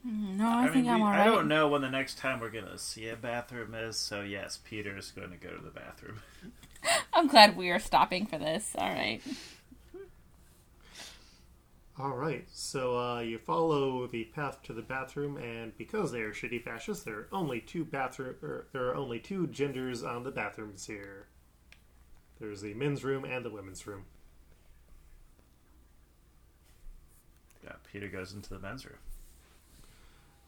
No, 0.03 0.45
I, 0.45 0.63
think 0.63 0.87
mean, 0.87 0.89
I'm 0.89 0.99
we- 0.99 1.05
alright. 1.05 1.21
I 1.21 1.25
don't 1.25 1.47
know 1.47 1.69
when 1.69 1.81
the 1.81 1.89
next 1.89 2.17
time 2.17 2.41
we're 2.41 2.49
gonna 2.49 2.77
see 2.77 3.07
a 3.07 3.15
bathroom 3.15 3.73
is, 3.73 3.95
so 3.97 4.23
yes, 4.23 4.59
Peter's 4.61 5.11
going 5.11 5.31
to 5.31 5.37
go 5.37 5.55
to 5.55 5.63
the 5.63 5.69
bathroom. 5.69 6.19
I'm 7.13 7.27
glad 7.27 7.55
we 7.55 7.69
are 7.69 7.79
stopping 7.79 8.25
for 8.25 8.37
this. 8.37 8.75
All 8.77 8.89
right. 8.89 9.21
All 11.97 12.17
right, 12.17 12.45
so 12.51 12.99
uh, 12.99 13.19
you 13.21 13.37
follow 13.37 14.05
the 14.05 14.25
path 14.25 14.61
to 14.63 14.73
the 14.73 14.81
bathroom, 14.81 15.37
and 15.37 15.77
because 15.77 16.11
they 16.11 16.21
are 16.21 16.33
shitty 16.33 16.61
fascists, 16.61 17.05
there 17.05 17.19
are 17.19 17.27
only 17.31 17.61
two 17.61 17.85
bathroom. 17.85 18.35
Er, 18.43 18.67
there 18.73 18.89
are 18.89 18.95
only 18.95 19.19
two 19.19 19.47
genders 19.47 20.03
on 20.03 20.23
the 20.23 20.31
bathrooms 20.31 20.85
here. 20.87 21.27
There's 22.39 22.61
the 22.61 22.73
men's 22.73 23.03
room 23.03 23.25
and 23.25 23.43
the 23.43 23.49
women's 23.49 23.85
room. 23.87 24.05
Yeah, 27.63 27.73
Peter 27.91 28.07
goes 28.07 28.33
into 28.33 28.49
the 28.49 28.59
men's 28.59 28.85
room. 28.85 28.99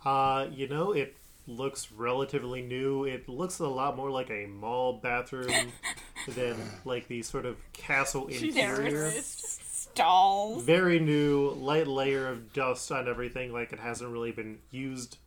Uh, 0.06 0.48
you 0.52 0.68
know, 0.68 0.92
it 0.94 1.16
looks 1.48 1.92
relatively 1.92 2.62
new. 2.62 3.04
It 3.04 3.28
looks 3.28 3.60
a 3.60 3.68
lot 3.68 3.98
more 3.98 4.12
like 4.12 4.30
a 4.30 4.46
mall 4.46 4.94
bathroom 4.94 5.72
than 6.28 6.56
like 6.86 7.08
the 7.08 7.22
sort 7.24 7.46
of 7.46 7.58
castle 7.74 8.28
interior. 8.28 9.12
Stalls. 9.22 10.64
Very 10.64 11.00
new, 11.00 11.50
light 11.52 11.88
layer 11.88 12.28
of 12.28 12.54
dust 12.54 12.92
on 12.92 13.08
everything, 13.08 13.52
like 13.52 13.74
it 13.74 13.80
hasn't 13.80 14.12
really 14.12 14.32
been 14.32 14.60
used 14.72 15.18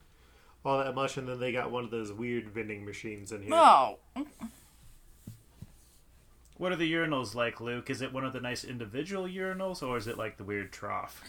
all 0.64 0.78
that 0.78 0.94
much. 0.94 1.16
And 1.16 1.28
then 1.28 1.40
they 1.40 1.52
got 1.52 1.70
one 1.70 1.84
of 1.84 1.90
those 1.90 2.12
weird 2.12 2.48
vending 2.48 2.84
machines 2.84 3.32
in 3.32 3.42
here. 3.42 3.50
No. 3.50 3.98
What 6.62 6.70
are 6.70 6.76
the 6.76 6.92
urinals 6.92 7.34
like, 7.34 7.60
Luke? 7.60 7.90
Is 7.90 8.02
it 8.02 8.12
one 8.12 8.24
of 8.24 8.32
the 8.32 8.40
nice 8.40 8.62
individual 8.62 9.24
urinals, 9.24 9.82
or 9.82 9.96
is 9.96 10.06
it 10.06 10.16
like 10.16 10.36
the 10.36 10.44
weird 10.44 10.70
trough? 10.70 11.20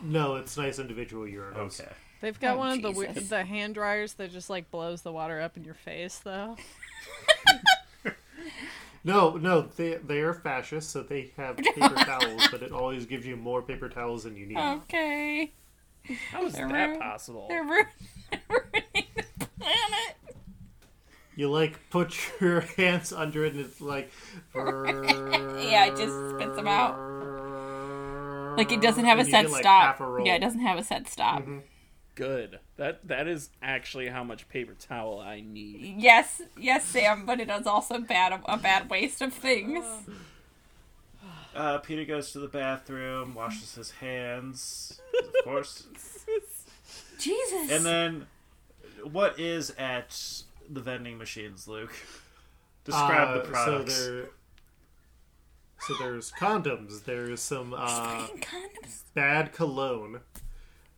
No, 0.00 0.36
it's 0.36 0.56
nice 0.56 0.78
individual 0.78 1.24
urinals. 1.24 1.80
Okay. 1.80 1.90
They've 2.20 2.38
got 2.38 2.54
Oh, 2.54 2.58
one 2.58 2.70
of 2.70 2.82
the 2.82 2.90
wi- 2.92 3.12
Jesus. 3.12 3.30
the 3.30 3.42
hand 3.44 3.74
dryers 3.74 4.12
that 4.14 4.30
just 4.30 4.48
like 4.48 4.70
blows 4.70 5.02
the 5.02 5.10
water 5.10 5.40
up 5.40 5.56
in 5.56 5.64
your 5.64 5.74
face 5.74 6.18
though. 6.18 6.56
No, 9.06 9.36
no, 9.36 9.62
they 9.62 9.96
they 9.96 10.20
are 10.20 10.32
fascists, 10.32 10.90
so 10.92 11.02
they 11.02 11.32
have 11.36 11.56
paper 11.58 11.94
towels, 11.96 12.48
but 12.52 12.62
it 12.62 12.70
always 12.72 13.04
gives 13.06 13.26
you 13.26 13.36
more 13.36 13.60
paper 13.60 13.88
towels 13.90 14.22
than 14.24 14.34
you 14.36 14.46
need. 14.46 14.56
Okay. 14.56 15.52
How 16.30 16.44
is 16.46 16.54
They're 16.54 16.68
that 16.68 16.88
rude. 16.90 17.00
possible? 17.00 17.46
They're 17.48 17.64
ruining 17.64 17.86
ruining 18.48 19.06
the 19.14 19.46
planet. 19.58 20.03
You 21.36 21.50
like 21.50 21.78
put 21.90 22.16
your 22.40 22.60
hands 22.60 23.12
under 23.12 23.44
it, 23.44 23.54
and 23.54 23.64
it's 23.64 23.80
like. 23.80 24.10
Yeah, 24.54 25.86
it 25.86 25.96
just 25.96 26.30
spits 26.30 26.56
them 26.56 26.68
out. 26.68 26.96
Like 28.56 28.70
it 28.70 28.80
doesn't 28.80 29.04
have 29.04 29.18
a 29.18 29.22
And 29.22 29.28
you 29.28 29.32
set 29.32 29.42
get, 29.46 29.50
like, 29.52 29.62
stop. 29.62 30.00
a 30.00 30.22
yeah, 30.24 30.34
it 30.36 30.40
doesn't 30.40 30.60
have 30.60 30.78
a 30.78 30.84
set 30.84 31.08
stop. 31.08 31.44
Good. 32.14 32.60
That 32.76 33.08
that 33.08 33.26
is 33.26 33.50
actually 33.62 34.08
how 34.08 34.22
much 34.22 34.48
paper 34.48 34.74
towel 34.78 35.18
I 35.20 35.40
need. 35.40 35.96
Yes, 35.98 36.40
yes, 36.56 36.84
Sam, 36.84 37.26
but 37.26 37.40
it 37.40 37.50
is 37.50 37.66
also 37.66 37.98
bad 37.98 38.40
a 38.46 38.56
bad 38.56 38.88
waste 38.90 39.20
of 39.22 39.32
things. 39.32 39.84
Uh, 41.56 41.78
Peter 41.78 42.04
goes 42.04 42.32
to 42.32 42.40
the 42.40 42.48
bathroom, 42.48 43.32
washes 43.32 43.76
his 43.76 43.92
hands, 43.92 45.00
of 45.16 45.32
course, 45.44 45.86
Jesus. 47.20 47.70
and 47.70 47.84
then 47.86 48.26
what 49.12 49.38
is 49.38 49.70
at 49.78 50.42
the 50.68 50.80
vending 50.80 51.18
machines, 51.18 51.66
Luke? 51.68 51.92
Describe 52.84 53.28
Uh, 53.28 53.34
the 53.34 53.40
products. 53.48 53.94
So 53.96 54.12
there, 54.12 54.24
so 55.80 55.94
there's 55.98 56.32
condoms. 56.32 57.04
There's 57.04 57.40
some 57.40 57.74
uh, 57.74 58.26
Condoms. 58.26 59.02
bad 59.14 59.52
cologne. 59.52 60.20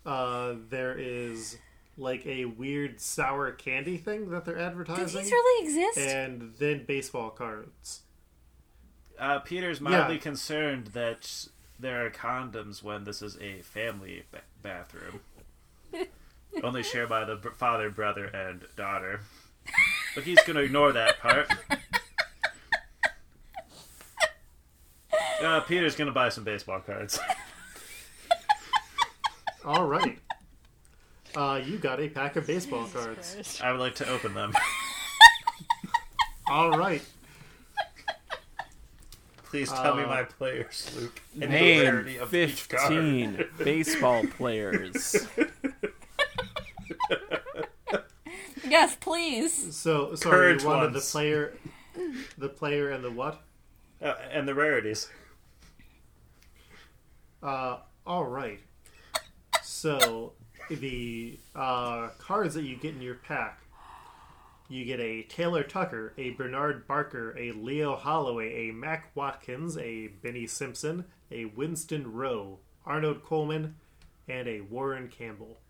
Uh, 0.04 0.54
there 0.68 0.96
is 0.96 1.58
like 1.98 2.24
a 2.26 2.44
weird 2.44 3.00
sour 3.00 3.50
candy 3.52 3.96
thing 3.96 4.30
that 4.30 4.44
they're 4.44 4.56
Do 4.56 4.60
advertising, 4.60 5.22
these 5.22 5.30
really 5.32 5.64
exist? 5.66 5.98
and 5.98 6.52
then 6.58 6.84
baseball 6.84 7.30
cards. 7.30 8.02
Uh, 9.18 9.38
Peter's 9.40 9.80
mildly 9.80 10.18
concerned 10.18 10.88
that 10.88 11.46
there 11.80 12.04
are 12.04 12.10
condoms 12.10 12.82
when 12.82 13.04
this 13.04 13.22
is 13.22 13.38
a 13.40 13.62
family 13.62 14.24
ba- 14.30 14.42
bathroom, 14.62 15.20
only 16.62 16.82
shared 16.82 17.08
by 17.08 17.24
the 17.24 17.36
br- 17.36 17.48
father, 17.50 17.88
brother, 17.90 18.26
and 18.26 18.64
daughter. 18.76 19.20
But 20.14 20.24
he's 20.24 20.42
going 20.44 20.56
to 20.56 20.62
ignore 20.62 20.92
that 20.92 21.18
part. 21.20 21.50
Uh, 25.42 25.60
Peter's 25.60 25.94
going 25.96 26.06
to 26.06 26.12
buy 26.14 26.28
some 26.30 26.44
baseball 26.44 26.80
cards. 26.80 27.18
All 29.64 29.86
right. 29.86 30.18
Uh, 31.34 31.60
you 31.64 31.76
got 31.76 32.00
a 32.00 32.08
pack 32.08 32.36
of 32.36 32.46
baseball 32.46 32.86
cards. 32.86 33.34
Christ. 33.34 33.62
I 33.62 33.70
would 33.70 33.80
like 33.80 33.94
to 33.96 34.08
open 34.08 34.32
them. 34.32 34.52
All 36.48 36.70
right. 36.70 37.02
Please 39.44 39.70
tell 39.70 39.94
me 39.96 40.02
Uh, 40.04 40.06
my 40.08 40.22
players, 40.24 40.90
Luke. 40.98 41.20
And 41.34 41.42
the 41.42 41.46
Name 41.48 41.82
rarity 41.82 42.16
of 42.18 42.34
each 42.34 42.68
card. 42.68 42.80
fifteen 42.88 43.44
baseball 43.58 44.24
players. 44.38 45.26
yes, 48.68 48.96
please. 48.96 49.74
So 49.76 50.14
sorry, 50.14 50.36
Courage 50.36 50.62
you 50.62 50.68
wanted 50.68 50.92
ones. 50.92 51.06
the 51.06 51.10
player, 51.12 51.54
the 52.38 52.48
player, 52.48 52.90
and 52.90 53.04
the 53.04 53.10
what? 53.10 53.42
Uh, 54.02 54.14
and 54.30 54.46
the 54.46 54.54
rarities. 54.54 55.08
Uh, 57.42 57.78
all 58.06 58.24
right. 58.24 58.60
So 59.62 60.32
the 60.70 61.38
uh, 61.54 62.08
cards 62.18 62.54
that 62.54 62.64
you 62.64 62.76
get 62.76 62.94
in 62.94 63.02
your 63.02 63.14
pack. 63.16 63.60
You 64.68 64.84
get 64.84 64.98
a 64.98 65.22
Taylor 65.22 65.62
Tucker, 65.62 66.12
a 66.18 66.30
Bernard 66.30 66.88
Barker, 66.88 67.36
a 67.38 67.52
Leo 67.52 67.94
Holloway, 67.94 68.68
a 68.68 68.72
Mac 68.72 69.12
Watkins, 69.14 69.78
a 69.78 70.08
Benny 70.08 70.48
Simpson, 70.48 71.04
a 71.30 71.44
Winston 71.44 72.12
Rowe, 72.12 72.58
Arnold 72.84 73.22
Coleman, 73.22 73.76
and 74.28 74.48
a 74.48 74.62
Warren 74.62 75.06
Campbell. 75.08 75.60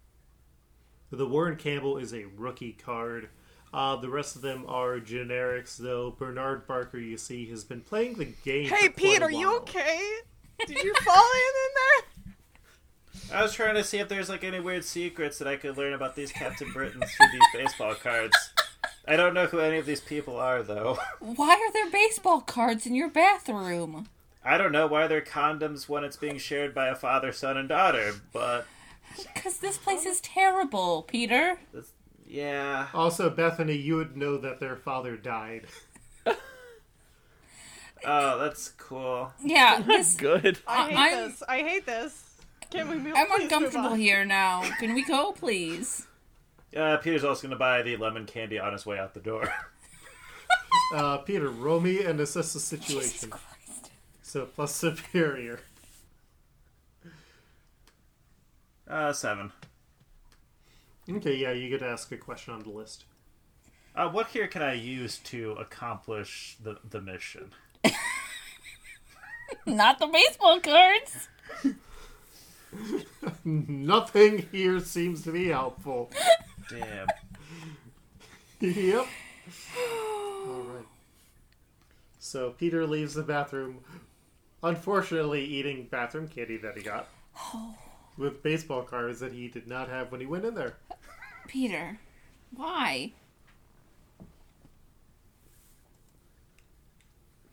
The 1.16 1.26
Warren 1.26 1.56
Campbell 1.56 1.96
is 1.96 2.12
a 2.12 2.26
rookie 2.36 2.72
card. 2.72 3.30
Uh, 3.72 3.96
the 3.96 4.08
rest 4.08 4.36
of 4.36 4.42
them 4.42 4.64
are 4.68 4.98
generics, 4.98 5.76
though. 5.76 6.10
Bernard 6.10 6.66
Barker, 6.66 6.98
you 6.98 7.16
see, 7.16 7.46
has 7.50 7.64
been 7.64 7.80
playing 7.80 8.14
the 8.14 8.26
game. 8.44 8.68
Hey, 8.68 8.86
for 8.86 8.92
quite 8.92 8.96
Pete, 8.96 9.22
a 9.22 9.24
are 9.24 9.30
you 9.30 9.56
okay? 9.56 10.10
Did 10.66 10.82
you 10.82 10.94
fall 10.94 11.30
in 11.34 11.54
in 11.64 11.72
there? 11.74 13.38
I 13.38 13.42
was 13.42 13.54
trying 13.54 13.74
to 13.74 13.84
see 13.84 13.98
if 13.98 14.08
there's 14.08 14.28
like 14.28 14.44
any 14.44 14.60
weird 14.60 14.84
secrets 14.84 15.38
that 15.38 15.48
I 15.48 15.56
could 15.56 15.76
learn 15.76 15.94
about 15.94 16.14
these 16.14 16.30
Captain 16.30 16.70
Britons 16.72 17.10
through 17.12 17.26
these 17.32 17.42
baseball 17.52 17.94
cards. 17.94 18.36
I 19.08 19.16
don't 19.16 19.34
know 19.34 19.46
who 19.46 19.58
any 19.60 19.78
of 19.78 19.86
these 19.86 20.00
people 20.00 20.36
are, 20.36 20.62
though. 20.62 20.98
Why 21.20 21.54
are 21.54 21.72
there 21.72 21.90
baseball 21.90 22.40
cards 22.40 22.86
in 22.86 22.94
your 22.94 23.08
bathroom? 23.08 24.08
I 24.44 24.58
don't 24.58 24.72
know 24.72 24.86
why 24.86 25.06
they're 25.06 25.22
condoms 25.22 25.88
when 25.88 26.04
it's 26.04 26.16
being 26.16 26.38
shared 26.38 26.74
by 26.74 26.88
a 26.88 26.94
father, 26.94 27.32
son, 27.32 27.56
and 27.56 27.68
daughter, 27.68 28.14
but 28.32 28.66
Because 29.34 29.58
this 29.58 29.78
place 29.78 30.04
is 30.06 30.20
terrible, 30.20 31.02
Peter. 31.02 31.58
that's, 31.72 31.92
yeah. 32.26 32.88
Also, 32.92 33.30
Bethany, 33.30 33.74
you 33.76 33.96
would 33.96 34.16
know 34.16 34.36
that 34.38 34.60
their 34.60 34.76
father 34.76 35.16
died. 35.16 35.66
Oh, 38.04 38.38
that's 38.38 38.68
cool. 38.70 39.32
Yeah, 39.42 39.80
this, 39.86 40.14
Good. 40.14 40.58
I 40.66 40.88
hate 40.90 40.96
I'm- 40.96 41.28
this. 41.30 41.42
I 41.48 41.58
hate 41.58 41.86
this. 41.86 42.22
Can 42.70 42.88
we 42.88 42.96
move? 42.96 43.14
I'm 43.16 43.26
please 43.26 43.30
move 43.30 43.42
uncomfortable 43.42 43.88
on? 43.90 43.98
here 43.98 44.24
now. 44.24 44.62
Can 44.78 44.94
we 44.94 45.04
go, 45.04 45.32
please? 45.32 46.06
Uh, 46.76 46.96
Peter's 46.98 47.24
also 47.24 47.42
going 47.42 47.50
to 47.52 47.56
buy 47.56 47.82
the 47.82 47.96
lemon 47.96 48.26
candy 48.26 48.58
on 48.58 48.72
his 48.72 48.84
way 48.84 48.98
out 48.98 49.14
the 49.14 49.20
door. 49.20 49.52
Uh, 50.94 51.18
Peter, 51.18 51.48
roll 51.48 51.80
me 51.80 52.04
and 52.04 52.20
assess 52.20 52.52
the 52.52 52.60
Jesus 52.76 53.10
situation. 53.10 53.30
Christ. 53.30 53.90
So 54.22 54.44
plus 54.46 54.72
superior. 54.72 55.58
Uh, 58.88 59.12
seven. 59.12 59.52
Okay, 61.10 61.36
yeah, 61.36 61.52
you 61.52 61.68
get 61.68 61.80
to 61.80 61.86
ask 61.86 62.10
a 62.12 62.16
question 62.16 62.54
on 62.54 62.62
the 62.62 62.70
list. 62.70 63.04
Uh, 63.94 64.08
what 64.08 64.28
here 64.28 64.46
can 64.46 64.62
I 64.62 64.74
use 64.74 65.18
to 65.18 65.52
accomplish 65.52 66.56
the 66.62 66.78
the 66.88 67.00
mission? 67.00 67.52
Not 69.66 69.98
the 69.98 70.06
baseball 70.06 70.60
cards. 70.60 71.28
Nothing 73.44 74.46
here 74.52 74.80
seems 74.80 75.22
to 75.22 75.32
be 75.32 75.48
helpful. 75.48 76.10
Damn. 76.68 77.06
yep. 78.60 79.06
All 79.78 80.62
right. 80.62 80.86
So 82.18 82.50
Peter 82.50 82.86
leaves 82.86 83.14
the 83.14 83.22
bathroom, 83.22 83.78
unfortunately 84.62 85.44
eating 85.44 85.86
bathroom 85.90 86.28
candy 86.28 86.56
that 86.58 86.76
he 86.76 86.82
got 86.82 87.08
with 88.16 88.42
baseball 88.42 88.82
cards 88.82 89.20
that 89.20 89.32
he 89.32 89.48
did 89.48 89.66
not 89.66 89.88
have 89.88 90.10
when 90.10 90.20
he 90.20 90.26
went 90.26 90.44
in 90.44 90.54
there. 90.54 90.76
Peter, 91.46 91.98
why? 92.54 93.12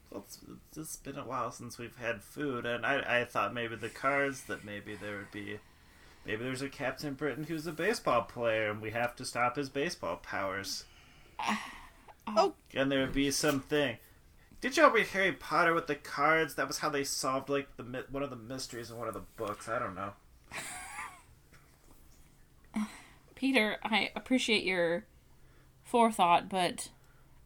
Well, 0.09 0.26
it's, 0.28 0.39
it's 0.76 0.95
been 0.97 1.18
a 1.18 1.26
while 1.26 1.51
since 1.51 1.78
we've 1.78 1.97
had 1.97 2.22
food, 2.22 2.66
and 2.66 2.86
I, 2.86 3.22
I 3.22 3.26
thought 3.26 3.53
maybe 3.53 3.76
the 3.76 3.89
cards 3.89 4.43
that 4.43 4.64
maybe 4.64 4.95
there 4.95 5.18
would 5.18 5.32
be. 5.32 5.59
Maybe 6.26 6.43
there's 6.43 6.61
a 6.61 6.70
Captain 6.70 7.16
Britain 7.16 7.43
who's 7.43 7.68
a 7.68 7.74
baseball 7.74 8.22
player, 8.22 8.70
and 8.70 8.82
we 8.82 8.91
have 8.91 9.16
to 9.18 9.26
stop 9.26 9.57
his 9.57 9.70
baseball 9.70 10.18
powers. 10.18 10.86
Oh. 12.26 12.53
And 12.74 12.89
there 12.89 13.01
would 13.01 13.11
be 13.11 13.32
something. 13.32 13.97
Did 14.61 14.78
y'all 14.78 14.91
read 14.91 15.07
Harry 15.07 15.34
Potter 15.34 15.74
with 15.74 15.88
the 15.88 15.95
cards? 15.95 16.55
That 16.55 16.70
was 16.70 16.78
how 16.78 16.88
they 16.88 17.03
solved 17.03 17.49
like 17.49 17.76
the 17.76 17.84
one 18.09 18.24
of 18.24 18.30
the 18.30 18.38
mysteries 18.38 18.89
in 18.89 18.97
one 18.97 19.09
of 19.09 19.14
the 19.14 19.26
books. 19.36 19.68
I 19.68 19.78
don't 19.78 19.93
know. 19.93 20.14
Peter, 23.36 23.78
I 23.84 24.12
appreciate 24.16 24.64
your 24.64 25.06
forethought, 25.84 26.49
but 26.49 26.89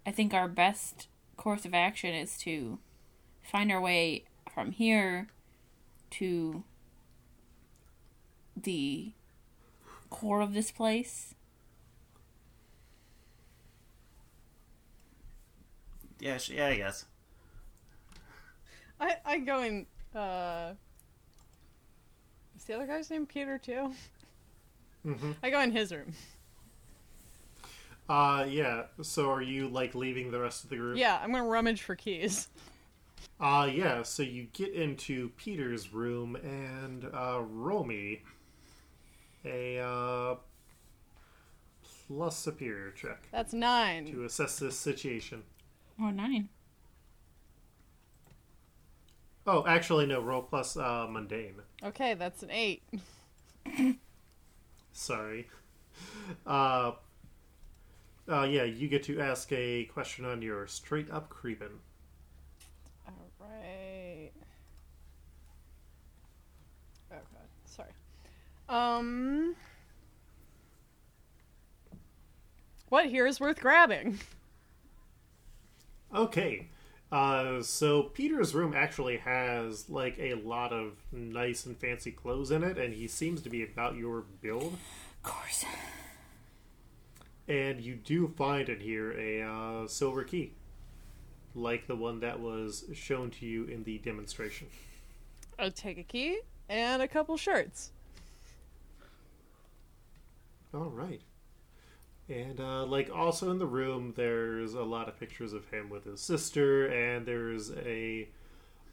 I 0.05 0.11
think 0.11 0.33
our 0.33 0.47
best 0.47 1.07
course 1.35 1.65
of 1.65 1.73
action 1.73 2.13
is 2.13 2.37
to 2.39 2.79
find 3.41 3.71
our 3.71 3.81
way 3.81 4.25
from 4.53 4.71
here 4.71 5.27
to 6.11 6.63
the 8.55 9.11
core 10.09 10.41
of 10.41 10.53
this 10.53 10.71
place. 10.71 11.35
Yeah, 16.19 16.39
yeah, 16.47 16.67
I 16.67 16.75
guess. 16.77 17.05
I 18.99 19.15
I 19.25 19.37
go 19.39 19.61
in. 19.61 19.85
Uh, 20.15 20.71
is 20.71 20.86
the 22.67 22.75
other 22.75 22.85
guy's 22.85 23.09
name 23.09 23.25
Peter 23.25 23.57
too? 23.57 23.93
Mhm. 25.05 25.35
I 25.41 25.49
go 25.49 25.61
in 25.61 25.71
his 25.71 25.91
room. 25.91 26.13
Uh, 28.09 28.45
yeah. 28.49 28.83
So 29.01 29.29
are 29.31 29.41
you 29.41 29.67
like 29.67 29.95
leaving 29.95 30.31
the 30.31 30.39
rest 30.39 30.63
of 30.63 30.69
the 30.69 30.77
group? 30.77 30.97
Yeah, 30.97 31.19
I'm 31.21 31.31
gonna 31.31 31.45
rummage 31.45 31.81
for 31.81 31.95
keys. 31.95 32.47
Uh, 33.39 33.69
yeah. 33.71 34.03
So 34.03 34.23
you 34.23 34.47
get 34.53 34.73
into 34.73 35.29
Peter's 35.37 35.93
room 35.93 36.35
and 36.37 37.05
uh, 37.13 37.39
roll 37.41 37.83
me 37.83 38.21
a 39.45 39.79
uh, 39.79 40.35
plus 42.07 42.37
superior 42.37 42.91
check 42.91 43.27
That's 43.31 43.53
nine. 43.53 44.05
to 44.07 44.23
assess 44.23 44.59
this 44.59 44.77
situation. 44.77 45.43
Oh, 45.99 46.09
nine. 46.09 46.49
Oh, 49.45 49.65
actually, 49.67 50.05
no. 50.05 50.19
Roll 50.21 50.41
plus 50.41 50.75
uh, 50.77 51.07
mundane. 51.09 51.61
Okay, 51.83 52.15
that's 52.15 52.43
an 52.43 52.51
eight. 52.51 52.81
Sorry. 54.91 55.47
Uh, 56.45 56.93
uh, 58.29 58.43
yeah, 58.43 58.63
you 58.63 58.87
get 58.87 59.03
to 59.03 59.19
ask 59.21 59.51
a 59.51 59.85
question 59.85 60.25
on 60.25 60.41
your 60.41 60.67
straight 60.67 61.09
up 61.11 61.29
creeping. 61.29 61.79
All 63.07 63.13
right. 63.39 64.31
Oh 67.11 67.15
god, 67.15 67.47
sorry. 67.65 67.89
Um, 68.67 69.55
what 72.89 73.05
here 73.05 73.27
is 73.27 73.39
worth 73.39 73.61
grabbing? 73.61 74.19
Okay. 76.13 76.67
Uh, 77.11 77.61
so 77.61 78.03
Peter's 78.03 78.53
room 78.53 78.73
actually 78.75 79.17
has 79.17 79.89
like 79.89 80.17
a 80.19 80.33
lot 80.35 80.73
of 80.73 80.93
nice 81.11 81.65
and 81.65 81.77
fancy 81.77 82.11
clothes 82.11 82.51
in 82.51 82.63
it, 82.63 82.77
and 82.77 82.93
he 82.93 83.07
seems 83.07 83.41
to 83.41 83.49
be 83.49 83.63
about 83.63 83.95
your 83.95 84.25
build. 84.41 84.73
Of 84.73 85.23
course. 85.23 85.65
And 87.47 87.79
you 87.79 87.95
do 87.95 88.27
find 88.27 88.67
in 88.67 88.81
here 88.81 89.11
a 89.17 89.41
uh, 89.41 89.87
silver 89.87 90.25
key, 90.25 90.51
like 91.55 91.87
the 91.87 91.95
one 91.95 92.19
that 92.19 92.41
was 92.41 92.85
shown 92.93 93.31
to 93.31 93.45
you 93.45 93.63
in 93.65 93.85
the 93.85 93.99
demonstration. 93.99 94.67
I'll 95.57 95.71
take 95.71 95.97
a 95.97 96.03
key 96.03 96.39
and 96.67 97.01
a 97.01 97.07
couple 97.07 97.37
shirts. 97.37 97.91
All 100.73 100.89
right. 100.89 101.21
And 102.29 102.59
uh, 102.59 102.85
like 102.85 103.09
also 103.13 103.51
in 103.51 103.57
the 103.57 103.65
room, 103.65 104.13
there's 104.15 104.73
a 104.73 104.83
lot 104.83 105.07
of 105.07 105.17
pictures 105.19 105.53
of 105.53 105.69
him 105.69 105.89
with 105.89 106.03
his 106.03 106.19
sister, 106.19 106.85
and 106.87 107.25
there's 107.25 107.71
a 107.71 108.27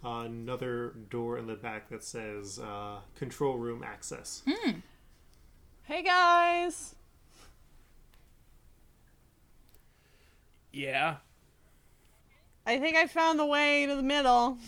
another 0.05 0.95
door 1.11 1.39
in 1.39 1.47
the 1.47 1.55
back 1.55 1.89
that 1.89 2.05
says 2.05 2.59
uh, 2.61 2.99
"control 3.17 3.57
room 3.59 3.83
access." 3.85 4.43
Hey 5.83 6.03
guys! 6.03 6.95
Yeah. 10.73 11.17
I 12.67 12.79
think 12.79 12.97
I 12.97 13.07
found 13.07 13.39
the 13.39 13.47
way 13.47 13.85
to 13.87 13.95
the 13.95 14.03
middle. 14.03 14.59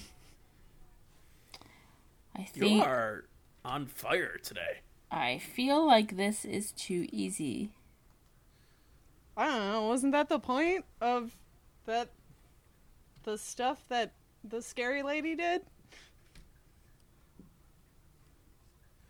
I 2.36 2.40
You 2.54 2.60
think 2.60 2.86
are 2.86 3.24
on 3.64 3.86
fire 3.86 4.38
today. 4.42 4.80
I 5.10 5.38
feel 5.38 5.86
like 5.86 6.16
this 6.16 6.44
is 6.44 6.72
too 6.72 7.06
easy. 7.10 7.70
I 9.36 9.46
don't 9.46 9.72
know, 9.72 9.88
wasn't 9.88 10.12
that 10.12 10.28
the 10.28 10.38
point 10.38 10.84
of 11.00 11.36
that 11.84 12.08
the 13.24 13.36
stuff 13.36 13.84
that 13.88 14.12
the 14.42 14.62
scary 14.62 15.02
lady 15.02 15.34
did? 15.34 15.62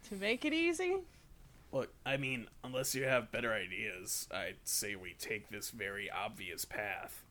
To 0.08 0.14
make 0.16 0.44
it 0.44 0.52
easy? 0.52 0.98
Look, 1.72 1.92
I 2.04 2.16
mean, 2.16 2.48
unless 2.64 2.94
you 2.94 3.04
have 3.04 3.30
better 3.30 3.52
ideas, 3.52 4.28
I'd 4.32 4.56
say 4.64 4.94
we 4.96 5.14
take 5.18 5.50
this 5.50 5.70
very 5.70 6.10
obvious 6.10 6.64
path. 6.64 7.24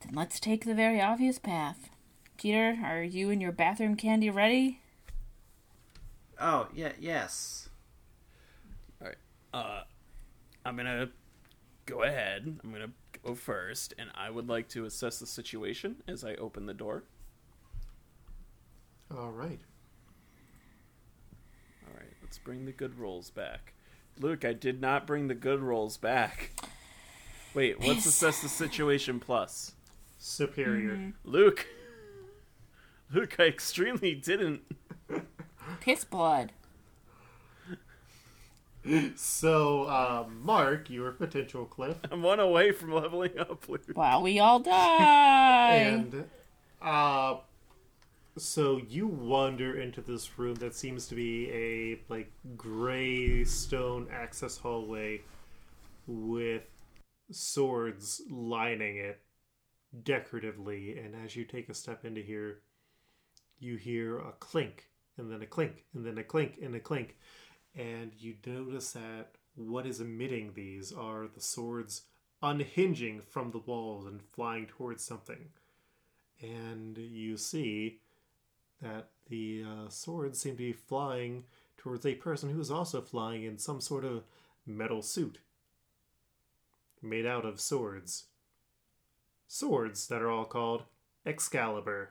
Then 0.00 0.14
let's 0.14 0.38
take 0.38 0.64
the 0.64 0.74
very 0.74 1.00
obvious 1.00 1.38
path. 1.38 1.90
Peter, 2.36 2.78
are 2.84 3.02
you 3.02 3.30
and 3.30 3.42
your 3.42 3.50
bathroom 3.50 3.96
candy 3.96 4.30
ready? 4.30 4.80
Oh, 6.40 6.68
yeah, 6.72 6.92
yes. 7.00 7.68
All 9.00 9.08
right. 9.08 9.16
Uh, 9.52 9.82
I'm 10.64 10.76
gonna 10.76 11.10
go 11.86 12.02
ahead. 12.02 12.58
I'm 12.62 12.72
gonna 12.72 12.90
go 13.24 13.34
first, 13.34 13.94
and 13.98 14.10
I 14.14 14.30
would 14.30 14.48
like 14.48 14.68
to 14.70 14.84
assess 14.84 15.18
the 15.18 15.26
situation 15.26 15.96
as 16.06 16.24
I 16.24 16.34
open 16.34 16.66
the 16.66 16.74
door. 16.74 17.04
All 19.10 19.30
right. 19.30 19.60
All 21.86 21.94
right, 21.94 22.12
let's 22.22 22.38
bring 22.38 22.66
the 22.66 22.72
good 22.72 22.98
rolls 22.98 23.30
back. 23.30 23.72
Luke, 24.20 24.44
I 24.44 24.52
did 24.52 24.80
not 24.80 25.06
bring 25.06 25.28
the 25.28 25.34
good 25.34 25.60
rolls 25.60 25.96
back. 25.96 26.50
Wait, 27.54 27.80
what's 27.80 28.04
assess 28.04 28.42
the 28.42 28.48
situation 28.48 29.20
plus? 29.20 29.72
Superior. 30.18 30.92
Mm-hmm. 30.92 31.10
Luke. 31.24 31.66
Luke, 33.12 33.36
I 33.38 33.44
extremely 33.44 34.14
didn't. 34.14 34.62
Piss 35.80 36.04
blood. 36.04 36.52
So, 39.16 39.88
um, 39.88 40.40
Mark, 40.44 40.90
your 40.90 41.12
potential 41.12 41.64
cliff, 41.64 41.96
I'm 42.10 42.22
one 42.22 42.40
away 42.40 42.72
from 42.72 42.92
leveling 42.92 43.38
up, 43.38 43.68
Luke. 43.68 43.82
Wow, 43.94 44.20
we 44.20 44.38
all 44.38 44.60
die. 44.60 45.74
and 45.74 46.24
uh, 46.80 47.36
so 48.36 48.80
you 48.88 49.06
wander 49.06 49.78
into 49.80 50.00
this 50.00 50.38
room 50.38 50.54
that 50.56 50.74
seems 50.74 51.06
to 51.08 51.14
be 51.14 51.50
a 51.50 52.00
like 52.12 52.30
gray 52.56 53.44
stone 53.44 54.08
access 54.12 54.58
hallway 54.58 55.20
with 56.06 56.62
swords 57.30 58.22
lining 58.30 58.96
it 58.96 59.20
decoratively. 60.02 60.98
And 60.98 61.14
as 61.24 61.36
you 61.36 61.44
take 61.44 61.68
a 61.68 61.74
step 61.74 62.04
into 62.04 62.20
here, 62.20 62.60
you 63.58 63.76
hear 63.76 64.18
a 64.18 64.32
clink, 64.38 64.88
and 65.16 65.30
then 65.30 65.42
a 65.42 65.46
clink, 65.46 65.84
and 65.94 66.06
then 66.06 66.18
a 66.18 66.24
clink, 66.24 66.54
and 66.62 66.74
a 66.74 66.80
clink. 66.80 67.16
And 67.78 68.10
you 68.18 68.34
notice 68.44 68.92
that 68.92 69.28
what 69.54 69.86
is 69.86 70.00
emitting 70.00 70.52
these 70.54 70.92
are 70.92 71.28
the 71.32 71.40
swords 71.40 72.02
unhinging 72.42 73.20
from 73.20 73.52
the 73.52 73.58
walls 73.58 74.04
and 74.04 74.20
flying 74.20 74.66
towards 74.66 75.04
something. 75.04 75.50
And 76.42 76.98
you 76.98 77.36
see 77.36 78.00
that 78.82 79.10
the 79.30 79.64
uh, 79.64 79.88
swords 79.88 80.40
seem 80.40 80.54
to 80.54 80.58
be 80.58 80.72
flying 80.72 81.44
towards 81.76 82.04
a 82.04 82.14
person 82.14 82.50
who 82.50 82.60
is 82.60 82.70
also 82.70 83.00
flying 83.00 83.44
in 83.44 83.58
some 83.58 83.80
sort 83.80 84.04
of 84.04 84.24
metal 84.66 85.02
suit 85.02 85.38
made 87.00 87.26
out 87.26 87.44
of 87.44 87.60
swords. 87.60 88.24
Swords 89.46 90.08
that 90.08 90.20
are 90.20 90.30
all 90.30 90.44
called 90.44 90.82
Excalibur. 91.24 92.10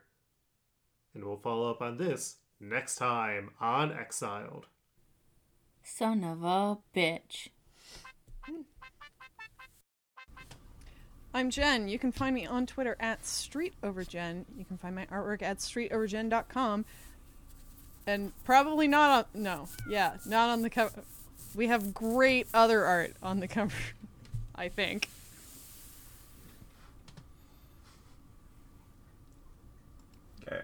And 1.13 1.25
we'll 1.25 1.37
follow 1.37 1.69
up 1.69 1.81
on 1.81 1.97
this 1.97 2.37
next 2.59 2.95
time 2.95 3.51
on 3.59 3.91
Exiled. 3.91 4.67
Son 5.87 6.23
of 6.23 6.43
a 6.43 6.77
bitch. 6.95 7.47
I'm 11.33 11.49
Jen. 11.49 11.87
You 11.87 11.97
can 11.97 12.11
find 12.11 12.35
me 12.35 12.45
on 12.45 12.65
Twitter 12.65 12.97
at 12.99 13.23
StreetOverGen. 13.23 14.45
You 14.57 14.65
can 14.65 14.77
find 14.77 14.93
my 14.93 15.05
artwork 15.05 15.41
at 15.41 15.57
StreetOverGen.com. 15.59 16.85
And 18.05 18.31
probably 18.43 18.87
not 18.87 19.27
on. 19.35 19.41
No. 19.41 19.69
Yeah, 19.89 20.17
not 20.25 20.49
on 20.49 20.61
the 20.61 20.69
cover. 20.69 21.03
We 21.55 21.67
have 21.67 21.93
great 21.93 22.47
other 22.53 22.83
art 22.83 23.13
on 23.23 23.39
the 23.39 23.47
cover, 23.47 23.73
I 24.55 24.69
think. 24.69 25.09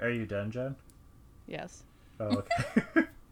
Are 0.02 0.10
you 0.10 0.26
done, 0.26 0.52
John? 0.52 0.76
Yes. 1.48 1.84
Oh, 2.20 2.44
okay. 2.96 3.08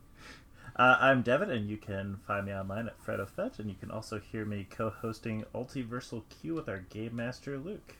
uh, 0.76 0.98
I'm 1.00 1.22
Devin, 1.22 1.50
and 1.50 1.70
you 1.70 1.78
can 1.78 2.20
find 2.26 2.46
me 2.46 2.54
online 2.54 2.88
at 2.88 3.02
Fred 3.04 3.20
and 3.20 3.70
you 3.70 3.76
can 3.80 3.92
also 3.92 4.20
hear 4.20 4.46
me 4.46 4.68
co-hosting 4.70 5.46
Ultiversal 5.54 6.24
Q 6.30 6.56
with 6.56 6.70
our 6.70 6.80
game 6.80 7.16
master 7.16 7.58
Luke. 7.58 7.96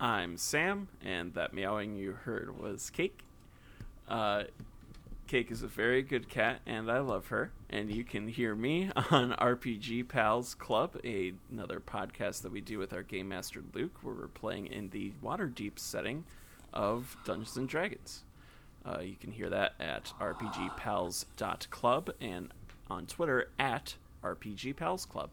I'm 0.00 0.36
Sam, 0.36 0.88
and 1.04 1.34
that 1.34 1.52
meowing 1.52 1.96
you 1.96 2.12
heard 2.12 2.58
was 2.58 2.88
Cake. 2.88 3.24
Uh, 4.08 4.44
Cake 5.26 5.50
is 5.50 5.62
a 5.62 5.68
very 5.68 6.02
good 6.02 6.28
cat, 6.30 6.60
and 6.64 6.90
I 6.90 7.00
love 7.00 7.26
her. 7.28 7.52
And 7.68 7.90
you 7.90 8.04
can 8.04 8.28
hear 8.28 8.54
me 8.54 8.90
on 9.10 9.32
RPG 9.32 10.08
Pals 10.08 10.54
Club, 10.54 10.98
a, 11.04 11.34
another 11.52 11.80
podcast 11.80 12.42
that 12.42 12.52
we 12.52 12.62
do 12.62 12.78
with 12.78 12.94
our 12.94 13.02
game 13.02 13.28
master 13.28 13.62
Luke, 13.74 13.98
where 14.02 14.14
we're 14.14 14.28
playing 14.28 14.68
in 14.68 14.88
the 14.88 15.12
Waterdeep 15.22 15.78
setting 15.78 16.24
of 16.72 17.16
Dungeons 17.26 17.56
and 17.58 17.68
Dragons. 17.68 18.22
Uh, 18.88 19.00
you 19.00 19.16
can 19.16 19.32
hear 19.32 19.50
that 19.50 19.74
at 19.78 20.14
rpgpals.club 20.20 22.10
and 22.20 22.54
on 22.88 23.06
Twitter 23.06 23.50
at 23.58 23.96
rpgpalsclub. 24.24 25.32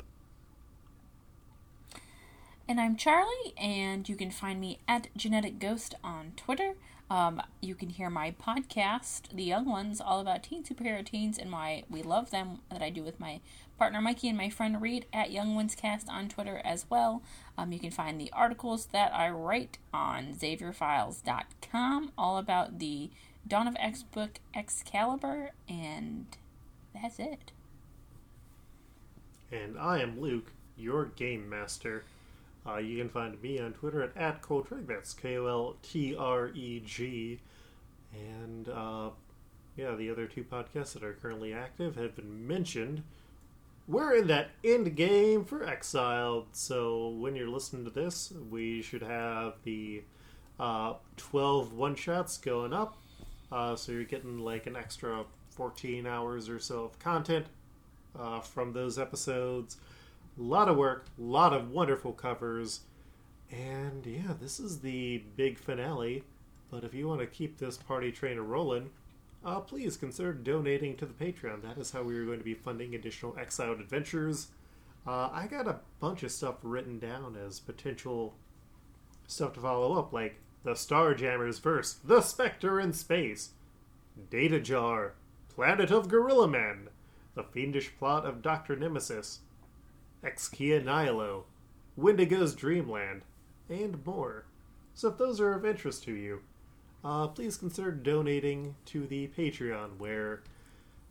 And 2.67 2.81
I'm 2.81 2.95
Charlie, 2.95 3.53
and 3.57 4.09
you 4.09 4.15
can 4.15 4.31
find 4.31 4.59
me 4.59 4.79
at 4.87 5.07
Genetic 5.15 5.59
Ghost 5.59 5.93
on 6.03 6.33
Twitter. 6.35 6.73
Um, 7.09 7.39
you 7.61 7.75
can 7.75 7.89
hear 7.89 8.09
my 8.09 8.31
podcast, 8.31 9.29
The 9.31 9.43
Young 9.43 9.65
Ones, 9.65 10.01
all 10.01 10.19
about 10.19 10.41
teen 10.41 10.63
superhero 10.63 11.05
teens 11.05 11.37
and 11.37 11.51
why 11.51 11.83
we 11.87 12.01
love 12.01 12.31
them, 12.31 12.61
that 12.71 12.81
I 12.81 12.89
do 12.89 13.03
with 13.03 13.19
my 13.19 13.39
partner 13.77 14.01
Mikey 14.01 14.29
and 14.29 14.37
my 14.37 14.49
friend 14.49 14.81
Reed 14.81 15.05
at 15.13 15.31
Young 15.31 15.53
Ones 15.53 15.75
Cast 15.75 16.09
on 16.09 16.27
Twitter 16.27 16.61
as 16.65 16.87
well. 16.89 17.21
Um, 17.57 17.71
you 17.71 17.79
can 17.79 17.91
find 17.91 18.19
the 18.19 18.31
articles 18.33 18.87
that 18.87 19.13
I 19.13 19.29
write 19.29 19.77
on 19.93 20.33
XavierFiles.com, 20.33 22.11
all 22.17 22.37
about 22.39 22.79
the 22.79 23.11
Dawn 23.47 23.67
of 23.67 23.75
X 23.79 24.03
book 24.03 24.39
Excalibur, 24.55 25.51
and 25.69 26.25
that's 26.93 27.19
it. 27.19 27.51
And 29.51 29.77
I 29.77 29.99
am 29.99 30.19
Luke, 30.19 30.51
your 30.77 31.05
game 31.05 31.47
master. 31.47 32.05
Uh, 32.67 32.77
you 32.77 32.97
can 32.97 33.09
find 33.09 33.39
me 33.41 33.59
on 33.59 33.73
Twitter 33.73 34.01
at, 34.01 34.17
at 34.17 34.41
Koltreg, 34.41 34.87
that's 34.87 35.13
K 35.13 35.37
O 35.37 35.45
L 35.45 35.75
T 35.83 36.15
R 36.15 36.49
E 36.49 36.81
G. 36.83 37.39
And 38.13 38.67
uh, 38.69 39.09
yeah, 39.75 39.93
the 39.95 40.09
other 40.09 40.25
two 40.25 40.43
podcasts 40.43 40.93
that 40.93 41.03
are 41.03 41.13
currently 41.13 41.53
active 41.53 41.95
have 41.95 42.15
been 42.15 42.47
mentioned. 42.47 43.03
We're 43.87 44.15
in 44.15 44.27
that 44.27 44.49
end 44.63 44.95
game 44.95 45.45
for 45.45 45.63
Exiled, 45.63 46.47
so 46.53 47.09
when 47.09 47.35
you're 47.35 47.47
listening 47.47 47.85
to 47.85 47.91
this, 47.91 48.33
we 48.49 48.81
should 48.81 49.03
have 49.03 49.57
the 49.63 50.01
uh, 50.59 50.93
12 51.17 51.73
one 51.73 51.93
shots 51.93 52.37
going 52.39 52.73
up. 52.73 52.97
Uh, 53.55 53.73
so 53.73 53.93
you're 53.93 54.03
getting 54.03 54.37
like 54.39 54.67
an 54.67 54.75
extra 54.75 55.23
14 55.51 56.05
hours 56.05 56.49
or 56.49 56.59
so 56.59 56.83
of 56.83 56.99
content 56.99 57.45
uh, 58.19 58.41
from 58.41 58.73
those 58.73 58.99
episodes. 58.99 59.77
A 60.37 60.41
lot 60.41 60.67
of 60.67 60.75
work, 60.75 61.05
a 61.17 61.21
lot 61.21 61.53
of 61.53 61.71
wonderful 61.71 62.11
covers, 62.11 62.81
and 63.49 64.05
yeah, 64.05 64.33
this 64.41 64.59
is 64.59 64.81
the 64.81 65.23
big 65.37 65.57
finale. 65.57 66.23
But 66.69 66.83
if 66.83 66.93
you 66.93 67.07
want 67.07 67.21
to 67.21 67.27
keep 67.27 67.57
this 67.57 67.77
party 67.77 68.11
train 68.11 68.37
rolling, 68.39 68.89
uh, 69.45 69.61
please 69.61 69.95
consider 69.95 70.33
donating 70.33 70.97
to 70.97 71.05
the 71.05 71.13
Patreon. 71.13 71.61
That 71.61 71.77
is 71.77 71.91
how 71.91 72.03
we 72.03 72.17
are 72.17 72.25
going 72.25 72.39
to 72.39 72.43
be 72.43 72.55
funding 72.55 72.93
additional 72.93 73.37
Exiled 73.39 73.79
adventures. 73.79 74.47
Uh, 75.07 75.29
I 75.31 75.47
got 75.47 75.65
a 75.65 75.79
bunch 76.01 76.23
of 76.23 76.33
stuff 76.33 76.55
written 76.61 76.99
down 76.99 77.37
as 77.37 77.61
potential 77.61 78.35
stuff 79.27 79.53
to 79.53 79.61
follow 79.61 79.97
up, 79.97 80.11
like 80.11 80.41
the 80.65 80.71
Starjammers 80.71 81.61
verse, 81.61 81.93
The 82.03 82.21
Spectre 82.21 82.79
in 82.79 82.91
Space, 82.91 83.51
Data 84.31 84.59
Jar, 84.59 85.13
Planet 85.47 85.91
of 85.91 86.09
Gorilla 86.09 86.47
Men, 86.47 86.89
The 87.35 87.43
Fiendish 87.43 87.95
Plot 87.99 88.25
of 88.25 88.41
Dr. 88.41 88.75
Nemesis, 88.75 89.41
Exkia 90.23 90.83
Nihilo, 90.83 91.45
Wendigo's 91.95 92.55
Dreamland, 92.55 93.21
and 93.69 94.03
more. 94.05 94.45
So 94.95 95.09
if 95.09 95.17
those 95.19 95.39
are 95.39 95.53
of 95.53 95.65
interest 95.65 96.03
to 96.05 96.13
you, 96.13 96.41
uh, 97.03 97.27
please 97.27 97.57
consider 97.57 97.91
donating 97.91 98.75
to 98.85 99.05
the 99.05 99.27
Patreon, 99.37 99.99
where 99.99 100.41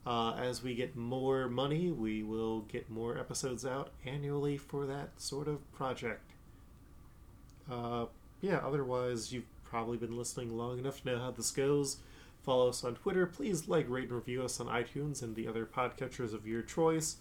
uh, 0.05 0.33
as 0.33 0.65
we 0.65 0.75
get 0.75 0.97
more 0.97 1.49
money, 1.49 1.93
we 1.93 2.25
will 2.25 2.63
get 2.63 2.91
more 2.91 3.17
episodes 3.17 3.65
out 3.65 3.91
annually 4.05 4.57
for 4.57 4.85
that 4.85 5.21
sort 5.21 5.47
of 5.47 5.73
project. 5.73 6.33
Uh, 7.71 8.07
yeah, 8.45 8.61
otherwise, 8.63 9.33
you've 9.33 9.49
probably 9.65 9.97
been 9.97 10.19
listening 10.19 10.55
long 10.55 10.79
enough 10.79 11.01
to 11.01 11.09
know 11.09 11.19
how 11.19 11.31
this 11.31 11.51
goes. 11.51 11.97
Follow 12.43 12.69
us 12.69 12.85
on 12.85 12.95
Twitter. 12.95 13.25
Please 13.25 13.69
like, 13.69 13.89
rate, 13.89 14.05
and 14.05 14.13
review 14.13 14.43
us 14.43 14.61
on 14.61 14.67
iTunes 14.67 15.23
and 15.23 15.35
the 15.35 15.49
other 15.49 15.65
podcatchers 15.65 16.35
of 16.35 16.47
your 16.47 16.61
choice. 16.61 17.17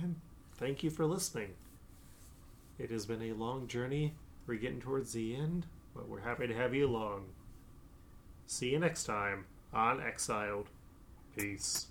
And 0.00 0.16
thank 0.54 0.82
you 0.82 0.88
for 0.88 1.04
listening. 1.04 1.50
It 2.78 2.90
has 2.90 3.04
been 3.04 3.22
a 3.22 3.34
long 3.34 3.66
journey. 3.66 4.14
We're 4.46 4.54
getting 4.54 4.80
towards 4.80 5.12
the 5.12 5.36
end, 5.36 5.66
but 5.94 6.08
we're 6.08 6.20
happy 6.20 6.46
to 6.46 6.54
have 6.54 6.74
you 6.74 6.86
along. 6.86 7.26
See 8.46 8.70
you 8.70 8.78
next 8.78 9.04
time 9.04 9.44
on 9.74 10.00
Exiled. 10.00 10.70
Peace. 11.36 11.88